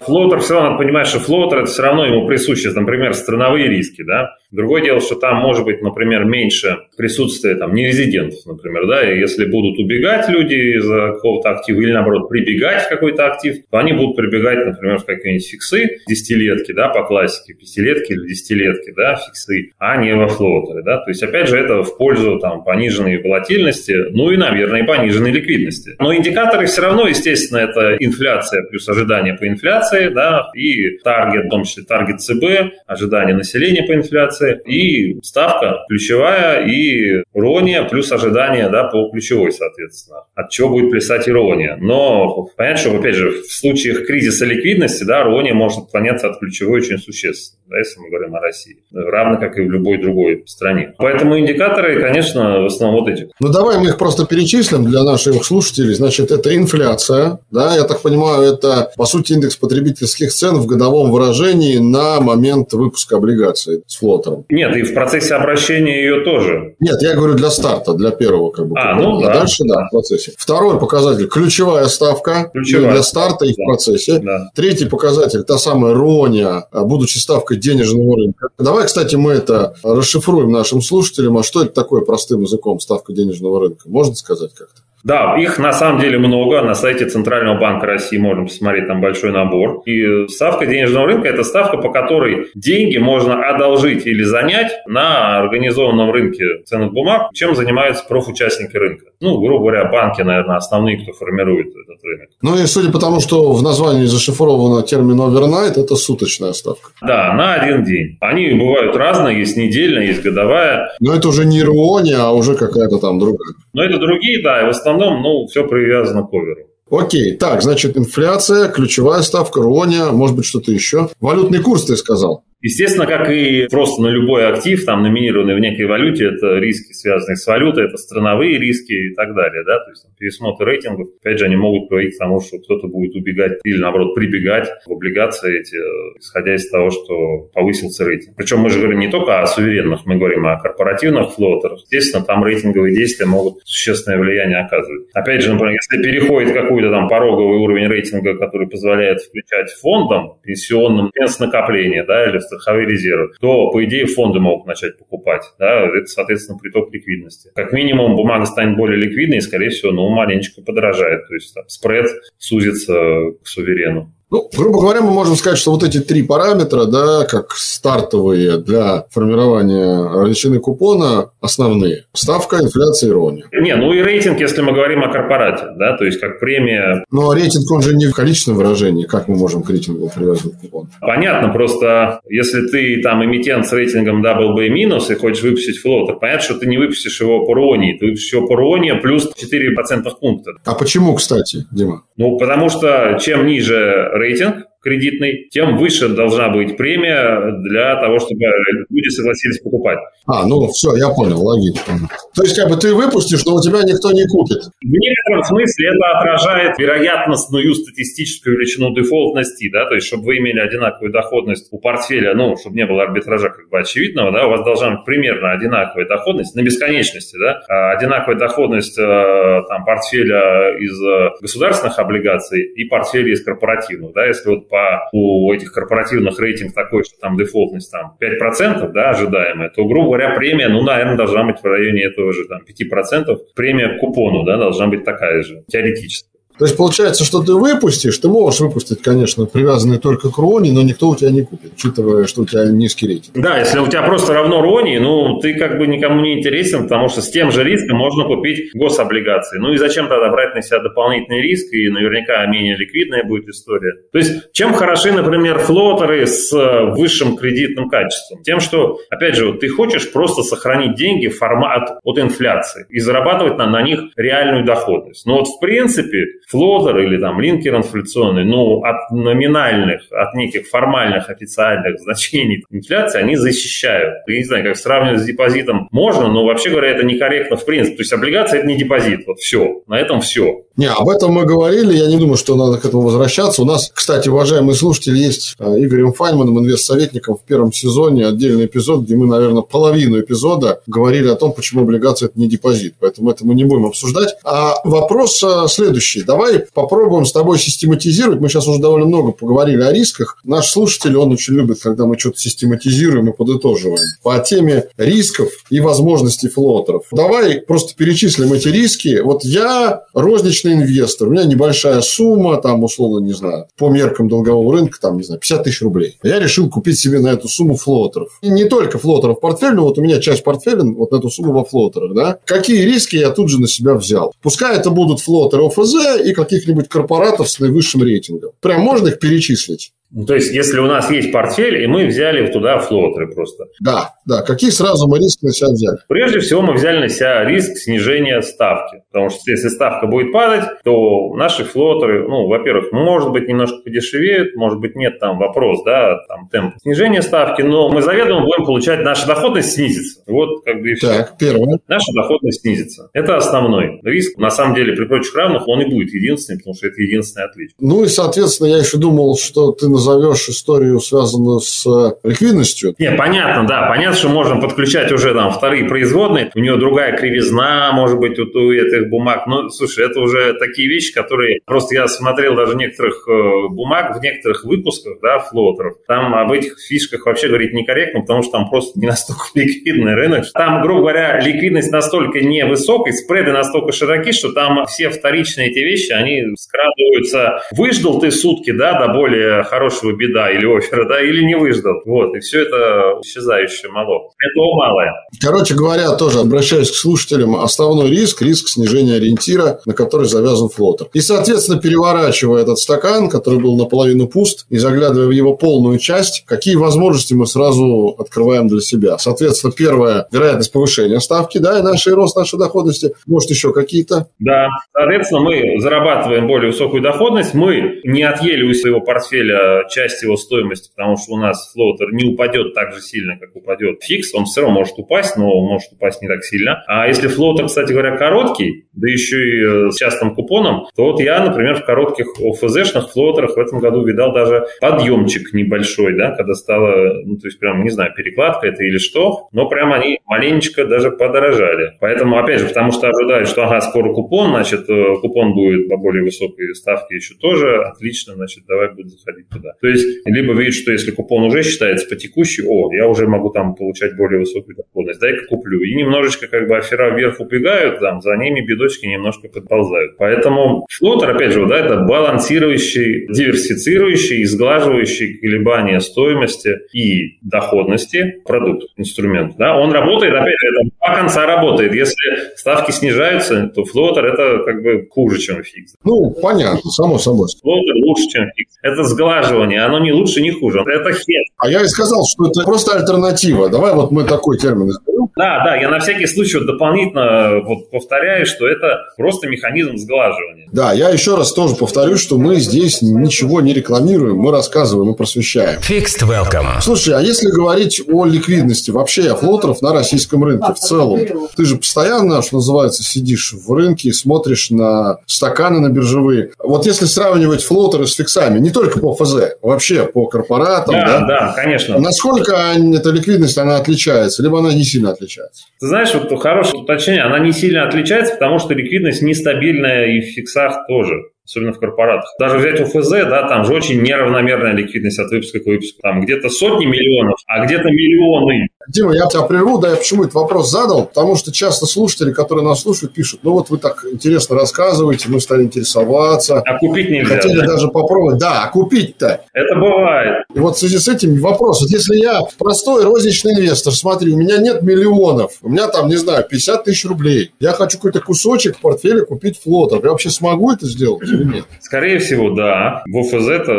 Флотер 0.00 0.40
все 0.40 0.54
равно, 0.54 0.78
понимаешь, 0.78 1.08
что 1.08 1.18
флотер 1.18 1.58
это 1.58 1.66
все 1.66 1.82
равно 1.82 2.06
ему 2.06 2.26
присущи, 2.26 2.68
например, 2.68 3.14
страновые 3.14 3.68
риски, 3.68 4.02
да. 4.02 4.36
Другое 4.50 4.82
дело, 4.82 5.00
что 5.00 5.16
там 5.16 5.38
может 5.38 5.64
быть, 5.64 5.82
например, 5.82 6.24
меньше 6.24 6.78
присутствия 6.96 7.56
там 7.56 7.74
нерезидентов, 7.74 8.38
например, 8.46 8.86
да, 8.86 9.12
и 9.12 9.18
если 9.18 9.46
будут 9.46 9.78
убегать 9.78 10.28
люди 10.28 10.54
из 10.54 10.88
какого-то 10.88 11.50
актива 11.50 11.80
или, 11.80 11.92
наоборот, 11.92 12.28
прибегать 12.28 12.82
в 12.82 12.88
какой-то 12.88 13.26
актив, 13.26 13.56
то 13.70 13.78
они 13.78 13.92
будут 13.92 14.16
прибегать, 14.16 14.64
например, 14.64 14.98
в 14.98 15.04
какие-нибудь 15.04 15.46
фиксы, 15.48 15.98
десятилетки, 16.08 16.72
да, 16.72 16.88
по 16.88 17.04
классике, 17.04 17.54
пятилетки 17.54 18.12
или 18.12 18.28
десятилетки, 18.28 18.92
да, 18.96 19.16
фиксы, 19.16 19.72
а 19.78 19.96
не 19.96 20.14
во 20.14 20.28
флотеры, 20.28 20.82
да. 20.84 20.98
То 20.98 21.10
есть, 21.10 21.22
опять 21.22 21.48
же, 21.48 21.56
это 21.56 21.82
в 21.82 21.96
пользу 21.96 22.38
там 22.38 22.62
пониженной 22.62 23.20
волатильности, 23.20 24.10
ну 24.10 24.30
и, 24.30 24.36
наверное, 24.36 24.84
пониженной 24.84 25.32
ликвидности. 25.32 25.96
Но 25.98 26.14
индикаторы 26.14 26.66
все 26.66 26.82
равно, 26.82 27.08
естественно, 27.08 27.58
это 27.58 27.96
инфляция 27.98 28.62
плюс 28.64 28.88
ожидания 28.88 29.34
по 29.34 29.48
инфляции, 29.48 29.64
да, 30.10 30.50
и 30.54 30.98
таргет, 30.98 31.46
в 31.46 31.50
том 31.50 31.64
числе 31.64 31.84
таргет 31.84 32.20
ЦБ, 32.20 32.72
ожидание 32.86 33.34
населения 33.34 33.82
по 33.82 33.94
инфляции, 33.94 34.60
и 34.66 35.20
ставка 35.22 35.84
ключевая, 35.88 36.66
и 36.66 37.22
рония 37.34 37.84
плюс 37.84 38.10
ожидание, 38.12 38.68
да, 38.68 38.84
по 38.84 39.10
ключевой, 39.10 39.52
соответственно, 39.52 40.24
от 40.34 40.50
чего 40.50 40.70
будет 40.70 40.90
плясать 40.90 41.28
ирония. 41.28 41.76
Но 41.80 42.48
понятно, 42.56 42.80
что, 42.80 42.96
опять 42.96 43.14
же, 43.14 43.30
в 43.30 43.52
случаях 43.52 44.06
кризиса 44.06 44.44
ликвидности, 44.44 45.04
да, 45.04 45.22
ирония 45.22 45.54
может 45.54 45.84
отклоняться 45.84 46.28
от 46.28 46.38
ключевой 46.38 46.80
очень 46.80 46.98
существенно, 46.98 47.62
да, 47.68 47.78
если 47.78 48.00
мы 48.00 48.10
говорим 48.10 48.34
о 48.34 48.40
России, 48.40 48.76
равно 48.92 49.38
как 49.38 49.58
и 49.58 49.62
в 49.62 49.70
любой 49.70 49.98
другой 49.98 50.44
стране. 50.46 50.94
Поэтому 50.98 51.38
индикаторы, 51.38 52.00
конечно, 52.00 52.60
в 52.60 52.66
основном 52.66 53.00
вот 53.00 53.10
эти. 53.10 53.28
Ну, 53.40 53.48
давай 53.48 53.78
мы 53.78 53.88
их 53.88 53.98
просто 53.98 54.26
перечислим 54.26 54.84
для 54.84 55.02
наших 55.02 55.44
слушателей. 55.44 55.94
Значит, 55.94 56.30
это 56.30 56.54
инфляция, 56.54 57.38
да, 57.50 57.74
я 57.74 57.84
так 57.84 58.02
понимаю, 58.02 58.54
это, 58.54 58.90
по 58.96 59.04
сути, 59.04 59.32
индекс 59.32 59.53
индекс 59.54 59.56
потребительских 59.56 60.32
цен 60.32 60.56
в 60.56 60.66
годовом 60.66 61.10
выражении 61.10 61.78
на 61.78 62.20
момент 62.20 62.72
выпуска 62.72 63.16
облигаций 63.16 63.82
с 63.86 63.96
флотером. 63.96 64.44
Нет, 64.48 64.76
и 64.76 64.82
в 64.82 64.94
процессе 64.94 65.34
обращения 65.34 66.02
ее 66.02 66.24
тоже. 66.24 66.74
Нет, 66.80 67.02
я 67.02 67.14
говорю 67.14 67.34
для 67.34 67.50
старта, 67.50 67.94
для 67.94 68.10
первого 68.10 68.50
как 68.50 68.68
бы. 68.68 68.78
А, 68.78 68.94
ну 68.94 69.18
а 69.18 69.26
да. 69.26 69.34
дальше 69.40 69.64
да, 69.64 69.86
в 69.86 69.90
процессе. 69.90 70.32
Второй 70.36 70.78
показатель– 70.78 71.26
ключевая 71.28 71.86
ставка 71.86 72.50
Ключевая 72.52 72.92
для 72.92 73.02
старта 73.02 73.44
и 73.44 73.52
в 73.52 73.56
да. 73.56 73.64
процессе. 73.64 74.18
Да. 74.18 74.50
Третий 74.54 74.86
показатель– 74.86 75.42
та 75.46 75.58
самая 75.58 75.94
рония, 75.94 76.66
а, 76.70 76.84
будучи 76.84 77.18
ставкой 77.18 77.58
денежного 77.58 78.16
рынка. 78.16 78.48
Давай, 78.58 78.86
кстати, 78.86 79.16
мы 79.16 79.32
это 79.32 79.74
расшифруем 79.82 80.50
нашим 80.50 80.82
слушателям. 80.82 81.38
А 81.38 81.42
что 81.42 81.62
это 81.62 81.72
такое 81.72 82.02
простым 82.02 82.42
языком 82.42 82.80
ставка 82.80 83.12
денежного 83.12 83.60
рынка? 83.60 83.88
Можно 83.88 84.14
сказать 84.14 84.52
как-то? 84.54 84.83
Да, 85.04 85.36
их 85.38 85.58
на 85.58 85.72
самом 85.72 86.00
деле 86.00 86.18
много. 86.18 86.62
На 86.62 86.74
сайте 86.74 87.06
Центрального 87.06 87.58
банка 87.60 87.86
России 87.86 88.16
можно 88.16 88.44
посмотреть, 88.44 88.86
там 88.88 89.00
большой 89.02 89.32
набор. 89.32 89.82
И 89.84 90.26
ставка 90.28 90.66
денежного 90.66 91.06
рынка– 91.06 91.28
это 91.30 91.44
ставка, 91.44 91.76
по 91.76 91.92
которой 91.92 92.48
деньги 92.54 92.96
можно 92.96 93.46
одолжить 93.48 94.06
или 94.06 94.22
занять 94.22 94.72
на 94.86 95.38
организованном 95.38 96.10
рынке 96.10 96.62
ценных 96.64 96.92
бумаг, 96.92 97.30
чем 97.34 97.54
занимаются 97.54 98.04
профучастники 98.08 98.76
рынка. 98.76 99.04
Ну, 99.20 99.38
грубо 99.40 99.60
говоря, 99.60 99.84
банки, 99.90 100.22
наверное, 100.22 100.56
основные, 100.56 101.02
кто 101.02 101.12
формирует 101.12 101.68
этот 101.68 102.02
рынок. 102.02 102.28
Ну 102.42 102.56
и 102.56 102.66
судя 102.66 102.90
по 102.90 102.98
тому, 102.98 103.20
что 103.20 103.52
в 103.52 103.62
названии 103.62 104.06
зашифровано 104.06 104.82
термин 104.82 105.20
overnight, 105.20 105.78
это 105.80 105.96
суточная 105.96 106.52
ставка. 106.52 106.90
Да, 107.02 107.32
на 107.34 107.54
один 107.54 107.84
день. 107.84 108.16
Они 108.20 108.52
бывают 108.52 108.96
разные, 108.96 109.38
есть 109.38 109.56
недельная, 109.56 110.06
есть 110.06 110.22
годовая. 110.22 110.90
Но 111.00 111.14
это 111.14 111.28
уже 111.28 111.44
не 111.44 111.62
рония, 111.62 112.20
а 112.20 112.32
уже 112.32 112.54
какая-то 112.54 112.98
там 112.98 113.18
другая. 113.18 113.54
Но 113.72 113.84
это 113.84 113.98
другие, 113.98 114.42
да, 114.42 114.62
и 114.62 114.66
в 114.66 114.68
основном, 114.68 114.93
ну, 114.98 115.46
все 115.46 115.66
привязано 115.66 116.22
к 116.22 116.32
оверу. 116.32 116.68
Окей, 116.90 117.36
так, 117.36 117.62
значит, 117.62 117.96
инфляция, 117.96 118.68
ключевая 118.68 119.22
ставка, 119.22 119.62
рония, 119.62 120.10
может 120.10 120.36
быть, 120.36 120.44
что-то 120.44 120.70
еще. 120.70 121.08
Валютный 121.20 121.60
курс, 121.60 121.84
ты 121.84 121.96
сказал. 121.96 122.44
Естественно, 122.64 123.06
как 123.06 123.30
и 123.30 123.66
просто 123.70 124.00
на 124.00 124.08
любой 124.08 124.48
актив, 124.48 124.82
там 124.86 125.02
номинированный 125.02 125.54
в 125.54 125.58
некой 125.58 125.84
валюте, 125.84 126.28
это 126.28 126.56
риски, 126.56 126.94
связанные 126.94 127.36
с 127.36 127.46
валютой, 127.46 127.88
это 127.88 127.98
страновые 127.98 128.58
риски 128.58 128.92
и 128.92 129.14
так 129.14 129.34
далее. 129.34 129.64
Да? 129.66 129.80
То 129.80 129.90
есть 129.90 130.02
там, 130.02 130.12
пересмотр 130.18 130.64
рейтингов, 130.64 131.08
опять 131.20 131.38
же, 131.38 131.44
они 131.44 131.56
могут 131.56 131.90
приводить 131.90 132.16
к 132.16 132.18
тому, 132.18 132.40
что 132.40 132.58
кто-то 132.58 132.88
будет 132.88 133.14
убегать 133.16 133.58
или, 133.64 133.76
наоборот, 133.76 134.14
прибегать 134.14 134.70
в 134.86 134.92
облигации 134.92 135.60
эти, 135.60 135.76
исходя 136.18 136.54
из 136.54 136.70
того, 136.70 136.88
что 136.88 137.50
повысился 137.52 138.02
рейтинг. 138.06 138.34
Причем 138.34 138.60
мы 138.60 138.70
же 138.70 138.78
говорим 138.80 138.98
не 138.98 139.10
только 139.10 139.42
о 139.42 139.46
суверенных, 139.46 140.06
мы 140.06 140.16
говорим 140.16 140.46
о 140.46 140.58
корпоративных 140.58 141.34
флотерах. 141.34 141.80
Естественно, 141.80 142.24
там 142.24 142.42
рейтинговые 142.42 142.96
действия 142.96 143.26
могут 143.26 143.58
существенное 143.64 144.18
влияние 144.18 144.60
оказывать. 144.60 145.08
Опять 145.12 145.42
же, 145.42 145.52
например, 145.52 145.74
если 145.74 146.02
переходит 146.02 146.54
какой-то 146.54 146.90
там 146.90 147.08
пороговый 147.10 147.58
уровень 147.58 147.88
рейтинга, 147.88 148.38
который 148.38 148.68
позволяет 148.68 149.20
включать 149.20 149.70
фондом 149.82 150.38
пенсионным 150.42 151.10
накопления, 151.40 152.04
да, 152.04 152.26
или 152.26 152.38
страховые 152.54 152.86
резервы, 152.86 153.30
то, 153.40 153.70
по 153.70 153.84
идее, 153.84 154.06
фонды 154.06 154.40
могут 154.40 154.66
начать 154.66 154.98
покупать. 154.98 155.42
Да? 155.58 155.86
Это, 155.86 156.06
соответственно, 156.06 156.58
приток 156.58 156.92
ликвидности. 156.92 157.50
Как 157.54 157.72
минимум, 157.72 158.16
бумага 158.16 158.46
станет 158.46 158.76
более 158.76 159.00
ликвидной 159.00 159.38
и, 159.38 159.40
скорее 159.40 159.70
всего, 159.70 159.92
ну, 159.92 160.08
маленечко 160.08 160.62
подорожает. 160.62 161.26
То 161.26 161.34
есть 161.34 161.54
там, 161.54 161.64
спред 161.68 162.08
сузится 162.38 162.94
к 163.42 163.46
суверену. 163.46 164.14
Ну, 164.34 164.50
грубо 164.52 164.80
говоря, 164.80 165.00
мы 165.00 165.12
можем 165.12 165.36
сказать, 165.36 165.60
что 165.60 165.70
вот 165.70 165.84
эти 165.84 166.00
три 166.00 166.24
параметра, 166.24 166.86
да, 166.86 167.24
как 167.24 167.52
стартовые 167.52 168.56
для 168.56 169.04
формирования 169.12 170.24
величины 170.24 170.58
купона, 170.58 171.30
основные. 171.40 172.06
Ставка, 172.14 172.56
инфляция 172.56 173.10
и 173.10 173.12
рония. 173.12 173.44
Не, 173.52 173.76
ну 173.76 173.92
и 173.92 174.02
рейтинг, 174.02 174.40
если 174.40 174.60
мы 174.60 174.72
говорим 174.72 175.04
о 175.04 175.12
корпорате, 175.12 175.66
да, 175.78 175.96
то 175.96 176.04
есть 176.04 176.18
как 176.18 176.40
премия. 176.40 177.04
Но 177.12 177.32
рейтинг, 177.32 177.70
он 177.70 177.80
же 177.82 177.94
не 177.94 178.08
в 178.08 178.12
количественном 178.12 178.58
выражении. 178.58 179.04
Как 179.04 179.28
мы 179.28 179.36
можем 179.36 179.62
к 179.62 179.70
рейтингу 179.70 180.10
привязывать 180.12 180.58
купон? 180.58 180.88
Понятно, 181.00 181.50
просто 181.50 182.18
если 182.28 182.66
ты 182.66 183.00
там 183.02 183.24
эмитент 183.24 183.68
с 183.68 183.72
рейтингом 183.72 184.20
WB 184.26 184.68
минус 184.68 185.10
и 185.10 185.14
хочешь 185.14 185.44
выпустить 185.44 185.78
флотер, 185.78 186.16
понятно, 186.16 186.42
что 186.42 186.58
ты 186.58 186.66
не 186.66 186.76
выпустишь 186.76 187.20
его 187.20 187.46
по 187.46 187.54
ронии, 187.54 187.96
ты 187.96 188.06
выпустишь 188.06 188.32
его 188.32 188.48
по 188.48 188.56
ронии 188.56 188.98
плюс 189.00 189.30
4 189.32 189.76
процентных 189.76 190.18
пункта. 190.18 190.54
А 190.64 190.74
почему, 190.74 191.14
кстати, 191.14 191.66
Дима? 191.70 192.02
Ну, 192.16 192.38
потому 192.38 192.68
что 192.68 193.18
чем 193.20 193.46
ниже 193.46 194.08
рейтинг 194.12 194.66
кредитный, 194.84 195.48
тем 195.50 195.76
выше 195.78 196.08
должна 196.08 196.50
быть 196.50 196.76
премия 196.76 197.52
для 197.62 197.96
того, 197.96 198.18
чтобы 198.18 198.44
люди 198.90 199.08
согласились 199.08 199.58
покупать. 199.60 199.98
А, 200.26 200.46
ну 200.46 200.68
все, 200.68 200.94
я 200.96 201.08
понял, 201.08 201.42
логично. 201.42 202.08
То 202.34 202.42
есть, 202.42 202.56
как 202.56 202.68
бы 202.68 202.76
ты 202.76 202.94
выпустишь, 202.94 203.44
но 203.44 203.56
у 203.56 203.62
тебя 203.62 203.82
никто 203.82 204.12
не 204.12 204.26
купит. 204.26 204.62
В 204.82 204.86
некотором 204.86 205.44
смысле 205.44 205.88
это 205.88 206.18
отражает 206.18 206.78
вероятностную 206.78 207.74
статистическую 207.74 208.56
величину 208.56 208.94
дефолтности, 208.94 209.70
да, 209.70 209.86
то 209.86 209.94
есть, 209.94 210.06
чтобы 210.06 210.24
вы 210.24 210.38
имели 210.38 210.60
одинаковую 210.60 211.12
доходность 211.12 211.68
у 211.72 211.78
портфеля, 211.78 212.34
ну, 212.34 212.56
чтобы 212.56 212.76
не 212.76 212.86
было 212.86 213.02
арбитража 213.02 213.48
как 213.48 213.68
бы 213.70 213.78
очевидного, 213.78 214.32
да, 214.32 214.46
у 214.46 214.50
вас 214.50 214.64
должна 214.64 214.96
быть 214.96 215.04
примерно 215.04 215.52
одинаковая 215.52 216.06
доходность 216.06 216.54
на 216.54 216.62
бесконечности, 216.62 217.36
да, 217.38 217.62
а 217.68 217.92
одинаковая 217.92 218.38
доходность 218.38 218.98
э, 218.98 219.62
там 219.68 219.84
портфеля 219.84 220.76
из 220.78 221.00
э, 221.00 221.30
государственных 221.40 221.98
облигаций 221.98 222.62
и 222.62 222.84
портфеля 222.84 223.32
из 223.32 223.44
корпоративных, 223.44 224.12
да, 224.12 224.26
если 224.26 224.48
вот 224.48 224.68
по 224.74 225.08
у 225.12 225.52
этих 225.52 225.72
корпоративных 225.72 226.38
рейтинг 226.40 226.74
такой, 226.74 227.04
что 227.04 227.16
там 227.20 227.36
дефолтность 227.36 227.92
там 227.92 228.16
5%, 228.20 228.90
да, 228.92 229.10
ожидаемая, 229.10 229.70
то, 229.70 229.84
грубо 229.84 230.08
говоря, 230.08 230.34
премия, 230.34 230.68
ну, 230.68 230.82
наверное, 230.82 231.16
должна 231.16 231.44
быть 231.44 231.60
в 231.60 231.64
районе 231.64 232.04
этого 232.04 232.32
же 232.32 232.44
там 232.46 232.62
5%. 232.62 233.36
Премия 233.54 233.96
к 233.96 234.00
купону, 234.00 234.42
да, 234.44 234.56
должна 234.56 234.88
быть 234.88 235.04
такая 235.04 235.42
же, 235.42 235.62
теоретически. 235.68 236.33
То 236.58 236.66
есть 236.66 236.76
получается, 236.76 237.24
что 237.24 237.42
ты 237.42 237.54
выпустишь, 237.54 238.16
ты 238.18 238.28
можешь 238.28 238.60
выпустить, 238.60 239.02
конечно, 239.02 239.46
привязанный 239.46 239.98
только 239.98 240.30
к 240.30 240.38
роне, 240.38 240.72
но 240.72 240.82
никто 240.82 241.08
у 241.08 241.16
тебя 241.16 241.30
не 241.30 241.42
купит, 241.42 241.72
учитывая, 241.74 242.26
что 242.26 242.42
у 242.42 242.46
тебя 242.46 242.66
низкий 242.66 243.08
рейтинг. 243.08 243.34
Да, 243.34 243.58
если 243.58 243.80
у 243.80 243.86
тебя 243.88 244.02
просто 244.02 244.34
равно 244.34 244.62
рони, 244.62 244.98
ну, 244.98 245.40
ты 245.40 245.54
как 245.54 245.78
бы 245.78 245.86
никому 245.86 246.20
не 246.20 246.38
интересен, 246.38 246.84
потому 246.84 247.08
что 247.08 247.22
с 247.22 247.30
тем 247.30 247.50
же 247.50 247.64
риском 247.64 247.96
можно 247.96 248.24
купить 248.24 248.70
гособлигации. 248.72 249.58
Ну 249.58 249.72
и 249.72 249.78
зачем 249.78 250.08
тогда 250.08 250.30
брать 250.30 250.54
на 250.54 250.62
себя 250.62 250.78
дополнительный 250.78 251.42
риск, 251.42 251.72
и 251.72 251.90
наверняка 251.90 252.46
менее 252.46 252.76
ликвидная 252.76 253.24
будет 253.24 253.48
история. 253.48 253.92
То 254.12 254.18
есть, 254.18 254.52
чем 254.52 254.74
хороши, 254.74 255.10
например, 255.10 255.58
флотеры 255.58 256.26
с 256.26 256.52
высшим 256.52 257.36
кредитным 257.36 257.88
качеством? 257.88 258.42
Тем, 258.42 258.60
что, 258.60 258.98
опять 259.10 259.34
же, 259.34 259.46
вот 259.46 259.60
ты 259.60 259.68
хочешь 259.68 260.12
просто 260.12 260.42
сохранить 260.42 260.94
деньги 260.94 261.28
формат 261.28 261.98
от 262.04 262.18
инфляции 262.18 262.86
и 262.90 263.00
зарабатывать 263.00 263.58
на, 263.58 263.66
на 263.68 263.82
них 263.82 264.00
реальную 264.16 264.64
доходность. 264.64 265.26
Но 265.26 265.38
вот, 265.38 265.48
в 265.48 265.58
принципе, 265.60 266.24
флотер 266.48 266.98
или 266.98 267.18
там 267.18 267.40
линкер 267.40 267.76
инфляционный, 267.76 268.44
ну, 268.44 268.82
от 268.82 269.10
номинальных, 269.10 270.02
от 270.10 270.34
неких 270.34 270.66
формальных 270.68 271.30
официальных 271.30 271.98
значений 272.00 272.64
инфляции 272.70 273.20
они 273.20 273.36
защищают. 273.36 274.14
Я 274.26 274.36
не 274.36 274.44
знаю, 274.44 274.64
как 274.64 274.76
сравнивать 274.76 275.20
с 275.20 275.24
депозитом 275.24 275.88
можно, 275.90 276.28
но 276.28 276.44
вообще 276.44 276.70
говоря, 276.70 276.90
это 276.90 277.04
некорректно 277.04 277.56
в 277.56 277.64
принципе. 277.64 277.96
То 277.96 278.02
есть 278.02 278.12
облигация 278.12 278.58
это 278.58 278.66
не 278.66 278.76
депозит, 278.76 279.26
вот 279.26 279.38
все, 279.38 279.82
на 279.86 279.98
этом 279.98 280.20
все. 280.20 280.63
Не, 280.76 280.86
об 280.86 281.08
этом 281.08 281.32
мы 281.32 281.44
говорили, 281.44 281.96
я 281.96 282.08
не 282.08 282.16
думаю, 282.16 282.36
что 282.36 282.56
надо 282.56 282.78
к 282.78 282.84
этому 282.84 283.04
возвращаться. 283.04 283.62
У 283.62 283.64
нас, 283.64 283.92
кстати, 283.94 284.28
уважаемые 284.28 284.74
слушатели, 284.74 285.16
есть 285.16 285.54
э, 285.60 285.64
Игорем 285.78 286.12
Файнманом, 286.12 286.58
инвестсоветником 286.58 287.36
в 287.36 287.42
первом 287.42 287.72
сезоне 287.72 288.26
отдельный 288.26 288.66
эпизод, 288.66 289.02
где 289.02 289.14
мы, 289.14 289.26
наверное, 289.26 289.62
половину 289.62 290.20
эпизода 290.20 290.80
говорили 290.88 291.28
о 291.28 291.36
том, 291.36 291.52
почему 291.52 291.82
облигация– 291.82 292.26
это 292.28 292.40
не 292.40 292.48
депозит. 292.48 292.94
Поэтому 292.98 293.30
это 293.30 293.46
мы 293.46 293.54
не 293.54 293.62
будем 293.62 293.86
обсуждать. 293.86 294.34
А 294.42 294.74
вопрос 294.82 295.40
э, 295.44 295.68
следующий. 295.68 296.22
Давай 296.22 296.64
попробуем 296.74 297.24
с 297.24 297.30
тобой 297.30 297.60
систематизировать. 297.60 298.40
Мы 298.40 298.48
сейчас 298.48 298.66
уже 298.66 298.80
довольно 298.80 299.06
много 299.06 299.30
поговорили 299.30 299.82
о 299.82 299.92
рисках. 299.92 300.38
Наш 300.42 300.66
слушатель, 300.70 301.16
он 301.16 301.30
очень 301.32 301.54
любит, 301.54 301.80
когда 301.80 302.04
мы 302.06 302.18
что-то 302.18 302.38
систематизируем 302.38 303.28
и 303.28 303.32
подытоживаем. 303.32 304.02
По 304.24 304.40
теме 304.40 304.88
рисков 304.96 305.50
и 305.70 305.78
возможностей 305.78 306.48
флотеров. 306.48 307.04
Давай 307.12 307.60
просто 307.60 307.94
перечислим 307.94 308.52
эти 308.52 308.68
риски. 308.68 309.20
Вот 309.20 309.44
я 309.44 310.02
розничный 310.14 310.63
инвестор, 310.72 311.28
у 311.28 311.30
меня 311.30 311.44
небольшая 311.44 312.00
сумма, 312.00 312.56
там, 312.56 312.82
условно, 312.84 313.24
не 313.24 313.32
знаю, 313.32 313.66
по 313.76 313.88
меркам 313.88 314.28
долгового 314.28 314.74
рынка, 314.76 314.98
там, 315.00 315.16
не 315.16 315.22
знаю, 315.22 315.40
50 315.40 315.64
тысяч 315.64 315.82
рублей. 315.82 316.18
Я 316.22 316.38
решил 316.38 316.68
купить 316.70 316.98
себе 316.98 317.20
на 317.20 317.28
эту 317.28 317.48
сумму 317.48 317.76
флотеров. 317.76 318.38
И 318.42 318.48
не 318.48 318.64
только 318.64 318.98
флотеров 318.98 319.38
в 319.38 319.40
портфель, 319.40 319.74
но 319.74 319.84
вот 319.84 319.98
у 319.98 320.02
меня 320.02 320.20
часть 320.20 320.44
портфеля 320.44 320.82
вот 320.82 321.10
на 321.12 321.16
эту 321.16 321.30
сумму 321.30 321.52
во 321.52 321.64
флотерах, 321.64 322.14
да. 322.14 322.38
Какие 322.44 322.82
риски 322.82 323.16
я 323.16 323.30
тут 323.30 323.48
же 323.48 323.60
на 323.60 323.68
себя 323.68 323.94
взял? 323.94 324.32
Пускай 324.42 324.76
это 324.76 324.90
будут 324.90 325.20
флотеры 325.20 325.66
ОФЗ 325.66 326.20
и 326.24 326.32
каких-нибудь 326.32 326.88
корпоратов 326.88 327.48
с 327.48 327.58
наивысшим 327.58 328.02
рейтингом. 328.02 328.52
Прям 328.60 328.80
можно 328.80 329.08
их 329.08 329.18
перечислить? 329.18 329.92
Ну, 330.16 330.26
то 330.26 330.34
есть, 330.36 330.54
если 330.54 330.78
у 330.78 330.86
нас 330.86 331.10
есть 331.10 331.32
портфель, 331.32 331.82
и 331.82 331.88
мы 331.88 332.06
взяли 332.06 332.46
туда 332.52 332.78
флотеры 332.78 333.32
просто. 333.34 333.64
Да, 333.80 334.14
да. 334.26 334.42
Какие 334.42 334.70
сразу 334.70 335.08
мы 335.08 335.18
риски 335.18 335.44
на 335.44 335.52
себя 335.52 335.70
взяли? 335.70 335.96
Прежде 336.06 336.38
всего, 336.38 336.62
мы 336.62 336.74
взяли 336.74 337.00
на 337.00 337.08
себя 337.08 337.44
риск 337.44 337.76
снижения 337.78 338.40
ставки. 338.42 339.02
Потому 339.14 339.30
что 339.30 339.48
если 339.48 339.68
ставка 339.68 340.08
будет 340.08 340.32
падать, 340.32 340.64
то 340.82 341.32
наши 341.36 341.62
флотеры, 341.62 342.26
ну, 342.26 342.48
во-первых, 342.48 342.90
может 342.90 343.30
быть, 343.30 343.46
немножко 343.46 343.76
подешевеют, 343.84 344.56
может 344.56 344.80
быть, 344.80 344.96
нет 344.96 345.20
там 345.20 345.38
вопрос, 345.38 345.84
да, 345.84 346.16
там 346.26 346.48
темп 346.48 346.74
снижения 346.82 347.22
ставки, 347.22 347.62
но 347.62 347.88
мы 347.90 348.02
заведомо 348.02 348.44
будем 348.44 348.64
получать, 348.66 349.04
наша 349.04 349.28
доходность 349.28 349.72
снизится. 349.72 350.20
Вот 350.26 350.64
как 350.64 350.80
бы 350.80 350.90
и 350.90 350.94
все. 350.94 351.06
Так, 351.06 351.34
первое. 351.38 351.78
Наша 351.86 352.12
доходность 352.12 352.62
снизится. 352.62 353.08
Это 353.12 353.36
основной 353.36 354.00
риск. 354.02 354.36
На 354.36 354.50
самом 354.50 354.74
деле, 354.74 354.96
при 354.96 355.04
прочих 355.04 355.32
равных 355.36 355.68
он 355.68 355.80
и 355.82 355.84
будет 355.84 356.12
единственный, 356.12 356.56
потому 356.56 356.74
что 356.74 356.88
это 356.88 357.00
единственное 357.00 357.46
отличие. 357.46 357.76
Ну 357.78 358.02
и, 358.02 358.08
соответственно, 358.08 358.66
я 358.66 358.78
еще 358.78 358.98
думал, 358.98 359.38
что 359.38 359.70
ты 359.70 359.88
назовешь 359.88 360.48
историю, 360.48 360.98
связанную 360.98 361.60
с 361.60 361.86
э, 361.86 362.28
ликвидностью. 362.28 362.96
Не, 362.98 363.12
понятно, 363.12 363.64
да, 363.64 363.86
понятно, 363.86 364.16
что 364.16 364.28
можно 364.28 364.60
подключать 364.60 365.12
уже 365.12 365.32
там 365.34 365.52
вторые 365.52 365.84
производные, 365.84 366.50
у 366.52 366.58
нее 366.58 366.76
другая 366.78 367.16
кривизна, 367.16 367.92
может 367.92 368.18
быть, 368.18 368.36
вот 368.40 368.56
у 368.56 368.72
этих 368.72 369.03
бумаг. 369.04 369.46
Ну, 369.46 369.68
слушай, 369.70 370.04
это 370.04 370.20
уже 370.20 370.54
такие 370.54 370.88
вещи, 370.88 371.12
которые 371.12 371.60
просто 371.66 371.94
я 371.94 372.08
смотрел 372.08 372.54
даже 372.54 372.76
некоторых 372.76 373.26
э, 373.28 373.68
бумаг 373.70 374.16
в 374.16 374.22
некоторых 374.22 374.64
выпусках, 374.64 375.18
да, 375.22 375.38
флотеров. 375.38 375.94
Там 376.06 376.34
об 376.34 376.52
этих 376.52 376.78
фишках 376.78 377.26
вообще 377.26 377.48
говорить 377.48 377.72
некорректно, 377.72 378.20
потому 378.20 378.42
что 378.42 378.52
там 378.52 378.70
просто 378.70 378.98
не 378.98 379.06
настолько 379.06 379.44
ликвидный 379.54 380.14
рынок. 380.14 380.46
Там, 380.52 380.82
грубо 380.82 381.00
говоря, 381.00 381.40
ликвидность 381.40 381.90
настолько 381.90 382.40
невысокая, 382.40 383.12
спреды 383.12 383.52
настолько 383.52 383.92
широки, 383.92 384.32
что 384.32 384.52
там 384.52 384.86
все 384.86 385.10
вторичные 385.10 385.70
эти 385.70 385.78
вещи, 385.78 386.12
они 386.12 386.42
скрадываются. 386.56 387.62
Выждал 387.72 388.20
ты 388.20 388.30
сутки, 388.30 388.70
да, 388.70 388.98
до 388.98 389.12
более 389.12 389.62
хорошего 389.64 390.12
беда 390.12 390.50
или 390.50 390.66
оффера, 390.66 391.08
да, 391.08 391.22
или 391.22 391.42
не 391.42 391.56
выждал. 391.56 392.02
Вот, 392.06 392.34
и 392.36 392.40
все 392.40 392.62
это 392.62 393.18
исчезающее 393.22 393.90
мало. 393.90 394.30
Этого 394.38 394.76
малое. 394.76 395.12
Короче 395.40 395.74
говоря, 395.74 396.14
тоже 396.16 396.40
обращаюсь 396.40 396.90
к 396.90 396.94
слушателям, 396.94 397.56
основной 397.56 398.10
риск– 398.10 398.42
риск 398.44 398.68
снижения 398.68 398.93
ориентира, 399.02 399.80
на 399.86 399.94
который 399.94 400.26
завязан 400.26 400.68
флотер. 400.68 401.08
И, 401.12 401.20
соответственно, 401.20 401.80
переворачивая 401.80 402.62
этот 402.62 402.78
стакан, 402.78 403.28
который 403.28 403.58
был 403.58 403.76
наполовину 403.76 404.28
пуст, 404.28 404.66
и 404.70 404.76
заглядывая 404.76 405.26
в 405.26 405.30
его 405.30 405.56
полную 405.56 405.98
часть, 405.98 406.44
какие 406.46 406.76
возможности 406.76 407.34
мы 407.34 407.46
сразу 407.46 408.14
открываем 408.18 408.68
для 408.68 408.80
себя. 408.80 409.18
Соответственно, 409.18 409.72
первое– 409.76 410.26
вероятность 410.30 410.72
повышения 410.72 411.20
ставки, 411.20 411.58
да, 411.58 411.78
и 411.78 411.82
наш 411.82 412.06
рост 412.06 412.36
нашей 412.36 412.58
доходности. 412.58 413.14
Может, 413.26 413.50
еще 413.50 413.72
какие-то? 413.72 414.28
Да. 414.38 414.68
Соответственно, 414.92 415.40
мы 415.40 415.80
зарабатываем 415.80 416.46
более 416.46 416.70
высокую 416.70 417.02
доходность, 417.02 417.54
мы 417.54 418.00
не 418.04 418.22
отъели 418.22 418.62
у 418.62 418.74
своего 418.74 419.00
портфеля 419.00 419.88
часть 419.88 420.22
его 420.22 420.36
стоимости, 420.36 420.90
потому 420.94 421.16
что 421.16 421.34
у 421.34 421.38
нас 421.38 421.72
флотер 421.72 422.12
не 422.12 422.32
упадет 422.32 422.74
так 422.74 422.92
же 422.94 423.00
сильно, 423.00 423.38
как 423.38 423.54
упадет 423.54 424.02
фикс, 424.02 424.34
он 424.34 424.44
все 424.44 424.60
равно 424.60 424.78
может 424.80 424.98
упасть, 424.98 425.36
но 425.36 425.44
может 425.44 425.92
упасть 425.92 426.22
не 426.22 426.28
так 426.28 426.44
сильно. 426.44 426.82
А 426.86 427.06
если 427.06 427.28
флотер, 427.28 427.66
кстати 427.66 427.92
говоря, 427.92 428.16
короткий, 428.16 428.83
да 428.92 429.08
еще 429.08 429.36
и 429.36 429.88
э, 429.88 429.90
с 429.90 429.96
частым 429.96 430.34
купоном, 430.34 430.86
то 430.96 431.04
вот 431.04 431.20
я, 431.20 431.44
например, 431.44 431.76
в 431.76 431.84
коротких 431.84 432.26
ОФЗ-шных 432.40 433.12
флотерах 433.12 433.56
в 433.56 433.60
этом 433.60 433.80
году 433.80 434.04
видал 434.04 434.32
даже 434.32 434.66
подъемчик 434.80 435.52
небольшой, 435.52 436.16
да, 436.16 436.30
когда 436.32 436.54
стало, 436.54 437.22
ну, 437.24 437.36
то 437.36 437.48
есть 437.48 437.58
прям, 437.58 437.82
не 437.82 437.90
знаю, 437.90 438.12
перекладка 438.14 438.68
это 438.68 438.82
или 438.82 438.98
что, 438.98 439.48
но 439.52 439.68
прям 439.68 439.92
они 439.92 440.18
маленечко 440.26 440.86
даже 440.86 441.10
подорожали. 441.10 441.92
Поэтому, 442.00 442.38
опять 442.38 442.60
же, 442.60 442.68
потому 442.68 442.92
что 442.92 443.08
ожидают, 443.08 443.48
что, 443.48 443.64
ага, 443.64 443.80
скоро 443.80 444.12
купон, 444.12 444.50
значит, 444.50 444.88
э, 444.88 445.14
купон 445.20 445.54
будет 445.54 445.88
по 445.88 445.96
более 445.96 446.24
высокой 446.24 446.74
ставке 446.74 447.16
еще 447.16 447.34
тоже, 447.34 447.82
отлично, 447.82 448.34
значит, 448.34 448.64
давай 448.66 448.92
будем 448.92 449.08
заходить 449.08 449.48
туда. 449.48 449.72
То 449.80 449.88
есть, 449.88 450.26
либо 450.26 450.52
видишь, 450.54 450.80
что 450.80 450.92
если 450.92 451.10
купон 451.10 451.44
уже 451.44 451.62
считается 451.62 452.08
по 452.08 452.16
текущей, 452.16 452.62
о, 452.66 452.92
я 452.92 453.08
уже 453.08 453.26
могу 453.26 453.50
там 453.50 453.74
получать 453.74 454.16
более 454.16 454.40
высокую 454.40 454.76
доходность, 454.76 455.20
дай-ка 455.20 455.46
куплю. 455.46 455.82
И 455.82 455.94
немножечко 455.94 456.46
как 456.46 456.68
бы 456.68 456.76
афера 456.76 457.14
вверх 457.14 457.40
убегают, 457.40 458.00
там, 458.00 458.20
за 458.20 458.36
ними 458.36 458.63
бедочки 458.64 459.06
немножко 459.06 459.48
подползают. 459.48 460.16
Поэтому 460.18 460.86
флотер, 460.98 461.30
опять 461.30 461.52
же, 461.52 461.66
да, 461.66 461.78
это 461.78 462.00
балансирующий, 462.00 463.26
диверсифицирующий 463.28 464.38
и 464.38 464.44
сглаживающий 464.44 465.38
колебания 465.38 466.00
стоимости 466.00 466.70
и 466.92 467.38
доходности 467.42 468.42
продукт, 468.44 468.84
инструмент. 468.96 469.56
Да, 469.58 469.76
он 469.76 469.92
работает, 469.92 470.34
опять 470.34 470.58
же, 470.60 470.68
это 470.68 470.90
два 470.98 471.14
конца 471.14 471.46
работает. 471.46 471.94
Если 471.94 472.56
ставки 472.56 472.90
снижаются, 472.90 473.70
то 473.74 473.84
флотер 473.84 474.26
это 474.26 474.64
как 474.64 474.82
бы 474.82 475.06
хуже, 475.10 475.38
чем 475.38 475.62
фикс. 475.62 475.94
Ну, 476.04 476.30
понятно, 476.30 476.90
само 476.90 477.18
собой. 477.18 477.48
Флотер 477.62 477.94
лучше, 478.04 478.24
чем 478.30 478.44
фикс. 478.56 478.74
Это 478.82 479.04
сглаживание, 479.04 479.82
оно 479.82 479.98
не 479.98 480.12
лучше, 480.12 480.40
не 480.40 480.50
хуже. 480.50 480.80
Это 480.80 481.12
хедж. 481.12 481.46
А 481.58 481.68
я 481.68 481.82
и 481.82 481.86
сказал, 481.86 482.24
что 482.26 482.48
это 482.48 482.62
просто 482.64 482.98
альтернатива. 482.98 483.68
Давай 483.68 483.94
вот 483.94 484.10
мы 484.10 484.24
такой 484.24 484.58
термин 484.58 484.88
изберем. 484.88 485.28
Да, 485.36 485.64
да, 485.64 485.76
я 485.76 485.88
на 485.90 485.98
всякий 485.98 486.26
случай 486.26 486.58
вот 486.58 486.66
дополнительно 486.66 487.60
вот 487.64 487.90
повторяю, 487.90 488.46
что 488.54 488.66
это 488.68 489.12
просто 489.16 489.48
механизм 489.48 489.96
сглаживания. 489.96 490.68
Да, 490.72 490.92
я 490.92 491.08
еще 491.10 491.36
раз 491.36 491.52
тоже 491.52 491.74
повторю, 491.76 492.16
что 492.16 492.38
мы 492.38 492.56
здесь 492.56 493.02
ничего 493.02 493.60
не 493.60 493.72
рекламируем, 493.72 494.36
мы 494.36 494.50
рассказываем 494.50 495.12
и 495.12 495.16
просвещаем. 495.16 495.80
Fixed 495.80 496.22
Income. 496.22 496.80
Слушай, 496.80 497.14
а 497.14 497.20
если 497.20 497.48
говорить 497.50 498.00
о 498.08 498.24
ликвидности 498.24 498.90
вообще 498.90 499.30
о 499.32 499.34
флотеров 499.36 499.82
на 499.82 499.92
российском 499.92 500.44
рынке 500.44 500.72
в 500.72 500.78
целом, 500.78 501.20
ты 501.56 501.64
же 501.64 501.76
постоянно, 501.76 502.42
что 502.42 502.56
называется, 502.56 503.02
сидишь 503.02 503.52
в 503.52 503.72
рынке 503.72 504.08
и 504.08 504.12
смотришь 504.12 504.70
на 504.70 505.18
стаканы 505.26 505.80
на 505.80 505.88
биржевые. 505.88 506.50
Вот 506.58 506.86
если 506.86 507.06
сравнивать 507.06 507.62
флотеры 507.62 508.06
с 508.06 508.14
фиксами, 508.14 508.58
не 508.58 508.70
только 508.70 508.98
по 509.00 509.14
ФЗ, 509.14 509.56
вообще 509.62 510.06
по 510.06 510.26
корпоратам, 510.26 510.94
Да, 510.94 511.20
да, 511.20 511.26
да, 511.26 511.52
конечно. 511.54 511.98
насколько 511.98 512.52
эта 512.52 513.10
ликвидность, 513.10 513.58
она 513.58 513.76
отличается, 513.76 514.42
либо 514.42 514.58
она 514.58 514.72
не 514.72 514.84
сильно 514.84 515.10
отличается? 515.10 515.64
Ты 515.80 515.86
знаешь, 515.88 516.14
вот 516.14 516.40
хорошее 516.40 516.82
уточнение, 516.82 517.22
она 517.22 517.38
не 517.38 517.52
сильно 517.52 517.86
отличается, 517.86 518.36
потому 518.44 518.58
что 518.58 518.74
ликвидность 518.74 519.22
нестабильная 519.22 520.08
и 520.08 520.20
в 520.20 520.24
фиксах 520.34 520.86
тоже. 520.86 521.14
Особенно 521.46 521.72
в 521.72 521.78
корпоратах. 521.78 522.30
Даже 522.38 522.56
взять 522.56 522.80
УФЗ, 522.80 523.10
да, 523.10 523.46
там 523.48 523.66
же 523.66 523.74
очень 523.74 524.00
неравномерная 524.02 524.72
ликвидность 524.72 525.18
от 525.18 525.30
выпуска 525.30 525.60
к 525.60 525.66
выпуску. 525.66 526.00
Там 526.00 526.22
где-то 526.22 526.48
сотни 526.48 526.86
миллионов, 526.86 527.38
а 527.46 527.66
где-то 527.66 527.84
миллионы. 527.90 528.68
Дима, 528.88 529.14
я 529.14 529.26
тебя 529.26 529.42
прерву, 529.42 529.78
да, 529.78 529.90
я 529.90 529.96
почему 529.96 530.22
этот 530.22 530.34
вопрос 530.34 530.70
задал, 530.70 531.06
потому 531.06 531.36
что 531.36 531.52
часто 531.52 531.86
слушатели, 531.86 532.32
которые 532.32 532.64
нас 532.64 532.82
слушают, 532.82 533.14
пишут, 533.14 533.40
ну 533.42 533.52
вот 533.52 533.70
вы 533.70 533.78
так 533.78 534.04
интересно 534.10 534.56
рассказываете, 534.56 535.28
мы 535.28 535.40
стали 535.40 535.64
интересоваться, 535.64 536.60
А 536.60 536.78
купить 536.78 537.10
нельзя. 537.10 537.36
хотели 537.36 537.60
да? 537.60 537.66
даже 537.66 537.88
попробовать. 537.88 538.38
Да, 538.38 538.64
а 538.64 538.68
купить-то? 538.70 539.42
Это 539.52 539.74
бывает. 539.74 540.44
И 540.54 540.58
вот 540.58 540.76
в 540.76 540.78
связи 540.78 540.98
с 540.98 541.08
этим 541.08 541.38
вопрос. 541.40 541.82
Вот 541.82 541.90
если 541.90 542.16
я 542.16 542.40
простой 542.58 543.04
розничный 543.04 543.52
инвестор, 543.52 543.92
смотри, 543.92 544.32
у 544.32 544.36
меня 544.36 544.58
нет 544.58 544.82
миллионов, 544.82 545.52
у 545.62 545.68
меня 545.68 545.88
там, 545.88 546.08
не 546.08 546.16
знаю, 546.16 546.46
50 546.48 546.84
тысяч 546.84 547.04
рублей. 547.04 547.52
Я 547.60 547.72
хочу 547.72 547.98
какой-то 547.98 548.20
кусочек 548.20 548.76
в 548.78 548.80
портфеле 548.80 549.24
купить 549.24 549.60
флотов. 549.62 550.02
Я 550.04 550.10
вообще 550.10 550.30
смогу 550.30 550.72
это 550.72 550.86
сделать 550.86 551.33
или 551.34 551.44
нет? 551.44 551.64
Скорее 551.80 552.18
всего, 552.18 552.50
да. 552.50 553.02
В 553.06 553.18
ОФЗ 553.18 553.48
это 553.48 553.74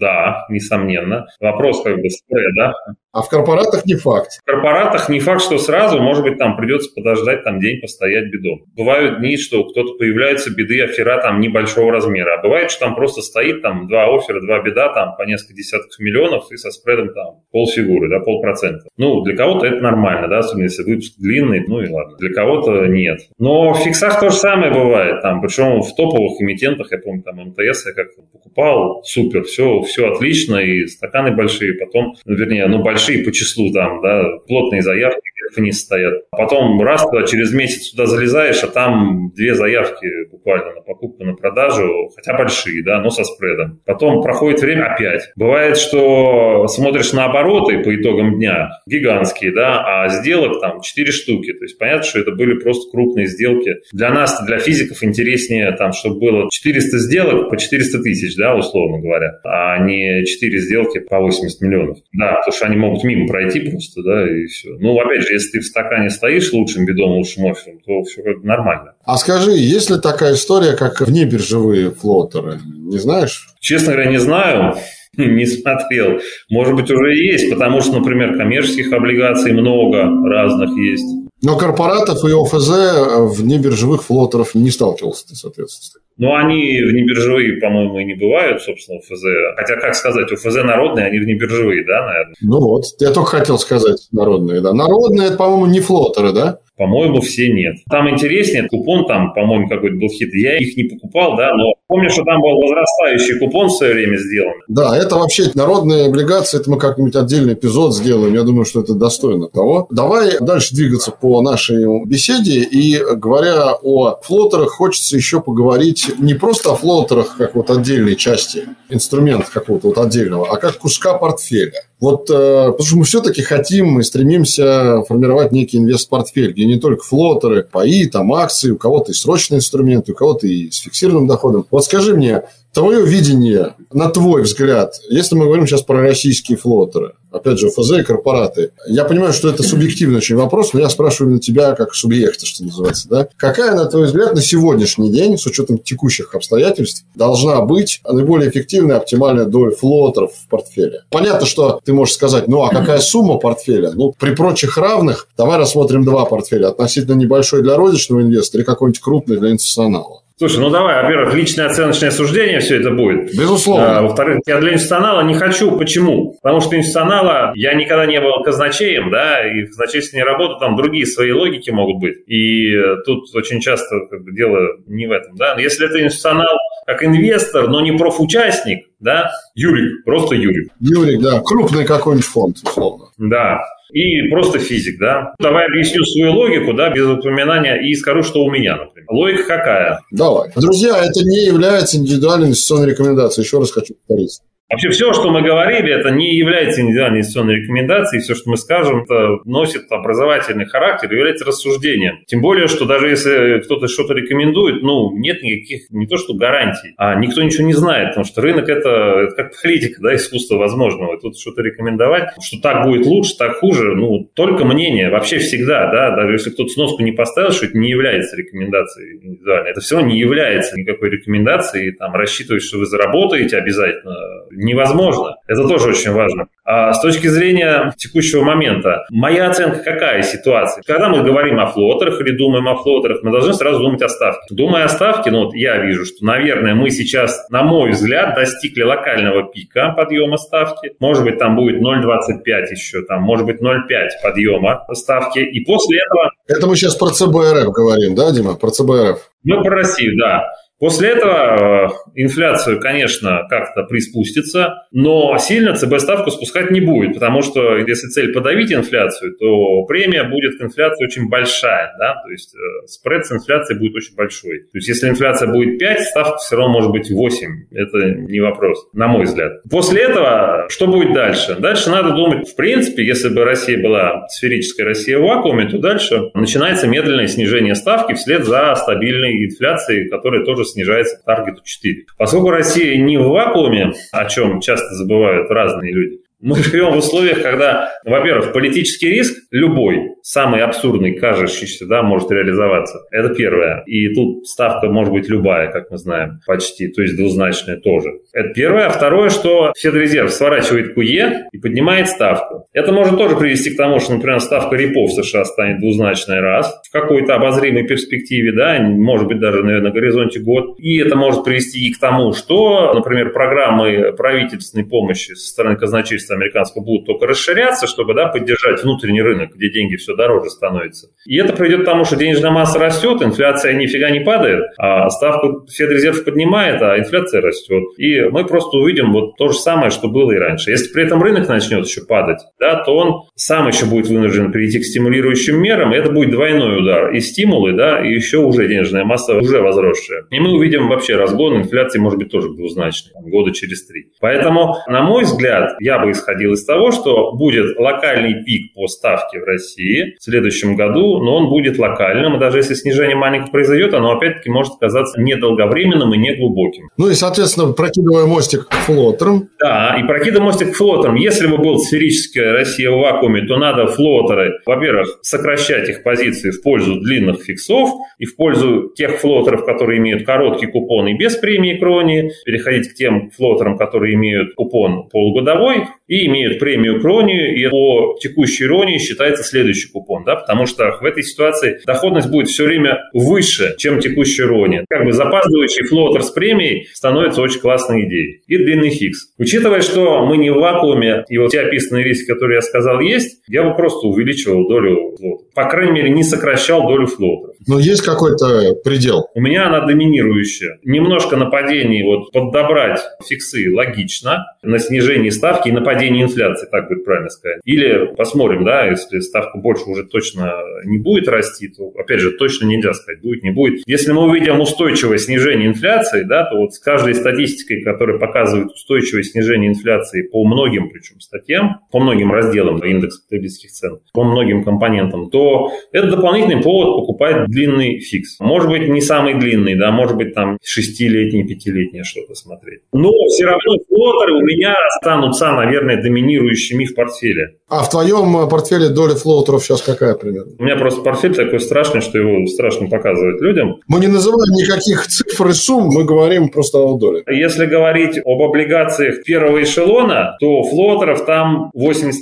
да, 0.00 0.46
несомненно. 0.48 1.26
Вопрос 1.40 1.82
как 1.82 1.96
бы 2.00 2.08
спреда. 2.10 2.74
А 3.16 3.22
в 3.22 3.30
корпоратах 3.30 3.86
не 3.86 3.94
факт. 3.94 4.28
В 4.42 4.44
корпоратах 4.44 5.08
не 5.08 5.20
факт, 5.20 5.40
что 5.40 5.56
сразу, 5.56 6.02
может 6.02 6.22
быть, 6.22 6.36
там 6.36 6.54
придется 6.54 6.90
подождать 6.94 7.44
там 7.44 7.60
день 7.60 7.80
постоять 7.80 8.30
бедом. 8.30 8.66
Бывают 8.76 9.20
дни, 9.20 9.38
что 9.38 9.64
кто-то 9.64 9.94
появляется, 9.94 10.54
беды, 10.54 10.82
афера 10.82 11.18
там 11.22 11.40
небольшого 11.40 11.90
размера. 11.90 12.38
А 12.38 12.42
бывает, 12.42 12.70
что 12.70 12.80
там 12.80 12.94
просто 12.94 13.22
стоит 13.22 13.62
там 13.62 13.86
два 13.86 14.14
оффера, 14.14 14.42
два 14.42 14.62
беда, 14.62 14.92
там 14.92 15.16
по 15.16 15.22
несколько 15.22 15.54
десятков 15.54 15.98
миллионов 15.98 16.52
и 16.52 16.58
со 16.58 16.70
спредом 16.70 17.14
там 17.14 17.40
полфигуры, 17.52 18.10
да, 18.10 18.20
полпроцента. 18.20 18.84
Ну, 18.98 19.22
для 19.22 19.34
кого-то 19.34 19.64
это 19.64 19.80
нормально, 19.80 20.28
да, 20.28 20.40
особенно 20.40 20.64
если 20.64 20.82
выпуск 20.82 21.14
длинный, 21.18 21.64
ну 21.66 21.80
и 21.80 21.88
ладно. 21.88 22.18
Для 22.18 22.34
кого-то 22.34 22.84
нет. 22.86 23.20
Но 23.38 23.72
в 23.72 23.78
фиксах 23.78 24.20
то 24.20 24.28
же 24.28 24.36
самое 24.36 24.70
бывает, 24.70 25.22
там, 25.22 25.40
причем 25.40 25.80
в 25.80 25.94
топовых 25.94 26.42
эмитентах, 26.42 26.85
я 26.92 26.98
помню, 26.98 27.22
там 27.22 27.36
МТС 27.36 27.86
я 27.86 27.92
как 27.92 28.08
покупал, 28.32 29.02
супер, 29.04 29.44
все, 29.44 29.82
все 29.82 30.08
отлично, 30.08 30.56
и 30.56 30.86
стаканы 30.86 31.34
большие, 31.34 31.74
потом, 31.74 32.14
ну, 32.24 32.34
вернее, 32.34 32.66
ну, 32.66 32.82
большие 32.82 33.24
по 33.24 33.32
числу 33.32 33.72
там, 33.72 34.00
да, 34.02 34.38
плотные 34.46 34.82
заявки 34.82 35.20
вверх-вниз 35.46 35.80
стоят. 35.80 36.28
Потом 36.30 36.80
раз 36.80 37.02
туда, 37.02 37.24
через 37.24 37.52
месяц 37.52 37.90
сюда 37.90 38.06
залезаешь, 38.06 38.62
а 38.62 38.68
там 38.68 39.32
две 39.34 39.54
заявки 39.54 40.06
буквально 40.30 40.74
на 40.74 40.80
покупку, 40.80 41.24
на 41.24 41.34
продажу, 41.34 42.10
хотя 42.14 42.36
большие, 42.36 42.82
да, 42.84 43.00
но 43.00 43.10
со 43.10 43.24
спредом. 43.24 43.80
Потом 43.84 44.22
проходит 44.22 44.60
время 44.60 44.92
опять. 44.92 45.30
Бывает, 45.36 45.76
что 45.76 46.66
смотришь 46.68 47.12
на 47.12 47.26
обороты 47.26 47.78
по 47.82 47.94
итогам 47.94 48.36
дня, 48.36 48.70
гигантские, 48.86 49.52
да, 49.52 50.04
а 50.04 50.08
сделок 50.08 50.60
там 50.60 50.80
4 50.80 51.12
штуки. 51.12 51.52
То 51.52 51.64
есть 51.64 51.78
понятно, 51.78 52.02
что 52.02 52.20
это 52.20 52.32
были 52.32 52.58
просто 52.58 52.90
крупные 52.90 53.26
сделки. 53.26 53.76
Для 53.92 54.10
нас, 54.10 54.42
для 54.46 54.58
физиков 54.58 55.02
интереснее 55.02 55.72
там, 55.72 55.92
чтобы 55.92 56.18
было 56.18 56.48
400 56.76 56.98
сделок 56.98 57.50
по 57.50 57.56
400 57.56 57.98
тысяч, 58.02 58.36
да, 58.36 58.54
условно 58.54 58.98
говоря, 58.98 59.38
а 59.44 59.78
не 59.78 60.24
4 60.24 60.58
сделки 60.60 60.98
по 60.98 61.20
80 61.20 61.60
миллионов. 61.60 61.98
Да, 62.12 62.36
потому 62.36 62.56
что 62.56 62.66
они 62.66 62.76
могут 62.76 63.04
мимо 63.04 63.26
пройти 63.26 63.60
просто, 63.60 64.02
да, 64.02 64.30
и 64.30 64.46
все. 64.46 64.70
Ну, 64.78 64.98
опять 64.98 65.22
же, 65.26 65.32
если 65.32 65.52
ты 65.52 65.60
в 65.60 65.64
стакане 65.64 66.10
стоишь 66.10 66.52
лучшим 66.52 66.84
бедом, 66.84 67.10
лучшим 67.12 67.46
оффером, 67.46 67.80
то 67.86 68.02
все 68.02 68.22
как 68.22 68.40
бы 68.40 68.46
нормально. 68.46 68.94
А 69.04 69.16
скажи, 69.16 69.52
есть 69.52 69.90
ли 69.90 69.96
такая 70.00 70.34
история, 70.34 70.76
как 70.76 71.00
внебиржевые 71.00 71.90
флотеры? 71.90 72.60
Не 72.64 72.98
знаешь? 72.98 73.48
Честно 73.60 73.92
говоря, 73.92 74.10
не 74.10 74.18
знаю, 74.18 74.76
не 75.16 75.46
смотрел. 75.46 76.20
Может 76.50 76.74
быть, 76.74 76.90
уже 76.90 77.14
есть, 77.14 77.50
потому 77.50 77.80
что, 77.80 77.98
например, 77.98 78.36
коммерческих 78.36 78.92
облигаций 78.92 79.52
много 79.52 80.04
разных 80.28 80.70
есть. 80.76 81.25
Но 81.46 81.56
корпоратов 81.56 82.24
и 82.24 82.32
ОФЗ 82.32 83.36
в 83.36 83.46
небиржевых 83.46 84.02
флотеров 84.02 84.56
не 84.56 84.72
сталкивался, 84.72 85.36
соответственно. 85.36 86.02
Ну, 86.18 86.34
они 86.34 86.82
внебиржевые, 86.82 87.60
по-моему, 87.60 88.00
и 88.00 88.04
не 88.04 88.14
бывают, 88.14 88.62
собственно, 88.62 88.98
УФЗ. 88.98 89.22
Хотя, 89.56 89.76
как 89.76 89.94
сказать, 89.94 90.32
УФЗ 90.32 90.56
народные, 90.64 91.06
они 91.06 91.20
внебиржевые, 91.20 91.84
да, 91.86 92.04
наверное? 92.04 92.34
Ну 92.40 92.58
вот, 92.58 92.84
я 92.98 93.12
только 93.12 93.30
хотел 93.38 93.60
сказать 93.60 94.08
народные, 94.10 94.60
да. 94.60 94.72
Народные, 94.72 95.28
это, 95.28 95.36
по-моему, 95.36 95.66
не 95.66 95.78
флотеры, 95.78 96.32
да? 96.32 96.58
По-моему, 96.76 97.20
все 97.20 97.52
нет. 97.52 97.76
Там 97.88 98.10
интереснее, 98.10 98.66
купон 98.68 99.06
там, 99.06 99.32
по-моему, 99.32 99.68
какой-то 99.68 99.96
был 99.96 100.08
хит. 100.08 100.34
Я 100.34 100.58
их 100.58 100.76
не 100.76 100.84
покупал, 100.84 101.36
да, 101.36 101.54
но 101.54 101.74
помню, 101.88 102.10
что 102.10 102.24
там 102.24 102.40
был 102.40 102.60
возрастающий 102.60 103.38
купон 103.38 103.68
в 103.68 103.72
свое 103.72 103.94
время 103.94 104.16
сделан. 104.16 104.54
Да, 104.68 104.96
это 104.96 105.16
вообще 105.16 105.50
народные 105.54 106.06
облигации, 106.06 106.60
это 106.60 106.70
мы 106.70 106.78
как-нибудь 106.78 107.16
отдельный 107.16 107.54
эпизод 107.54 107.94
сделаем. 107.94 108.34
Я 108.34 108.42
думаю, 108.42 108.64
что 108.64 108.80
это 108.80 108.94
достойно 108.94 109.48
того. 109.48 109.86
Давай 109.90 110.38
дальше 110.40 110.74
двигаться 110.74 111.10
по 111.10 111.40
нашей 111.42 111.84
беседе. 112.06 112.60
И 112.60 112.98
говоря 113.14 113.74
о 113.74 114.18
флотерах, 114.22 114.72
хочется 114.72 115.16
еще 115.16 115.40
поговорить 115.40 116.10
не 116.18 116.34
просто 116.34 116.72
о 116.72 116.76
флотерах, 116.76 117.36
как 117.36 117.54
вот 117.54 117.70
отдельной 117.70 118.16
части, 118.16 118.64
инструмента 118.88 119.50
какого-то 119.52 119.88
вот 119.88 119.98
отдельного, 119.98 120.48
а 120.50 120.56
как 120.56 120.78
куска 120.78 121.14
портфеля. 121.14 121.82
Вот, 121.98 122.28
э, 122.28 122.72
потому 122.72 122.86
что 122.86 122.96
мы 122.98 123.04
все-таки 123.04 123.40
хотим, 123.40 123.86
мы 123.86 124.02
стремимся 124.02 125.02
формировать 125.08 125.52
некий 125.52 125.78
инвест-портфель, 125.78 126.52
где 126.52 126.66
не 126.66 126.78
только 126.78 127.02
флотеры, 127.02 127.66
паи, 127.70 128.04
там 128.04 128.34
акции, 128.34 128.70
у 128.70 128.76
кого-то 128.76 129.12
и 129.12 129.14
срочные 129.14 129.58
инструменты, 129.58 130.12
у 130.12 130.14
кого-то 130.14 130.46
и 130.46 130.70
с 130.70 130.80
фиксированным 130.80 131.26
доходом. 131.26 131.64
Вот 131.76 131.84
скажи 131.84 132.16
мне, 132.16 132.44
твое 132.76 133.06
видение, 133.06 133.74
на 133.90 134.10
твой 134.10 134.42
взгляд, 134.42 134.96
если 135.08 135.34
мы 135.34 135.46
говорим 135.46 135.66
сейчас 135.66 135.80
про 135.80 136.02
российские 136.02 136.58
флотеры, 136.58 137.14
опять 137.32 137.58
же, 137.58 137.70
ФЗ 137.70 138.00
и 138.00 138.02
корпораты, 138.02 138.72
я 138.86 139.04
понимаю, 139.04 139.32
что 139.32 139.48
это 139.48 139.62
субъективный 139.62 140.18
очень 140.18 140.36
вопрос, 140.36 140.74
но 140.74 140.80
я 140.80 140.90
спрашиваю 140.90 141.32
на 141.32 141.40
тебя 141.40 141.74
как 141.74 141.94
субъекта, 141.94 142.44
что 142.44 142.64
называется, 142.64 143.08
да? 143.08 143.28
Какая, 143.38 143.74
на 143.74 143.86
твой 143.86 144.04
взгляд, 144.04 144.34
на 144.34 144.42
сегодняшний 144.42 145.10
день, 145.10 145.38
с 145.38 145.46
учетом 145.46 145.78
текущих 145.78 146.34
обстоятельств, 146.34 147.06
должна 147.14 147.62
быть 147.62 148.02
наиболее 148.06 148.50
эффективная, 148.50 148.98
оптимальная 148.98 149.46
доля 149.46 149.74
флотеров 149.74 150.32
в 150.34 150.46
портфеле? 150.48 151.04
Понятно, 151.10 151.46
что 151.46 151.80
ты 151.82 151.94
можешь 151.94 152.14
сказать, 152.14 152.46
ну, 152.46 152.62
а 152.62 152.68
какая 152.68 152.98
сумма 152.98 153.38
портфеля? 153.38 153.92
Ну, 153.94 154.14
при 154.18 154.34
прочих 154.34 154.76
равных, 154.76 155.28
давай 155.38 155.56
рассмотрим 155.56 156.04
два 156.04 156.26
портфеля. 156.26 156.68
Относительно 156.68 157.14
небольшой 157.14 157.62
для 157.62 157.76
розничного 157.76 158.20
инвестора 158.20 158.64
и 158.64 158.66
какой-нибудь 158.66 159.00
крупный 159.00 159.38
для 159.38 159.52
институционала. 159.52 160.20
Слушай, 160.38 160.58
ну 160.58 160.68
давай, 160.68 161.02
во-первых, 161.02 161.32
личное 161.32 161.64
оценочное 161.64 162.10
суждение 162.10 162.60
все 162.66 162.80
это 162.80 162.90
будет. 162.90 163.36
Безусловно. 163.36 163.98
А, 163.98 164.02
во-вторых, 164.02 164.40
я 164.46 164.60
для 164.60 164.74
институционала 164.74 165.22
не 165.22 165.34
хочу. 165.34 165.76
Почему? 165.76 166.36
Потому 166.42 166.60
что 166.60 166.76
институционала 166.76 167.52
я 167.54 167.74
никогда 167.74 168.06
не 168.06 168.20
был 168.20 168.42
казначеем, 168.44 169.10
да, 169.10 169.46
и 169.46 169.64
в 169.64 169.68
казначействе 169.68 170.18
не 170.18 170.24
работаю, 170.24 170.58
там 170.58 170.76
другие 170.76 171.06
свои 171.06 171.32
логики 171.32 171.70
могут 171.70 172.00
быть. 172.00 172.16
И 172.26 172.74
тут 173.04 173.34
очень 173.34 173.60
часто 173.60 174.00
как 174.10 174.22
бы, 174.22 174.32
дело 174.32 174.58
не 174.86 175.06
в 175.06 175.12
этом, 175.12 175.34
да. 175.36 175.56
Если 175.58 175.86
это 175.88 176.02
институционал 176.04 176.58
как 176.86 177.02
инвестор, 177.02 177.68
но 177.68 177.80
не 177.80 177.92
профучастник, 177.92 178.86
да, 179.00 179.30
Юрик, 179.54 180.04
просто 180.04 180.34
Юрик. 180.34 180.72
Юрик, 180.80 181.20
да, 181.20 181.40
крупный 181.40 181.84
какой-нибудь 181.84 182.26
фонд, 182.26 182.56
условно. 182.62 183.06
Да, 183.18 183.60
и 183.92 184.28
просто 184.28 184.58
физик, 184.58 184.98
да. 184.98 185.34
Давай 185.38 185.66
объясню 185.66 186.04
свою 186.04 186.32
логику, 186.32 186.72
да, 186.72 186.90
без 186.90 187.06
упоминания, 187.06 187.76
и 187.76 187.94
скажу, 187.94 188.22
что 188.22 188.44
у 188.44 188.50
меня, 188.50 188.76
например. 188.76 189.06
Логика 189.10 189.44
какая? 189.44 190.00
Давай. 190.10 190.50
Друзья, 190.56 190.98
это 190.98 191.20
не 191.24 191.44
является 191.44 191.96
индивидуальной 191.96 192.48
инвестиционной 192.48 192.90
рекомендацией. 192.90 193.44
Еще 193.44 193.58
раз 193.58 193.70
хочу 193.70 193.94
повторить. 193.94 194.40
Вообще 194.68 194.90
все, 194.90 195.12
что 195.12 195.30
мы 195.30 195.42
говорили, 195.42 195.92
это 195.92 196.10
не 196.10 196.36
является 196.36 196.80
индивидуальной 196.80 197.18
инвестиционной 197.18 197.54
рекомендацией. 197.54 198.20
Все, 198.20 198.34
что 198.34 198.50
мы 198.50 198.56
скажем, 198.56 199.04
это 199.04 199.38
носит 199.44 199.90
образовательный 199.90 200.66
характер 200.66 201.12
является 201.12 201.44
рассуждением. 201.44 202.24
Тем 202.26 202.40
более, 202.40 202.66
что 202.66 202.84
даже 202.84 203.08
если 203.08 203.60
кто-то 203.60 203.86
что-то 203.86 204.14
рекомендует, 204.14 204.82
ну, 204.82 205.16
нет 205.16 205.40
никаких, 205.42 205.88
не 205.90 206.08
то 206.08 206.16
что 206.16 206.34
гарантий, 206.34 206.94
а 206.96 207.14
никто 207.14 207.42
ничего 207.42 207.64
не 207.64 207.74
знает, 207.74 208.08
потому 208.08 208.24
что 208.24 208.40
рынок 208.40 208.68
это, 208.68 208.88
это 208.88 209.34
как 209.36 209.52
политика, 209.62 210.00
да, 210.02 210.14
искусство 210.16 210.56
возможного. 210.56 211.16
И 211.16 211.20
тут 211.20 211.38
что-то 211.38 211.62
рекомендовать, 211.62 212.30
что 212.42 212.60
так 212.60 212.86
будет 212.86 213.06
лучше, 213.06 213.36
так 213.38 213.58
хуже, 213.58 213.94
ну, 213.94 214.28
только 214.34 214.64
мнение, 214.64 215.10
вообще 215.10 215.38
всегда, 215.38 215.90
да, 215.92 216.16
даже 216.16 216.32
если 216.32 216.50
кто-то 216.50 216.70
сноску 216.70 217.04
не 217.04 217.12
поставил, 217.12 217.52
что 217.52 217.66
это 217.66 217.78
не 217.78 217.90
является 217.90 218.36
рекомендацией 218.36 219.20
индивидуальной, 219.22 219.70
это 219.70 219.80
все 219.80 220.00
не 220.00 220.18
является 220.18 220.76
никакой 220.76 221.10
рекомендацией, 221.10 221.92
там, 221.92 222.14
рассчитывать, 222.14 222.64
что 222.64 222.78
вы 222.78 222.86
заработаете 222.86 223.58
обязательно 223.58 224.16
невозможно. 224.56 225.36
Это 225.46 225.66
тоже 225.68 225.90
очень 225.90 226.12
важно. 226.12 226.46
А 226.64 226.92
с 226.92 227.00
точки 227.00 227.28
зрения 227.28 227.94
текущего 227.96 228.42
момента, 228.42 229.04
моя 229.10 229.48
оценка 229.48 229.78
какая 229.78 230.22
ситуация? 230.22 230.82
Когда 230.84 231.08
мы 231.08 231.22
говорим 231.22 231.60
о 231.60 231.66
флотерах 231.66 232.20
или 232.20 232.36
думаем 232.36 232.66
о 232.68 232.76
флотерах, 232.76 233.22
мы 233.22 233.30
должны 233.30 233.54
сразу 233.54 233.78
думать 233.78 234.02
о 234.02 234.08
ставке. 234.08 234.54
Думая 234.54 234.84
о 234.84 234.88
ставке, 234.88 235.30
ну 235.30 235.44
вот 235.44 235.54
я 235.54 235.78
вижу, 235.78 236.04
что, 236.04 236.24
наверное, 236.24 236.74
мы 236.74 236.90
сейчас, 236.90 237.48
на 237.50 237.62
мой 237.62 237.90
взгляд, 237.90 238.34
достигли 238.34 238.82
локального 238.82 239.44
пика 239.44 239.92
подъема 239.96 240.36
ставки. 240.38 240.92
Может 240.98 241.24
быть, 241.24 241.38
там 241.38 241.54
будет 241.54 241.80
0,25 241.80 242.70
еще, 242.72 243.02
там, 243.02 243.22
может 243.22 243.46
быть, 243.46 243.60
0,5 243.60 244.08
подъема 244.22 244.84
ставки. 244.92 245.38
И 245.38 245.64
после 245.64 245.98
этого... 245.98 246.30
Это 246.48 246.66
мы 246.66 246.74
сейчас 246.76 246.96
про 246.96 247.10
ЦБРФ 247.10 247.70
говорим, 247.72 248.14
да, 248.14 248.32
Дима? 248.32 248.56
Про 248.56 248.70
ЦБРФ. 248.70 249.30
Мы 249.44 249.62
про 249.62 249.76
Россию, 249.76 250.16
да. 250.18 250.48
После 250.78 251.08
этого 251.08 251.86
э, 251.86 251.88
инфляцию, 252.16 252.80
конечно, 252.80 253.46
как-то 253.48 253.84
приспустится, 253.84 254.86
но 254.92 255.38
сильно 255.38 255.74
ЦБ 255.74 255.98
ставку 255.98 256.30
спускать 256.30 256.70
не 256.70 256.80
будет, 256.80 257.14
потому 257.14 257.40
что 257.40 257.78
если 257.78 258.08
цель 258.08 258.32
подавить 258.32 258.72
инфляцию, 258.72 259.36
то 259.38 259.84
премия 259.84 260.24
будет 260.24 260.58
к 260.58 260.62
инфляции 260.62 261.04
очень 261.04 261.30
большая, 261.30 261.94
да, 261.98 262.20
то 262.22 262.30
есть 262.30 262.54
э, 262.54 262.86
спред 262.88 263.24
с 263.24 263.32
инфляцией 263.32 263.78
будет 263.78 263.94
очень 263.94 264.14
большой. 264.16 264.64
То 264.64 264.76
есть 264.76 264.88
если 264.88 265.08
инфляция 265.08 265.50
будет 265.50 265.78
5, 265.78 266.00
ставка 266.02 266.36
все 266.38 266.56
равно 266.56 266.72
может 266.74 266.90
быть 266.90 267.10
8, 267.10 267.48
это 267.72 268.10
не 268.10 268.40
вопрос, 268.40 268.86
на 268.92 269.08
мой 269.08 269.24
взгляд. 269.24 269.62
После 269.70 270.02
этого 270.02 270.66
что 270.68 270.86
будет 270.86 271.14
дальше? 271.14 271.56
Дальше 271.58 271.88
надо 271.88 272.10
думать, 272.10 272.50
в 272.50 272.54
принципе, 272.54 273.02
если 273.02 273.30
бы 273.30 273.44
Россия 273.44 273.82
была 273.82 274.26
сферической 274.28 274.84
Россия 274.84 275.18
в 275.18 275.22
вакууме, 275.22 275.68
то 275.70 275.78
дальше 275.78 276.30
начинается 276.34 276.86
медленное 276.86 277.28
снижение 277.28 277.74
ставки 277.74 278.12
вслед 278.12 278.44
за 278.44 278.74
стабильной 278.74 279.46
инфляцией, 279.46 280.10
которая 280.10 280.44
тоже 280.44 280.65
снижается 280.66 281.16
к 281.16 281.24
таргету 281.24 281.62
4. 281.64 282.04
Поскольку 282.18 282.50
Россия 282.50 282.96
не 282.98 283.18
в 283.18 283.28
вакууме, 283.28 283.92
о 284.12 284.24
чем 284.26 284.60
часто 284.60 284.94
забывают 284.94 285.50
разные 285.50 285.92
люди, 285.92 286.18
мы 286.40 286.56
живем 286.56 286.92
в 286.92 286.98
условиях, 286.98 287.42
когда, 287.42 287.92
во-первых, 288.04 288.52
политический 288.52 289.08
риск 289.08 289.36
любой, 289.50 290.15
самый 290.26 290.60
абсурдный, 290.60 291.12
кажущийся, 291.12 291.86
да, 291.86 292.02
может 292.02 292.32
реализоваться. 292.32 292.98
Это 293.12 293.32
первое. 293.32 293.84
И 293.86 294.12
тут 294.12 294.48
ставка 294.48 294.88
может 294.88 295.12
быть 295.12 295.28
любая, 295.28 295.70
как 295.70 295.88
мы 295.92 295.98
знаем, 295.98 296.40
почти, 296.44 296.88
то 296.88 297.00
есть 297.00 297.16
двузначная 297.16 297.76
тоже. 297.76 298.10
Это 298.32 298.48
первое. 298.48 298.86
А 298.86 298.90
второе, 298.90 299.30
что 299.30 299.72
Федрезерв 299.78 300.32
сворачивает 300.32 300.94
КУЕ 300.94 301.48
и 301.52 301.58
поднимает 301.58 302.08
ставку. 302.08 302.66
Это 302.72 302.90
может 302.90 303.16
тоже 303.16 303.36
привести 303.36 303.70
к 303.70 303.76
тому, 303.76 304.00
что, 304.00 304.14
например, 304.14 304.40
ставка 304.40 304.74
репо 304.74 305.04
в 305.06 305.12
США 305.12 305.44
станет 305.44 305.78
двузначной 305.78 306.40
раз 306.40 306.76
в 306.84 306.90
какой-то 306.90 307.36
обозримой 307.36 307.86
перспективе, 307.86 308.50
да, 308.50 308.80
может 308.80 309.28
быть, 309.28 309.38
даже, 309.38 309.62
наверное, 309.62 309.90
на 309.90 309.94
горизонте 309.94 310.40
год. 310.40 310.74
И 310.80 310.98
это 310.98 311.14
может 311.14 311.44
привести 311.44 311.86
и 311.86 311.92
к 311.92 312.00
тому, 312.00 312.32
что, 312.32 312.92
например, 312.94 313.32
программы 313.32 314.12
правительственной 314.16 314.86
помощи 314.86 315.34
со 315.34 315.48
стороны 315.48 315.76
казначейства 315.76 316.34
американского 316.34 316.82
будут 316.82 317.06
только 317.06 317.28
расширяться, 317.28 317.86
чтобы 317.86 318.14
да, 318.14 318.26
поддержать 318.26 318.82
внутренний 318.82 319.22
рынок, 319.22 319.54
где 319.54 319.70
деньги 319.70 319.94
все 319.94 320.15
дороже 320.16 320.50
становятся. 320.50 321.08
И 321.26 321.36
это 321.36 321.52
приведет 321.52 321.82
к 321.82 321.84
тому, 321.84 322.04
что 322.04 322.16
денежная 322.16 322.50
масса 322.50 322.78
растет, 322.78 323.22
инфляция 323.22 323.74
нифига 323.74 324.10
не 324.10 324.20
падает, 324.20 324.64
а 324.78 325.08
ставку 325.10 325.66
Федрезерв 325.70 326.24
поднимает, 326.24 326.82
а 326.82 326.98
инфляция 326.98 327.40
растет. 327.40 327.84
И 327.98 328.22
мы 328.22 328.44
просто 328.44 328.78
увидим 328.78 329.12
вот 329.12 329.36
то 329.36 329.48
же 329.48 329.58
самое, 329.58 329.90
что 329.90 330.08
было 330.08 330.32
и 330.32 330.36
раньше. 330.36 330.70
Если 330.70 330.92
при 330.92 331.04
этом 331.04 331.22
рынок 331.22 331.48
начнет 331.48 331.86
еще 331.86 332.02
падать, 332.02 332.40
да, 332.58 332.82
то 332.82 332.96
он 332.96 333.22
сам 333.34 333.68
еще 333.68 333.86
будет 333.86 334.08
вынужден 334.08 334.52
перейти 334.52 334.80
к 334.80 334.84
стимулирующим 334.84 335.60
мерам, 335.60 335.92
и 335.92 335.96
это 335.96 336.10
будет 336.10 336.30
двойной 336.30 336.80
удар. 336.80 337.12
И 337.12 337.20
стимулы, 337.20 337.72
да, 337.72 338.04
и 338.04 338.12
еще 338.12 338.38
уже 338.38 338.66
денежная 338.68 339.04
масса 339.04 339.36
уже 339.36 339.60
возросшая. 339.60 340.24
И 340.30 340.40
мы 340.40 340.52
увидим 340.52 340.88
вообще 340.88 341.16
разгон 341.16 341.56
инфляции, 341.56 341.98
может 341.98 342.18
быть, 342.18 342.30
тоже 342.30 342.48
двузначный, 342.50 343.12
года 343.22 343.52
через 343.52 343.86
три. 343.86 344.12
Поэтому, 344.20 344.76
на 344.88 345.02
мой 345.02 345.24
взгляд, 345.24 345.76
я 345.80 345.98
бы 345.98 346.10
исходил 346.10 346.52
из 346.52 346.64
того, 346.64 346.90
что 346.90 347.32
будет 347.32 347.76
локальный 347.78 348.44
пик 348.44 348.72
по 348.74 348.86
ставке 348.86 349.40
в 349.40 349.44
России 349.44 350.05
в 350.18 350.22
следующем 350.22 350.76
году, 350.76 351.22
но 351.22 351.36
он 351.36 351.48
будет 351.48 351.78
локальным, 351.78 352.36
и 352.36 352.38
даже 352.38 352.58
если 352.58 352.74
снижение 352.74 353.16
маленькое 353.16 353.50
произойдет, 353.50 353.94
оно 353.94 354.12
опять-таки 354.12 354.50
может 354.50 354.74
оказаться 354.74 355.20
недолговременным 355.20 356.14
и 356.14 356.18
неглубоким. 356.18 356.88
Ну 356.96 357.08
и, 357.08 357.14
соответственно, 357.14 357.72
прокидывая 357.72 358.26
мостик 358.26 358.66
к 358.68 358.74
флотерам. 358.74 359.48
Да, 359.58 359.96
и 360.00 360.06
прокидывая 360.06 360.46
мостик 360.46 360.72
к 360.72 360.76
флотерам. 360.76 361.14
Если 361.16 361.46
бы 361.46 361.58
был 361.58 361.78
сферическая 361.78 362.52
Россия 362.52 362.90
в 362.90 362.98
вакууме, 362.98 363.42
то 363.42 363.56
надо 363.56 363.86
флотеры, 363.86 364.52
во-первых, 364.64 365.18
сокращать 365.22 365.88
их 365.88 366.02
позиции 366.02 366.50
в 366.50 366.62
пользу 366.62 367.00
длинных 367.00 367.42
фиксов 367.42 367.90
и 368.18 368.24
в 368.24 368.36
пользу 368.36 368.92
тех 368.96 369.16
флотеров, 369.20 369.64
которые 369.64 369.98
имеют 369.98 370.24
короткий 370.24 370.66
купон 370.66 371.08
и 371.08 371.14
без 371.14 371.36
премии 371.36 371.74
крони, 371.78 372.30
переходить 372.44 372.90
к 372.90 372.94
тем 372.94 373.30
флотерам, 373.30 373.76
которые 373.76 374.14
имеют 374.14 374.54
купон 374.54 375.08
полугодовой 375.08 375.86
и 376.08 376.26
имеют 376.26 376.58
премию 376.58 377.00
кронию, 377.00 377.56
и 377.56 377.68
по 377.68 378.16
текущей 378.20 378.64
иронии 378.64 378.98
считается 378.98 379.42
следующий 379.42 379.90
купон, 379.96 380.24
да, 380.24 380.36
потому 380.36 380.66
что 380.66 380.98
в 381.00 381.04
этой 381.04 381.22
ситуации 381.22 381.80
доходность 381.86 382.30
будет 382.30 382.48
все 382.48 382.64
время 382.64 383.08
выше, 383.14 383.74
чем 383.78 383.98
текущий 384.00 384.42
рони. 384.42 384.84
Как 384.90 385.04
бы 385.04 385.12
запаздывающий 385.12 385.86
флотер 385.86 386.22
с 386.22 386.30
премией 386.30 386.88
становится 386.92 387.40
очень 387.40 387.60
классной 387.60 388.06
идеей. 388.06 388.42
И 388.46 388.58
длинный 388.58 388.90
фикс. 388.90 389.32
Учитывая, 389.38 389.80
что 389.80 390.26
мы 390.26 390.36
не 390.36 390.50
в 390.50 390.56
вакууме, 390.56 391.24
и 391.28 391.38
вот 391.38 391.50
те 391.50 391.60
описанные 391.60 392.04
риски, 392.04 392.26
которые 392.26 392.56
я 392.56 392.60
сказал, 392.60 393.00
есть, 393.00 393.40
я 393.48 393.62
бы 393.62 393.74
просто 393.74 394.06
увеличивал 394.06 394.68
долю 394.68 395.16
флотера. 395.16 395.46
По 395.54 395.70
крайней 395.70 395.92
мере, 395.92 396.10
не 396.10 396.22
сокращал 396.22 396.86
долю 396.86 397.06
флотеров. 397.06 397.55
Но 397.66 397.78
есть 397.78 398.02
какой-то 398.02 398.74
предел? 398.84 399.28
У 399.34 399.40
меня 399.40 399.66
она 399.66 399.86
доминирующая. 399.86 400.78
Немножко 400.84 401.36
на 401.36 401.46
падении 401.46 402.02
вот 402.02 402.32
подобрать 402.32 403.00
фиксы 403.26 403.70
логично, 403.72 404.46
на 404.62 404.78
снижении 404.78 405.30
ставки 405.30 405.68
и 405.68 405.72
на 405.72 405.80
падении 405.80 406.22
инфляции, 406.22 406.66
так 406.70 406.88
будет 406.88 407.04
правильно 407.04 407.30
сказать. 407.30 407.60
Или 407.64 408.14
посмотрим, 408.16 408.64
да, 408.64 408.86
если 408.86 409.20
ставка 409.20 409.58
больше 409.58 409.84
уже 409.84 410.04
точно 410.04 410.52
не 410.84 410.98
будет 410.98 411.28
расти, 411.28 411.68
то, 411.68 411.92
опять 411.98 412.20
же, 412.20 412.32
точно 412.32 412.66
нельзя 412.66 412.92
сказать, 412.94 413.20
будет, 413.20 413.42
не 413.42 413.50
будет. 413.50 413.82
Если 413.86 414.12
мы 414.12 414.24
увидим 414.24 414.60
устойчивое 414.60 415.18
снижение 415.18 415.68
инфляции, 415.68 416.22
да, 416.22 416.44
то 416.44 416.56
вот 416.56 416.74
с 416.74 416.78
каждой 416.78 417.14
статистикой, 417.14 417.82
которая 417.82 418.18
показывает 418.18 418.70
устойчивое 418.72 419.22
снижение 419.22 419.70
инфляции 419.70 420.22
по 420.22 420.44
многим, 420.44 420.90
причем 420.90 421.20
статьям, 421.20 421.80
по 421.90 422.00
многим 422.00 422.32
разделам 422.32 422.78
индекса 422.84 423.22
потребительских 423.22 423.70
цен, 423.70 423.98
по 424.12 424.24
многим 424.24 424.64
компонентам, 424.64 425.30
то 425.30 425.72
это 425.92 426.10
дополнительный 426.10 426.62
повод 426.62 427.00
покупать 427.00 427.45
длинный 427.46 428.00
фикс. 428.00 428.38
Может 428.40 428.70
быть, 428.70 428.88
не 428.88 429.00
самый 429.00 429.34
длинный, 429.34 429.74
да, 429.74 429.90
может 429.90 430.16
быть, 430.16 430.34
там 430.34 430.58
шестилетний, 430.62 431.46
пятилетний 431.46 432.04
что-то 432.04 432.34
смотреть. 432.34 432.80
Но 432.92 433.10
все 433.28 433.44
равно 433.44 433.76
флотеры 433.88 434.34
у 434.34 434.42
меня 434.42 434.74
останутся, 434.94 435.52
наверное, 435.52 436.02
доминирующими 436.02 436.84
в 436.84 436.94
портфеле. 436.94 437.56
А 437.68 437.82
в 437.82 437.90
твоем 437.90 438.36
э, 438.36 438.48
портфеле 438.48 438.90
доля 438.90 439.16
флоутеров 439.16 439.64
сейчас 439.64 439.82
какая 439.82 440.14
примерно? 440.14 440.52
У 440.56 440.62
меня 440.62 440.76
просто 440.76 441.00
портфель 441.02 441.34
такой 441.34 441.58
страшный, 441.58 442.00
что 442.00 442.16
его 442.16 442.46
страшно 442.46 442.88
показывать 442.88 443.40
людям. 443.40 443.80
Мы 443.88 443.98
не 443.98 444.06
называем 444.06 444.52
никаких 444.52 445.08
цифр 445.08 445.48
и 445.48 445.52
сумм, 445.52 445.88
мы 445.88 446.04
говорим 446.04 446.48
просто 446.48 446.78
о 446.78 446.96
доле. 446.96 447.24
Если 447.28 447.66
говорить 447.66 448.18
об 448.24 448.40
облигациях 448.40 449.24
первого 449.24 449.64
эшелона, 449.64 450.36
то 450.38 450.62
флотеров 450.62 451.24
там 451.26 451.72
80%. 451.76 452.12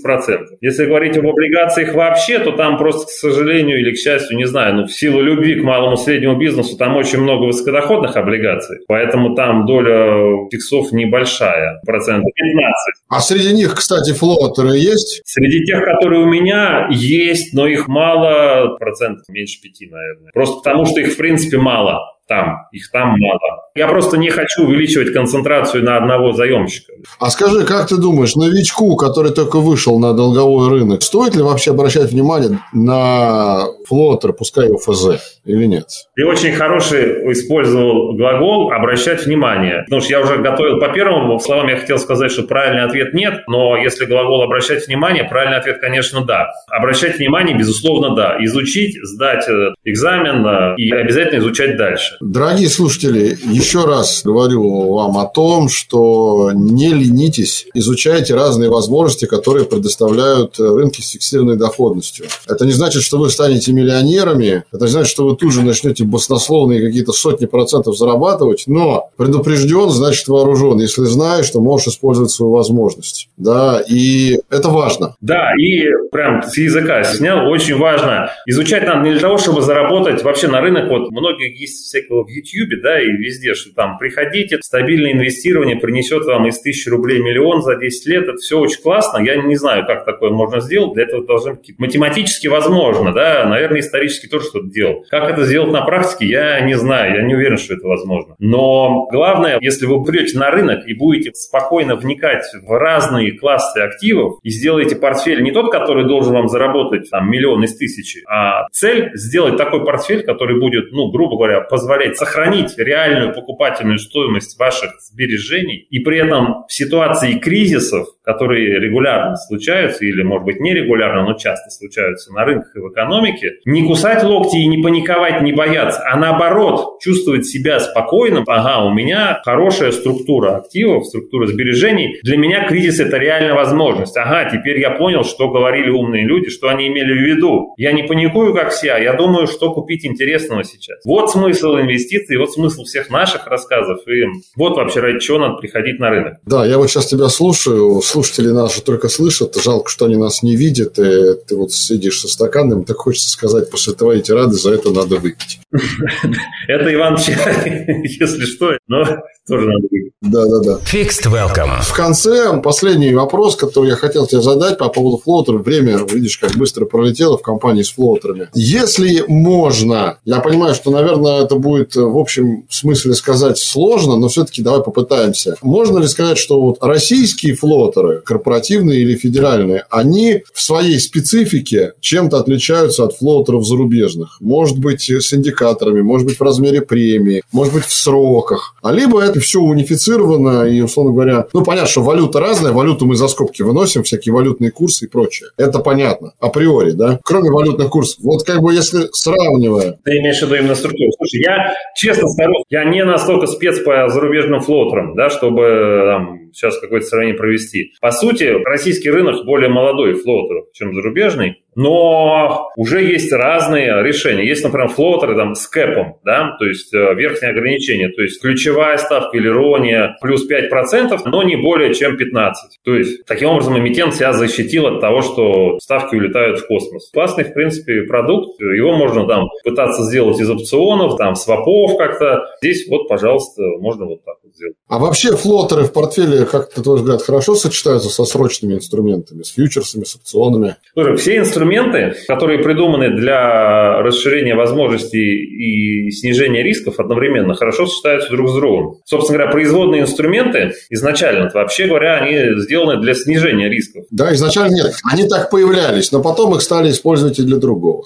Если 0.62 0.86
говорить 0.86 1.18
об 1.18 1.26
облигациях 1.26 1.94
вообще, 1.94 2.38
то 2.38 2.52
там 2.52 2.78
просто, 2.78 3.06
к 3.06 3.10
сожалению 3.10 3.80
или 3.80 3.92
к 3.92 3.98
счастью, 3.98 4.38
не 4.38 4.46
знаю, 4.46 4.76
ну, 4.76 4.86
в 4.86 4.92
силу 4.92 5.13
любви 5.22 5.60
к 5.60 5.64
малому 5.64 5.96
среднему 5.96 6.38
бизнесу, 6.38 6.76
там 6.76 6.96
очень 6.96 7.20
много 7.20 7.44
высокодоходных 7.44 8.16
облигаций, 8.16 8.78
поэтому 8.88 9.34
там 9.34 9.66
доля 9.66 10.48
фиксов 10.50 10.92
небольшая, 10.92 11.80
процентов 11.86 12.30
15. 12.34 12.76
А 13.08 13.20
среди 13.20 13.54
них, 13.54 13.74
кстати, 13.74 14.12
флотеры 14.12 14.76
есть? 14.76 15.22
Среди 15.24 15.64
тех, 15.64 15.84
которые 15.84 16.22
у 16.22 16.26
меня, 16.26 16.88
есть, 16.90 17.54
но 17.54 17.66
их 17.66 17.88
мало, 17.88 18.76
процентов 18.78 19.24
меньше 19.28 19.60
пяти, 19.60 19.86
наверное. 19.86 20.30
Просто 20.32 20.56
потому, 20.56 20.86
что 20.86 21.00
их, 21.00 21.12
в 21.12 21.16
принципе, 21.16 21.58
мало 21.58 22.13
там, 22.26 22.66
их 22.72 22.90
там 22.90 23.18
мало. 23.18 23.64
Я 23.74 23.88
просто 23.88 24.16
не 24.16 24.30
хочу 24.30 24.64
увеличивать 24.64 25.12
концентрацию 25.12 25.84
на 25.84 25.96
одного 25.96 26.32
заемщика. 26.32 26.92
А 27.18 27.28
скажи, 27.30 27.64
как 27.64 27.88
ты 27.88 27.96
думаешь, 27.96 28.36
новичку, 28.36 28.96
который 28.96 29.32
только 29.32 29.58
вышел 29.58 29.98
на 29.98 30.14
долговой 30.14 30.68
рынок, 30.70 31.02
стоит 31.02 31.34
ли 31.34 31.42
вообще 31.42 31.72
обращать 31.72 32.12
внимание 32.12 32.60
на 32.72 33.64
флотер, 33.88 34.32
пускай 34.32 34.72
ОФЗ, 34.72 35.40
или 35.44 35.66
нет? 35.66 35.86
Ты 36.14 36.24
очень 36.24 36.52
хороший 36.52 37.32
использовал 37.32 38.14
глагол 38.16 38.72
«обращать 38.72 39.26
внимание». 39.26 39.82
Потому 39.84 40.00
что 40.00 40.10
я 40.10 40.20
уже 40.20 40.38
готовил 40.38 40.78
по 40.78 40.88
первому 40.88 41.38
словам, 41.40 41.68
я 41.68 41.76
хотел 41.76 41.98
сказать, 41.98 42.30
что 42.30 42.44
правильный 42.44 42.84
ответ 42.84 43.12
нет, 43.12 43.42
но 43.48 43.76
если 43.76 44.06
глагол 44.06 44.42
«обращать 44.42 44.86
внимание», 44.86 45.24
правильный 45.24 45.58
ответ, 45.58 45.80
конечно, 45.80 46.24
да. 46.24 46.52
Обращать 46.70 47.18
внимание, 47.18 47.56
безусловно, 47.56 48.14
да. 48.14 48.36
Изучить, 48.40 48.96
сдать 49.02 49.48
э, 49.48 49.74
экзамен 49.84 50.46
э, 50.46 50.74
и 50.76 50.92
обязательно 50.92 51.40
изучать 51.40 51.76
дальше. 51.76 52.13
Дорогие 52.20 52.68
слушатели, 52.68 53.38
еще 53.44 53.84
раз 53.84 54.22
говорю 54.24 54.94
вам 54.94 55.18
о 55.18 55.26
том, 55.26 55.68
что 55.68 56.50
не 56.54 56.88
ленитесь, 56.88 57.66
изучайте 57.74 58.34
разные 58.34 58.70
возможности, 58.70 59.26
которые 59.26 59.64
предоставляют 59.64 60.58
рынки 60.58 61.00
с 61.00 61.10
фиксированной 61.10 61.56
доходностью. 61.56 62.26
Это 62.48 62.64
не 62.66 62.72
значит, 62.72 63.02
что 63.02 63.18
вы 63.18 63.30
станете 63.30 63.72
миллионерами, 63.72 64.64
это 64.72 64.84
не 64.84 64.90
значит, 64.90 65.10
что 65.10 65.26
вы 65.26 65.36
тут 65.36 65.52
же 65.52 65.62
начнете 65.62 66.04
баснословные 66.04 66.84
какие-то 66.84 67.12
сотни 67.12 67.46
процентов 67.46 67.96
зарабатывать, 67.96 68.64
но 68.66 69.10
предупрежден, 69.16 69.90
значит 69.90 70.28
вооружен, 70.28 70.78
если 70.78 71.04
знаешь, 71.04 71.46
что 71.46 71.60
можешь 71.60 71.88
использовать 71.88 72.30
свою 72.30 72.52
возможность. 72.52 73.28
Да, 73.36 73.82
и 73.88 74.40
это 74.50 74.68
важно. 74.68 75.16
Да, 75.20 75.52
и 75.58 75.88
прям 76.10 76.42
с 76.42 76.56
языка 76.56 77.04
снял, 77.04 77.48
очень 77.48 77.76
важно. 77.76 78.30
Изучать 78.46 78.86
надо 78.86 79.02
не 79.04 79.12
для 79.12 79.20
того, 79.20 79.38
чтобы 79.38 79.62
заработать 79.62 80.22
вообще 80.22 80.48
на 80.48 80.60
рынок. 80.60 80.88
Вот 80.88 81.10
многие 81.10 81.50
есть 81.58 81.88
всякого 82.04 82.24
в 82.24 82.28
YouTube, 82.28 82.82
да, 82.82 83.00
и 83.00 83.06
везде, 83.06 83.54
что 83.54 83.74
там 83.74 83.98
приходите, 83.98 84.58
стабильное 84.62 85.12
инвестирование 85.12 85.76
принесет 85.76 86.24
вам 86.24 86.46
из 86.46 86.60
тысячи 86.60 86.88
рублей 86.88 87.20
миллион 87.20 87.62
за 87.62 87.76
10 87.76 88.06
лет, 88.06 88.24
это 88.24 88.36
все 88.36 88.58
очень 88.58 88.82
классно, 88.82 89.18
я 89.22 89.36
не 89.36 89.56
знаю, 89.56 89.86
как 89.86 90.04
такое 90.04 90.30
можно 90.30 90.60
сделать, 90.60 90.94
для 90.94 91.04
этого 91.04 91.24
должны 91.24 91.54
быть 91.54 91.74
математически 91.78 92.46
возможно, 92.46 93.12
да, 93.12 93.46
наверное, 93.46 93.80
исторически 93.80 94.26
тоже 94.26 94.46
что-то 94.46 94.66
делал. 94.66 95.04
Как 95.08 95.30
это 95.30 95.44
сделать 95.44 95.72
на 95.72 95.84
практике, 95.84 96.26
я 96.26 96.60
не 96.60 96.74
знаю, 96.74 97.14
я 97.14 97.22
не 97.22 97.34
уверен, 97.34 97.56
что 97.56 97.74
это 97.74 97.86
возможно. 97.86 98.34
Но 98.38 99.06
главное, 99.10 99.58
если 99.60 99.86
вы 99.86 100.04
придете 100.04 100.38
на 100.38 100.50
рынок 100.50 100.86
и 100.86 100.94
будете 100.94 101.30
спокойно 101.34 101.96
вникать 101.96 102.44
в 102.62 102.78
разные 102.78 103.32
классы 103.32 103.78
активов 103.78 104.38
и 104.42 104.50
сделаете 104.50 104.96
портфель 104.96 105.42
не 105.42 105.52
тот, 105.52 105.70
который 105.70 106.06
должен 106.06 106.34
вам 106.34 106.48
заработать 106.48 107.10
там 107.10 107.30
миллион 107.30 107.64
из 107.64 107.76
тысячи, 107.76 108.22
а 108.28 108.66
цель 108.72 109.10
сделать 109.14 109.56
такой 109.56 109.84
портфель, 109.84 110.22
который 110.22 110.58
будет, 110.58 110.92
ну, 110.92 111.10
грубо 111.10 111.36
говоря, 111.36 111.60
позволять 111.60 111.93
сохранить 112.16 112.76
реальную 112.78 113.32
покупательную 113.34 113.98
стоимость 113.98 114.58
ваших 114.58 115.00
сбережений 115.00 115.86
и 115.90 116.00
при 116.00 116.18
этом 116.18 116.64
в 116.68 116.72
ситуации 116.72 117.38
кризисов, 117.38 118.08
которые 118.24 118.80
регулярно 118.80 119.36
случаются 119.36 120.04
или, 120.04 120.22
может 120.22 120.44
быть, 120.44 120.60
нерегулярно, 120.60 121.22
но 121.24 121.34
часто 121.34 121.70
случаются 121.70 122.32
на 122.32 122.44
рынках 122.44 122.74
и 122.74 122.80
в 122.80 122.90
экономике, 122.90 123.58
не 123.64 123.86
кусать 123.86 124.24
локти 124.24 124.56
и 124.56 124.66
не 124.66 124.82
паниковать, 124.82 125.42
не 125.42 125.52
бояться, 125.52 126.02
а 126.10 126.16
наоборот, 126.16 127.00
чувствовать 127.00 127.46
себя 127.46 127.80
спокойным. 127.80 128.44
Ага, 128.46 128.84
у 128.84 128.92
меня 128.92 129.40
хорошая 129.44 129.92
структура 129.92 130.56
активов, 130.56 131.06
структура 131.06 131.46
сбережений. 131.46 132.18
Для 132.22 132.36
меня 132.36 132.66
кризис– 132.66 132.98
это 133.00 133.18
реальная 133.18 133.54
возможность. 133.54 134.16
Ага, 134.16 134.50
теперь 134.50 134.80
я 134.80 134.90
понял, 134.90 135.24
что 135.24 135.50
говорили 135.50 135.90
умные 135.90 136.24
люди, 136.24 136.48
что 136.48 136.68
они 136.68 136.88
имели 136.88 137.12
в 137.12 137.22
виду. 137.22 137.74
Я 137.76 137.92
не 137.92 138.02
паникую, 138.04 138.54
как 138.54 138.70
все, 138.70 138.92
а 138.92 138.98
я 138.98 139.12
думаю, 139.12 139.46
что 139.46 139.72
купить 139.72 140.06
интересного 140.06 140.64
сейчас. 140.64 140.98
Вот 141.04 141.30
смысл 141.30 141.76
инвестиций, 141.76 142.38
вот 142.38 142.52
смысл 142.52 142.84
всех 142.84 143.10
наших 143.10 143.46
рассказов. 143.46 143.98
И 144.08 144.24
вот 144.56 144.76
вообще 144.76 145.00
ради 145.00 145.18
чего 145.18 145.38
надо 145.38 145.56
приходить 145.56 145.98
на 145.98 146.10
рынок. 146.10 146.34
Да, 146.46 146.64
я 146.64 146.78
вот 146.78 146.88
сейчас 146.88 147.06
тебя 147.06 147.28
слушаю, 147.28 148.00
слушатели 148.14 148.48
наши 148.50 148.80
только 148.80 149.08
слышат, 149.08 149.56
жалко, 149.56 149.90
что 149.90 150.04
они 150.04 150.16
нас 150.16 150.44
не 150.44 150.54
видят, 150.54 151.00
и 151.00 151.34
ты 151.34 151.56
вот 151.56 151.72
сидишь 151.72 152.20
со 152.20 152.28
стаканом, 152.28 152.84
так 152.84 152.96
хочется 152.96 153.28
сказать, 153.28 153.70
после 153.70 153.92
твоей 153.92 154.22
тирады 154.22 154.52
за 154.52 154.72
это 154.72 154.92
надо 154.92 155.16
выпить. 155.16 155.58
Это 156.68 156.94
Иван 156.94 157.16
Чай, 157.16 157.84
если 158.04 158.44
что, 158.44 158.78
но 158.86 159.04
тоже 159.46 159.66
надо 159.66 159.86
выпить. 159.90 160.12
Да, 160.22 160.46
да, 160.46 160.60
да. 160.60 160.78
Fixed 160.90 161.30
Welcome. 161.30 161.82
В 161.82 161.92
конце 161.92 162.60
последний 162.60 163.14
вопрос, 163.14 163.56
который 163.56 163.90
я 163.90 163.96
хотел 163.96 164.26
тебе 164.26 164.40
задать 164.40 164.78
по 164.78 164.88
поводу 164.88 165.18
флотера. 165.18 165.58
Время, 165.58 165.98
видишь, 166.10 166.38
как 166.38 166.52
быстро 166.56 166.86
пролетело 166.86 167.36
в 167.36 167.42
компании 167.42 167.82
с 167.82 167.90
флотерами. 167.90 168.48
Если 168.54 169.24
можно, 169.28 170.18
я 170.24 170.40
понимаю, 170.40 170.74
что, 170.74 170.90
наверное, 170.90 171.42
это 171.44 171.56
будет 171.56 171.94
в 171.94 172.18
общем 172.18 172.64
смысле 172.70 173.14
сказать 173.14 173.58
сложно, 173.58 174.16
но 174.16 174.28
все-таки 174.28 174.62
давай 174.62 174.82
попытаемся. 174.82 175.56
Можно 175.62 175.98
ли 175.98 176.08
сказать, 176.08 176.38
что 176.38 176.60
вот 176.60 176.78
российские 176.80 177.54
флотеры, 177.54 178.22
корпоративные 178.24 179.00
или 179.00 179.16
федеральные, 179.16 179.84
они 179.90 180.42
в 180.52 180.60
своей 180.60 180.98
специфике 180.98 181.92
чем-то 182.00 182.38
отличаются 182.38 183.04
от 183.04 183.16
флотеров 183.16 183.66
зарубежных? 183.66 184.38
Может 184.40 184.78
быть, 184.78 185.10
с 185.10 185.34
индикаторами, 185.34 186.00
может 186.00 186.26
быть, 186.26 186.38
в 186.38 186.42
размере 186.42 186.80
премии, 186.80 187.42
может 187.52 187.74
быть, 187.74 187.84
в 187.84 187.92
сроках. 187.92 188.74
А 188.82 188.92
либо 188.92 189.20
это 189.20 189.33
все 189.38 189.60
унифицировано 189.60 190.64
и, 190.64 190.80
условно 190.80 191.12
говоря, 191.12 191.46
ну, 191.52 191.64
понятно, 191.64 191.88
что 191.88 192.02
валюта 192.02 192.40
разная, 192.40 192.72
валюту 192.72 193.06
мы 193.06 193.16
за 193.16 193.28
скобки 193.28 193.62
выносим, 193.62 194.02
всякие 194.02 194.34
валютные 194.34 194.70
курсы 194.70 195.06
и 195.06 195.08
прочее. 195.08 195.50
Это 195.56 195.78
понятно, 195.78 196.32
априори, 196.40 196.92
да? 196.92 197.20
Кроме 197.24 197.50
валютных 197.50 197.90
курсов. 197.90 198.22
Вот 198.22 198.44
как 198.44 198.60
бы 198.60 198.72
если 198.72 199.08
сравнивая... 199.12 199.98
Ты 200.04 200.18
имеешь 200.18 200.38
в 200.38 200.42
виду 200.42 200.54
именно 200.56 200.74
структуру. 200.74 201.10
Слушай, 201.18 201.42
я 201.42 201.74
честно 201.96 202.28
скажу, 202.28 202.64
я 202.68 202.84
не 202.84 203.04
настолько 203.04 203.46
спец 203.46 203.78
по 203.80 204.08
зарубежным 204.08 204.60
флотерам, 204.60 205.14
да, 205.14 205.30
чтобы 205.30 206.02
там, 206.06 206.43
сейчас 206.54 206.78
какое-то 206.78 207.06
сравнение 207.06 207.36
провести. 207.36 207.92
По 208.00 208.10
сути, 208.10 208.44
российский 208.64 209.10
рынок 209.10 209.44
более 209.44 209.68
молодой 209.68 210.14
флотеров, 210.14 210.66
чем 210.72 210.94
зарубежный. 210.94 211.64
Но 211.76 212.70
уже 212.76 213.02
есть 213.02 213.32
разные 213.32 214.02
решения. 214.02 214.46
Есть, 214.46 214.62
например, 214.62 214.88
флотеры 214.88 215.34
там, 215.34 215.54
с 215.54 215.66
кэпом, 215.66 216.18
да, 216.24 216.56
то 216.58 216.66
есть 216.66 216.94
э, 216.94 217.14
верхнее 217.14 217.50
ограничение, 217.50 218.10
то 218.10 218.22
есть 218.22 218.40
ключевая 218.40 218.96
ставка 218.98 219.36
или 219.36 219.48
ирония 219.48 220.16
плюс 220.20 220.48
5%, 220.48 221.18
но 221.24 221.42
не 221.42 221.56
более 221.56 221.92
чем 221.94 222.16
15%. 222.16 222.52
То 222.84 222.94
есть 222.94 223.24
таким 223.26 223.50
образом 223.50 223.78
эмитент 223.78 224.14
себя 224.14 224.32
защитил 224.32 224.86
от 224.86 225.00
того, 225.00 225.22
что 225.22 225.78
ставки 225.80 226.14
улетают 226.14 226.60
в 226.60 226.66
космос. 226.66 227.10
Классный, 227.12 227.44
в 227.44 227.52
принципе, 227.52 228.02
продукт. 228.02 228.60
Его 228.60 228.92
можно 228.92 229.26
там 229.26 229.48
пытаться 229.64 230.04
сделать 230.04 230.38
из 230.40 230.48
опционов, 230.48 231.16
там, 231.16 231.34
свопов 231.34 231.96
как-то. 231.96 232.44
Здесь 232.60 232.86
вот, 232.88 233.08
пожалуйста, 233.08 233.62
можно 233.80 234.06
вот 234.06 234.24
так 234.24 234.36
вот 234.44 234.54
сделать. 234.54 234.76
А 234.88 234.98
вообще 234.98 235.36
флотеры 235.36 235.84
в 235.84 235.92
портфеле, 235.92 236.43
как, 236.44 236.76
на 236.76 236.82
твой 236.82 236.96
взгляд, 236.96 237.22
хорошо 237.22 237.54
сочетаются 237.54 238.08
со 238.08 238.24
срочными 238.24 238.74
инструментами, 238.74 239.42
с 239.42 239.52
фьючерсами, 239.52 240.04
с 240.04 240.16
опционами? 240.16 240.76
Слушай, 240.94 241.16
все 241.16 241.36
инструменты 241.38 241.64
инструменты, 241.64 242.14
которые 242.26 242.58
придуманы 242.58 243.10
для 243.10 244.02
расширения 244.02 244.54
возможностей 244.54 245.44
и 245.44 246.10
снижения 246.10 246.62
рисков 246.62 246.98
одновременно, 246.98 247.54
хорошо 247.54 247.86
сочетаются 247.86 248.30
друг 248.30 248.50
с 248.50 248.54
другом. 248.54 248.96
Собственно 249.04 249.38
говоря, 249.38 249.52
производные 249.52 250.02
инструменты 250.02 250.72
изначально, 250.90 251.50
вообще 251.52 251.86
говоря, 251.86 252.16
они 252.16 252.60
сделаны 252.60 253.00
для 253.00 253.14
снижения 253.14 253.68
рисков. 253.68 254.04
Да, 254.10 254.32
изначально 254.34 254.74
нет. 254.74 254.92
Они 255.10 255.28
так 255.28 255.50
появлялись, 255.50 256.12
но 256.12 256.22
потом 256.22 256.54
их 256.54 256.62
стали 256.62 256.90
использовать 256.90 257.38
и 257.38 257.42
для 257.42 257.56
другого. 257.56 258.04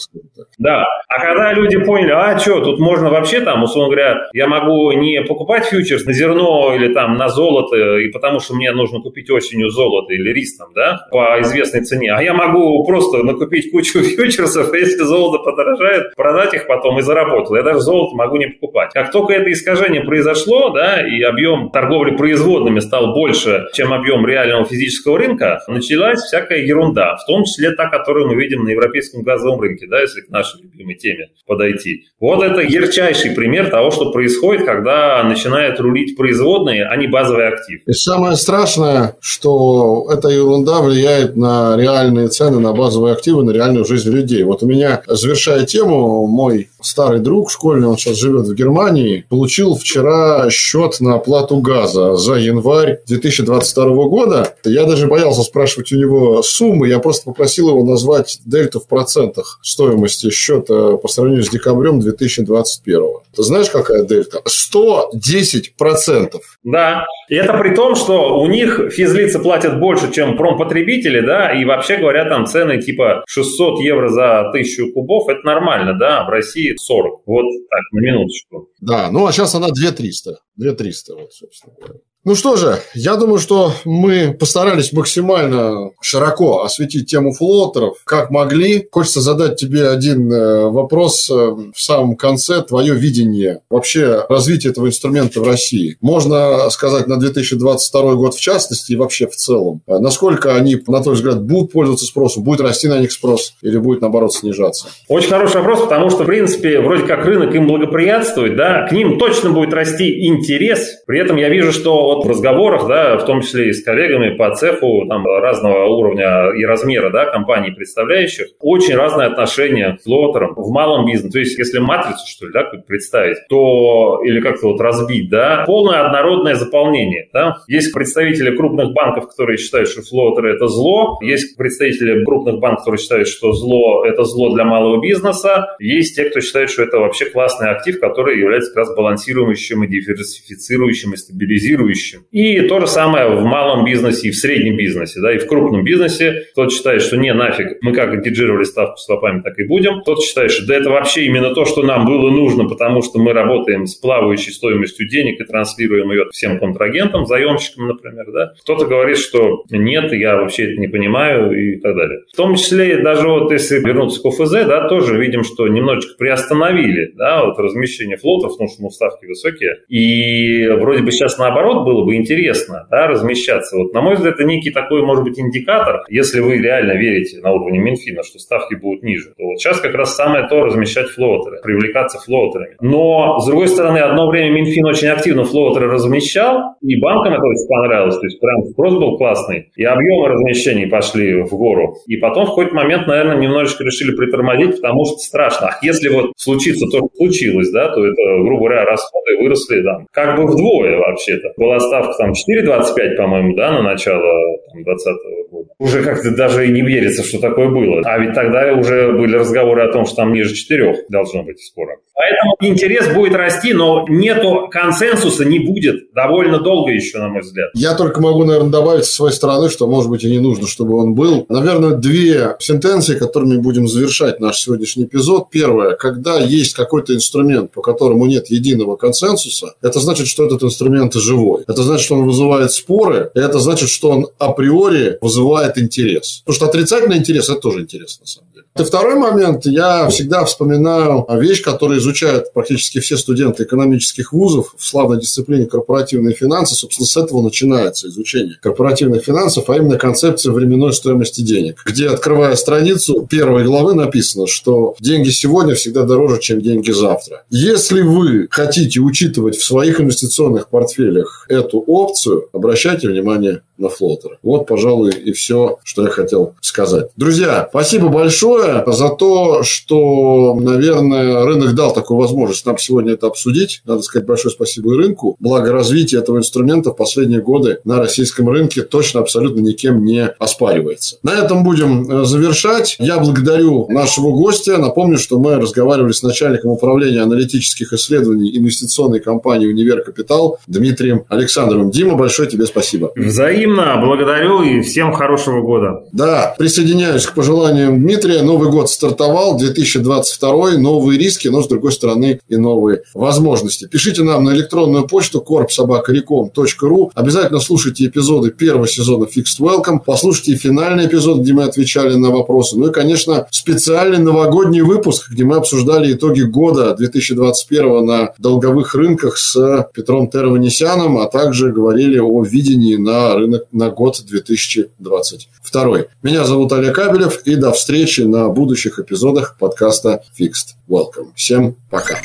Да. 0.59 0.84
А 1.09 1.20
когда 1.20 1.53
люди 1.53 1.78
поняли, 1.78 2.11
а 2.11 2.39
что, 2.39 2.61
тут 2.61 2.78
можно 2.78 3.11
вообще 3.11 3.41
там, 3.41 3.62
условно 3.62 3.95
говоря, 3.95 4.28
я 4.34 4.47
могу 4.47 4.93
не 4.93 5.22
покупать 5.22 5.64
фьючерс 5.64 6.05
на 6.05 6.12
зерно 6.12 6.74
или 6.74 6.93
там 6.93 7.16
на 7.16 7.28
золото, 7.28 7.99
и 7.99 8.09
потому 8.11 8.28
что 8.41 8.55
мне 8.55 8.72
нужно 8.72 9.01
купить 9.01 9.31
осенью 9.31 9.70
золото 9.70 10.12
или 10.12 10.33
рис 10.33 10.57
там, 10.57 10.68
да, 10.74 11.07
по 11.11 11.41
известной 11.41 11.83
цене, 11.83 12.12
а 12.12 12.22
я 12.22 12.35
могу 12.35 12.85
просто 12.87 13.18
накупить 13.24 13.49
купить 13.49 13.70
кучу 13.70 14.03
фьючерсов, 14.03 14.72
если 14.74 15.03
золото 15.03 15.43
подорожает, 15.43 16.14
продать 16.16 16.55
их 16.55 16.66
потом 16.66 16.99
и 16.99 17.03
заработал. 17.03 17.57
Я 17.57 17.62
даже 17.62 17.81
золото 17.81 18.14
могу 18.16 18.37
не 18.37 18.47
покупать. 18.47 18.91
Как 18.93 19.11
только 19.11 19.35
это 19.35 19.51
искажение 19.53 20.03
произошло, 20.03 20.70
да, 20.70 21.07
и 21.07 21.22
объем 21.22 21.70
торговли 21.70 22.16
производными 22.16 22.81
стал 22.81 23.14
больше, 23.14 23.66
чем 23.72 23.93
объем 23.93 24.26
реального 24.26 24.64
физического 24.64 25.18
рынка, 25.18 25.61
началась 25.68 26.20
всякая 26.20 26.61
ерунда, 26.61 27.16
в 27.16 27.26
том 27.26 27.45
числе 27.45 27.72
та, 27.72 27.89
которую 27.89 28.29
мы 28.29 28.35
видим 28.35 28.64
на 28.64 28.70
европейском 28.70 29.22
газовом 29.22 29.61
рынке, 29.61 29.87
да, 29.89 30.01
если 30.01 30.20
к 30.20 30.29
нашей 30.29 30.62
любимой 30.62 30.95
теме 30.95 31.29
подойти. 31.47 32.05
Вот 32.20 32.43
это 32.43 32.61
ярчайший 32.61 33.33
пример 33.35 33.70
того, 33.70 33.91
что 33.91 34.12
происходит, 34.12 34.64
когда 34.64 35.22
начинают 35.24 35.81
рулить 35.81 36.16
производные, 36.16 36.87
а 36.87 36.97
не 36.97 37.07
базовый 37.07 37.49
актив. 37.49 37.81
Самое 38.09 38.39
страшное, 38.39 39.17
что 39.21 40.07
эта 40.11 40.29
ерунда 40.29 40.81
влияет 40.81 41.37
на 41.37 41.77
реальные 41.77 42.29
цены 42.29 42.59
на 42.59 42.73
базовые 42.73 43.13
активы 43.13 43.45
на 43.45 43.51
реальную 43.51 43.85
жизнь 43.85 44.09
людей. 44.09 44.45
Вот 44.45 44.63
у 44.63 44.67
меня, 44.67 45.03
завершая 45.07 45.67
тему, 45.67 46.27
мой 46.27 46.71
старый 46.81 47.21
друг 47.21 47.51
школьный, 47.51 47.87
он 47.87 47.99
сейчас 47.99 48.17
живет 48.17 48.47
в 48.47 48.55
Германии, 48.55 49.27
получил 49.29 49.77
вчера 49.77 50.49
счет 50.49 51.01
на 51.01 51.17
оплату 51.17 51.59
газа 51.59 52.17
за 52.17 52.37
январь 52.37 53.01
2022 53.07 53.85
года. 54.05 54.55
Я 54.65 54.85
даже 54.85 55.07
боялся 55.07 55.43
спрашивать 55.43 55.93
у 55.93 55.97
него 55.97 56.43
суммы, 56.43 56.89
я 56.89 57.01
просто 57.01 57.27
попросил 57.27 57.69
его 57.69 57.85
назвать 57.85 58.41
дельту 58.47 58.81
в 58.81 58.87
процентах 58.87 59.59
стоимости 59.63 60.31
счета 60.31 60.97
по 60.97 61.09
сравнению 61.09 61.45
с 61.45 61.51
декабрем 61.51 62.01
2021. 62.01 63.03
Ты 63.37 63.43
знаешь, 63.43 63.69
какая 63.69 64.05
дельта? 64.05 64.41
110 64.47 65.77
процентов. 65.77 66.59
Да, 66.65 67.05
и 67.29 67.35
это 67.35 67.53
при 67.59 67.75
том, 67.75 67.95
что 67.99 68.40
у 68.40 68.46
них 68.46 68.90
физлицы 68.92 69.38
платят 69.38 69.78
больше, 69.78 70.12
чем 70.12 70.36
промпотребители, 70.36 71.20
да, 71.20 71.53
и 71.53 71.64
вообще 71.64 71.96
говоря, 71.96 72.24
там 72.28 72.46
цены 72.46 72.80
типа 72.80 73.24
600 73.28 73.80
евро 73.80 74.09
за 74.09 74.49
1000 74.49 74.92
кубов, 74.92 75.28
это 75.28 75.40
нормально, 75.44 75.99
да, 75.99 76.24
в 76.24 76.28
России 76.30 76.74
40. 76.78 77.22
Вот 77.26 77.44
так, 77.70 77.82
на 77.92 78.01
минуточку. 78.01 78.68
Да, 78.80 79.11
ну 79.11 79.26
а 79.26 79.32
сейчас 79.32 79.55
она 79.55 79.68
2300. 79.68 80.38
2300, 80.57 81.14
вот, 81.14 81.32
собственно 81.32 81.74
говоря. 81.78 82.01
Ну 82.29 82.35
что 82.35 82.57
же, 82.57 82.79
я 82.93 83.16
думаю, 83.16 83.39
что 83.39 83.72
мы 83.87 84.37
постарались 84.39 84.93
максимально 84.93 85.93
широко 86.03 86.62
осветить 86.62 87.07
тему 87.07 87.33
флотеров, 87.33 87.97
как 88.05 88.31
могли. 88.31 88.87
Хочется 88.93 89.22
задать 89.22 89.57
тебе 89.57 89.89
один 89.89 90.31
э, 90.31 90.68
вопрос 90.68 91.31
э, 91.31 91.35
в 91.35 91.81
самом 91.81 92.16
конце. 92.16 92.61
Твое 92.61 92.93
видение 92.95 93.61
вообще 93.70 94.26
развития 94.29 94.68
этого 94.68 94.89
инструмента 94.89 95.41
в 95.41 95.49
России. 95.49 95.97
Можно 96.03 96.68
сказать 96.68 97.07
на 97.07 97.16
2022 97.16 98.14
год 98.16 98.35
в 98.35 98.41
частности 98.41 98.93
и 98.93 98.97
вообще 98.97 99.26
в 99.26 99.35
целом. 99.35 99.81
Э, 99.87 99.97
насколько 99.97 100.55
они, 100.55 100.76
на 100.87 101.03
твой 101.03 101.14
взгляд, 101.14 101.43
будут 101.43 101.72
пользоваться 101.72 102.05
спросом? 102.05 102.43
Будет 102.43 102.61
расти 102.61 102.89
на 102.89 102.99
них 102.99 103.11
спрос 103.11 103.55
или 103.62 103.79
будет, 103.79 104.03
наоборот, 104.03 104.35
снижаться? 104.35 104.89
Очень 105.09 105.31
хороший 105.31 105.62
вопрос, 105.62 105.81
потому 105.81 106.11
что, 106.11 106.24
в 106.24 106.26
принципе, 106.26 106.81
вроде 106.83 107.05
как 107.05 107.24
рынок 107.24 107.55
им 107.55 107.66
благоприятствует, 107.66 108.55
да, 108.55 108.87
к 108.87 108.93
ним 108.93 109.18
точно 109.18 109.49
будет 109.49 109.72
расти 109.72 110.26
интерес. 110.26 110.99
При 111.07 111.20
этом 111.20 111.39
я 111.39 111.49
вижу, 111.49 111.72
что 111.72 112.18
вот 112.18 112.18
в 112.25 112.29
разговорах, 112.29 112.87
да, 112.89 113.16
в 113.16 113.25
том 113.25 113.43
числе 113.43 113.69
и 113.69 113.73
с 113.73 113.83
коллегами 113.83 114.37
по 114.37 114.55
цеху 114.55 115.07
там, 115.09 115.27
разного 115.27 115.87
уровня 115.87 116.51
и 116.57 116.64
размера 116.64 117.11
да, 117.11 117.27
компаний, 117.27 117.71
представляющих, 117.71 118.49
очень 118.61 118.95
разное 118.95 119.27
отношение 119.27 119.97
к 119.97 120.03
флотерам 120.03 120.55
в 120.57 120.71
малом 120.71 121.07
бизнесе. 121.07 121.33
То 121.33 121.39
есть, 121.39 121.59
если 121.59 121.79
матрицу, 121.79 122.27
что 122.27 122.47
ли, 122.47 122.53
да, 122.53 122.64
представить, 122.87 123.39
то, 123.49 124.21
или 124.25 124.41
как-то 124.41 124.69
вот 124.69 124.81
разбить, 124.81 125.31
да, 125.31 125.64
полное 125.66 126.07
однородное 126.07 126.55
заполнение. 126.55 127.29
Да. 127.33 127.59
Есть 127.66 127.93
представители 127.93 128.55
крупных 128.57 128.93
банков, 128.93 129.29
которые 129.29 129.59
считают, 129.59 129.89
что 129.89 130.03
флотеры– 130.03 130.55
это 130.55 130.66
зло. 130.66 131.19
Есть 131.23 131.57
представители 131.57 132.25
крупных 132.25 132.59
банков, 132.59 132.85
которые 132.85 133.01
считают, 133.01 133.29
что 133.29 133.53
зло– 133.53 134.05
это 134.07 134.25
зло 134.25 134.55
для 134.55 134.64
малого 134.64 135.01
бизнеса. 135.01 135.77
Есть 135.79 136.16
те, 136.16 136.25
кто 136.25 136.41
считает, 136.41 136.71
что 136.71 136.83
это 136.83 136.99
вообще 136.99 137.27
классный 137.27 137.71
актив, 137.71 138.01
который 138.01 138.39
является 138.39 138.71
как 138.71 138.79
раз 138.79 138.97
балансирующим 138.97 139.85
и 139.85 139.89
диверсифицирующим 139.89 141.14
и 141.14 141.16
стабилизирующим 141.16 141.97
будущем. 141.99 142.26
И 142.30 142.61
то 142.62 142.80
же 142.80 142.86
самое 142.86 143.28
в 143.30 143.44
малом 143.44 143.84
бизнесе 143.84 144.28
и 144.28 144.30
в 144.30 144.36
среднем 144.36 144.76
бизнесе, 144.76 145.20
да, 145.20 145.34
и 145.34 145.38
в 145.38 145.46
крупном 145.46 145.84
бизнесе. 145.84 146.44
Кто-то 146.53 146.70
считает, 146.70 147.03
что 147.03 147.16
не, 147.16 147.32
нафиг, 147.34 147.78
мы 147.82 147.92
как 147.92 148.22
геджировали 148.22 148.64
ставку 148.64 148.96
с 148.96 149.05
свопами, 149.05 149.42
так 149.42 149.59
и 149.59 149.64
будем. 149.64 150.01
Кто-то 150.03 150.22
считает, 150.22 150.51
что 150.51 150.66
да 150.66 150.76
это 150.76 150.90
вообще 150.90 151.24
именно 151.24 151.55
то, 151.55 151.64
что 151.64 151.82
нам 151.82 152.07
было 152.07 152.30
нужно, 152.30 152.68
потому 152.68 153.03
что 153.03 153.18
мы 153.18 153.32
работаем 153.32 153.86
с 153.86 153.94
плавающей 153.94 154.53
стоимостью 154.53 155.09
денег 155.09 155.40
и 155.40 155.44
транслируем 155.44 156.11
ее 156.11 156.26
всем 156.30 156.59
контрагентам, 156.59 157.26
заемщикам, 157.26 157.88
например, 157.88 158.26
да. 158.32 158.53
Кто-то 158.61 158.86
говорит, 158.86 159.18
что 159.18 159.64
нет, 159.70 160.12
я 160.12 160.36
вообще 160.36 160.72
это 160.72 160.80
не 160.80 160.88
понимаю 160.88 161.53
и 161.53 161.80
так 161.80 161.96
далее. 161.96 162.20
В 162.32 162.36
том 162.36 162.55
числе 162.57 163.03
даже 163.03 163.28
вот 163.28 163.51
если 163.53 163.78
вернуться 163.78 164.20
к 164.22 164.26
ОФЗ, 164.26 164.53
да, 164.66 164.88
тоже 164.88 165.18
видим, 165.18 165.44
что 165.44 165.66
немножечко 165.68 166.14
приостановили, 166.18 167.12
да, 167.16 167.44
вот 167.44 167.59
размещение 167.59 168.16
флоутеров, 168.16 168.53
потому 168.53 168.68
что 168.68 168.82
ну, 168.82 168.90
ставки 168.90 169.26
высокие. 169.26 169.76
И 169.88 170.66
вроде 170.68 171.03
бы 171.03 171.11
сейчас 171.11 171.38
наоборот 171.38 171.84
было 171.89 172.05
бы 172.05 172.16
интересно 172.16 172.86
да, 172.91 173.07
размещаться. 173.07 173.76
Вот, 173.76 173.95
на 173.95 174.03
мой 174.03 174.16
взгляд, 174.16 174.34
это 174.34 174.45
некий 174.45 174.70
такой, 174.70 175.03
может 175.03 175.24
быть, 175.24 175.39
индикатор, 175.39 176.03
если 176.09 176.41
вы 176.41 176.59
реально 176.59 176.93
верите 176.93 177.41
на 177.41 177.53
уровне 177.53 177.78
Минфина, 177.78 178.22
что 178.22 178.39
ставки 178.39 178.74
будут 178.74 179.03
ниже, 179.03 179.32
то 179.36 179.45
вот 179.45 179.59
сейчас 179.59 179.80
как 179.80 179.95
раз 179.95 180.14
самое 180.14 180.47
то 180.49 180.64
размещать 180.64 181.09
флоутеры, 181.09 181.61
привлекаться 181.62 182.18
флоутерами. 182.18 182.76
Но, 182.80 183.39
с 183.41 183.47
другой 183.47 183.68
стороны, 183.68 183.99
одно 183.99 184.28
время 184.28 184.57
Минфин 184.57 184.84
очень 184.84 185.09
активно 185.09 185.45
флоутеры 185.45 185.89
размещал, 185.89 186.74
и 186.82 187.01
банкам 187.01 187.32
это 187.32 187.43
очень 187.43 187.68
понравилось, 187.68 188.18
то 188.18 188.26
есть 188.26 188.41
прям 188.41 188.64
спрос 188.72 188.95
был 188.95 189.16
классный, 189.16 189.70
и 189.76 189.84
объемы 189.84 190.28
размещений 190.28 190.86
пошли 190.86 191.43
в 191.43 191.51
гору. 191.51 191.97
И 192.07 192.16
потом 192.16 192.47
в 192.47 192.49
какой-то 192.51 192.74
момент, 192.74 193.07
наверное, 193.07 193.36
немножечко 193.36 193.84
решили 193.84 194.14
притормозить, 194.14 194.76
потому 194.76 195.05
что 195.07 195.16
страшно. 195.18 195.68
А 195.68 195.78
если 195.82 196.09
вот 196.09 196.32
случится 196.36 196.86
то, 196.91 196.99
что 196.99 197.09
случилось, 197.16 197.70
да, 197.70 197.89
то 197.89 198.05
это, 198.05 198.22
грубо 198.43 198.66
говоря, 198.66 198.84
расходы 198.84 199.39
выросли 199.41 199.82
там, 199.82 200.07
как 200.12 200.36
бы 200.36 200.47
вдвое 200.47 200.99
вообще-то. 200.99 201.53
Была 201.57 201.78
ставка 201.81 202.14
там 202.18 202.33
4,25, 202.33 203.16
по-моему, 203.16 203.57
да, 203.57 203.72
на 203.72 203.83
начало 203.83 204.33
2020 204.74 205.16
года. 205.51 205.68
Уже 205.79 206.03
как-то 206.03 206.35
даже 206.35 206.66
и 206.66 206.72
не 206.72 206.83
верится, 206.83 207.22
что 207.22 207.41
такое 207.41 207.68
было. 207.68 208.03
А 208.05 208.18
ведь 208.18 208.35
тогда 208.35 208.72
уже 208.74 209.12
были 209.12 209.37
разговоры 209.37 209.83
о 209.83 209.93
том, 209.93 210.07
что 210.07 210.16
там 210.16 210.33
ниже 210.33 210.55
4 210.55 211.07
должно 211.09 211.43
быть 211.43 211.61
скоро. 211.61 211.97
Поэтому 212.14 212.57
интерес 212.61 213.14
будет 213.14 213.35
расти, 213.35 213.72
но 213.72 214.05
нету 214.09 214.68
консенсуса, 214.70 215.45
не 215.45 215.61
будет 215.61 216.12
довольно 216.14 216.59
долго 216.59 216.91
еще, 216.91 217.18
на 217.18 217.29
мой 217.29 217.43
взгляд. 217.43 217.70
Я 217.74 217.95
только 217.95 218.20
могу, 218.20 218.45
наверное, 218.45 218.70
добавить 218.70 219.05
со 219.05 219.14
своей 219.14 219.35
стороны, 219.35 219.68
что, 219.68 219.87
может 219.87 220.11
быть, 220.11 220.24
и 220.24 220.31
не 220.31 220.41
нужно, 220.41 220.66
чтобы 220.66 220.97
он 220.97 221.14
был. 221.14 221.47
Наверное, 221.49 221.93
две 221.93 222.57
сентенции, 222.59 223.16
которыми 223.16 223.57
будем 223.59 223.87
завершать 223.87 224.41
наш 224.41 224.59
сегодняшний 224.59 225.05
эпизод. 225.05 225.51
Первое. 225.51 225.95
Когда 225.95 226.39
есть 226.41 226.74
какой-то 226.74 227.14
инструмент, 227.14 227.70
по 227.70 227.83
которому 227.83 228.26
нет 228.26 228.49
единого 228.49 228.97
консенсуса, 228.97 229.74
это 229.81 230.01
значит, 230.01 230.26
что 230.26 230.45
этот 230.45 230.62
инструмент 230.64 231.14
живой. 231.14 231.62
Это 231.69 231.83
значит, 231.83 232.07
что 232.07 232.14
он 232.16 232.27
вызывает 232.27 232.73
споры, 232.73 233.31
и 233.35 233.39
это 233.39 233.61
значит, 233.61 233.91
что 233.91 234.11
он 234.11 234.29
априори 234.39 235.19
вызывает 235.21 235.79
интерес. 235.79 236.43
Потому 236.45 236.57
что 236.57 236.66
отрицательный 236.66 237.19
интерес– 237.19 237.49
это 237.51 237.61
тоже 237.61 237.83
интересно, 237.83 238.23
на 238.23 238.27
самом 238.27 238.49
деле. 238.53 238.64
И 238.79 238.85
второй 238.85 239.16
момент. 239.16 239.66
Я 239.66 240.09
всегда 240.09 240.45
вспоминаю 240.45 241.27
вещь, 241.41 241.62
которую 241.62 241.99
изучают 241.99 242.53
практически 242.53 243.01
все 243.01 243.16
студенты 243.16 243.64
экономических 243.64 244.33
вузов 244.33 244.75
в 244.77 244.87
славной 244.87 245.21
дисциплине 245.21 245.66
корпоративные 245.66 246.35
финансы. 246.35 246.75
Собственно, 246.75 247.07
с 247.07 247.16
этого 247.16 247.43
начинается 247.43 248.09
изучение 248.09 248.57
корпоративных 248.62 249.25
финансов, 249.25 249.69
а 249.69 249.77
именно 249.77 249.99
концепция 249.99 250.53
временной 250.53 250.93
стоимости 250.93 251.41
денег, 251.41 251.83
где, 251.85 252.09
открывая 252.09 252.55
страницу 252.55 253.27
первой 253.29 253.64
главы, 253.64 253.95
написано, 253.95 254.47
что 254.47 254.95
деньги 255.01 255.31
сегодня 255.31 255.75
всегда 255.75 256.05
дороже, 256.05 256.41
чем 256.41 256.61
деньги 256.61 256.93
завтра. 256.93 257.43
Если 257.51 258.03
вы 258.03 258.47
хотите 258.51 259.01
учитывать 259.01 259.57
в 259.57 259.64
своих 259.64 260.01
инвестиционных 260.01 260.69
портфелях 260.69 261.47
эту 261.59 261.81
опцию, 261.81 262.49
обращайте 262.53 263.09
внимание 263.09 263.63
на 263.79 263.89
флотеры. 263.89 264.39
Вот, 264.43 264.66
пожалуй, 264.66 265.11
и 265.11 265.33
все, 265.33 265.79
что 265.85 266.05
я 266.05 266.11
хотел 266.11 266.55
сказать. 266.61 267.09
Друзья, 267.16 267.66
спасибо 267.70 268.09
большое 268.09 268.85
за 268.87 269.09
то, 269.11 269.62
что, 269.62 270.55
наверное, 270.55 271.45
рынок 271.45 271.74
дал 271.74 271.95
такую 271.95 272.18
возможность 272.18 272.66
нам 272.66 272.79
сегодня 272.79 273.12
это 273.12 273.26
обсудить. 273.26 273.83
Надо 273.85 274.03
сказать 274.03 274.26
большое 274.26 274.53
спасибо 274.53 274.95
и 274.95 274.97
рынку. 274.97 275.37
Благо 275.39 275.72
развитие 275.72 276.20
этого 276.20 276.39
инструмента 276.39 276.91
в 276.91 276.97
последние 276.97 277.41
годы 277.41 277.79
на 277.85 277.99
российском 277.99 278.49
рынке 278.49 278.83
точно 278.83 279.20
абсолютно 279.20 279.61
никем 279.61 280.05
не 280.05 280.26
оспаривается. 280.26 281.16
На 281.22 281.33
этом 281.33 281.64
будем 281.64 282.11
э, 282.11 282.24
завершать. 282.24 282.97
Я 282.99 283.18
благодарю 283.18 283.87
нашего 283.89 284.31
гостя. 284.31 284.79
Напомню, 284.79 285.18
что 285.18 285.39
мы 285.39 285.57
разговаривали 285.57 286.12
с 286.12 286.22
начальником 286.22 286.70
управления 286.70 287.20
аналитических 287.20 287.93
исследований 287.93 288.57
инвестиционной 288.57 289.20
компании 289.20 289.66
«Универ 289.66 290.03
Капитал» 290.03 290.59
Дмитрием 290.66 291.24
Александровым. 291.29 291.91
Дима, 291.91 292.14
большое 292.14 292.49
тебе 292.49 292.66
спасибо. 292.66 293.12
Взаимно 293.14 293.68
Взаимно 293.69 294.01
благодарю 294.01 294.62
и 294.62 294.81
всем 294.81 295.12
хорошего 295.12 295.61
года. 295.61 296.03
Да, 296.12 296.55
присоединяюсь 296.57 297.27
к 297.27 297.35
пожеланиям 297.35 298.01
Дмитрия. 298.01 298.41
Новый 298.41 298.71
год 298.71 298.89
стартовал, 298.89 299.59
2022, 299.59 300.79
новые 300.79 301.19
риски, 301.19 301.49
но, 301.49 301.62
с 301.62 301.69
другой 301.69 301.93
стороны, 301.93 302.41
и 302.49 302.57
новые 302.57 303.03
возможности. 303.12 303.87
Пишите 303.87 304.23
нам 304.23 304.45
на 304.45 304.55
электронную 304.55 305.07
почту 305.07 305.45
korpsobakarecom.ru. 305.47 307.11
Обязательно 307.14 307.61
слушайте 307.61 308.07
эпизоды 308.07 308.53
первого 308.53 308.89
сезона 308.89 309.25
Fixed 309.25 309.61
Welcome. 309.61 309.99
Послушайте 310.05 310.57
финальный 310.57 311.07
эпизод, 311.07 311.41
где 311.41 311.53
мы 311.53 311.64
отвечали 311.64 312.14
на 312.14 312.31
вопросы. 312.31 312.79
Ну 312.79 312.89
и, 312.89 312.93
конечно, 312.93 313.49
специальный 313.51 314.19
новогодний 314.19 314.81
выпуск, 314.81 315.31
где 315.31 315.45
мы 315.45 315.57
обсуждали 315.57 316.14
итоги 316.14 316.41
года 316.41 316.95
2021 316.95 318.07
на 318.07 318.33
долговых 318.39 318.95
рынках 318.95 319.37
с 319.37 319.89
Петром 319.93 320.31
Терванесяном, 320.31 321.19
а 321.19 321.27
также 321.27 321.71
говорили 321.71 322.19
о 322.19 322.43
видении 322.43 322.97
на 322.97 323.35
рынок 323.35 323.58
на 323.73 323.91
год 323.91 324.23
2022. 324.25 325.99
Меня 326.23 326.45
зовут 326.45 326.73
Олег 326.73 326.95
Кабелев, 326.95 327.43
и 327.45 327.57
до 327.57 327.73
встречи 327.73 328.23
на 328.23 328.49
будущих 328.49 328.99
эпизодах 328.99 329.57
подкаста 329.59 330.23
Fixed 330.39 330.75
Welcome. 330.89 331.33
Всем 331.35 331.77
пока. 331.91 332.21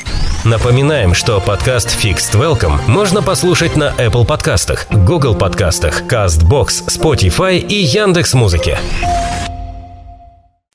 Напоминаем, 0.46 1.14
что 1.14 1.40
подкаст 1.40 1.88
Fixed 2.04 2.34
Welcome 2.34 2.80
можно 2.88 3.22
послушать 3.22 3.78
на 3.78 3.94
Apple 3.98 4.26
подкастах, 4.26 4.88
Google 4.92 5.36
подкастах, 5.36 6.04
CastBox, 6.04 6.88
Spotify 6.90 7.60
и 7.60 7.76
Яндекс.Музыке. 7.76 8.78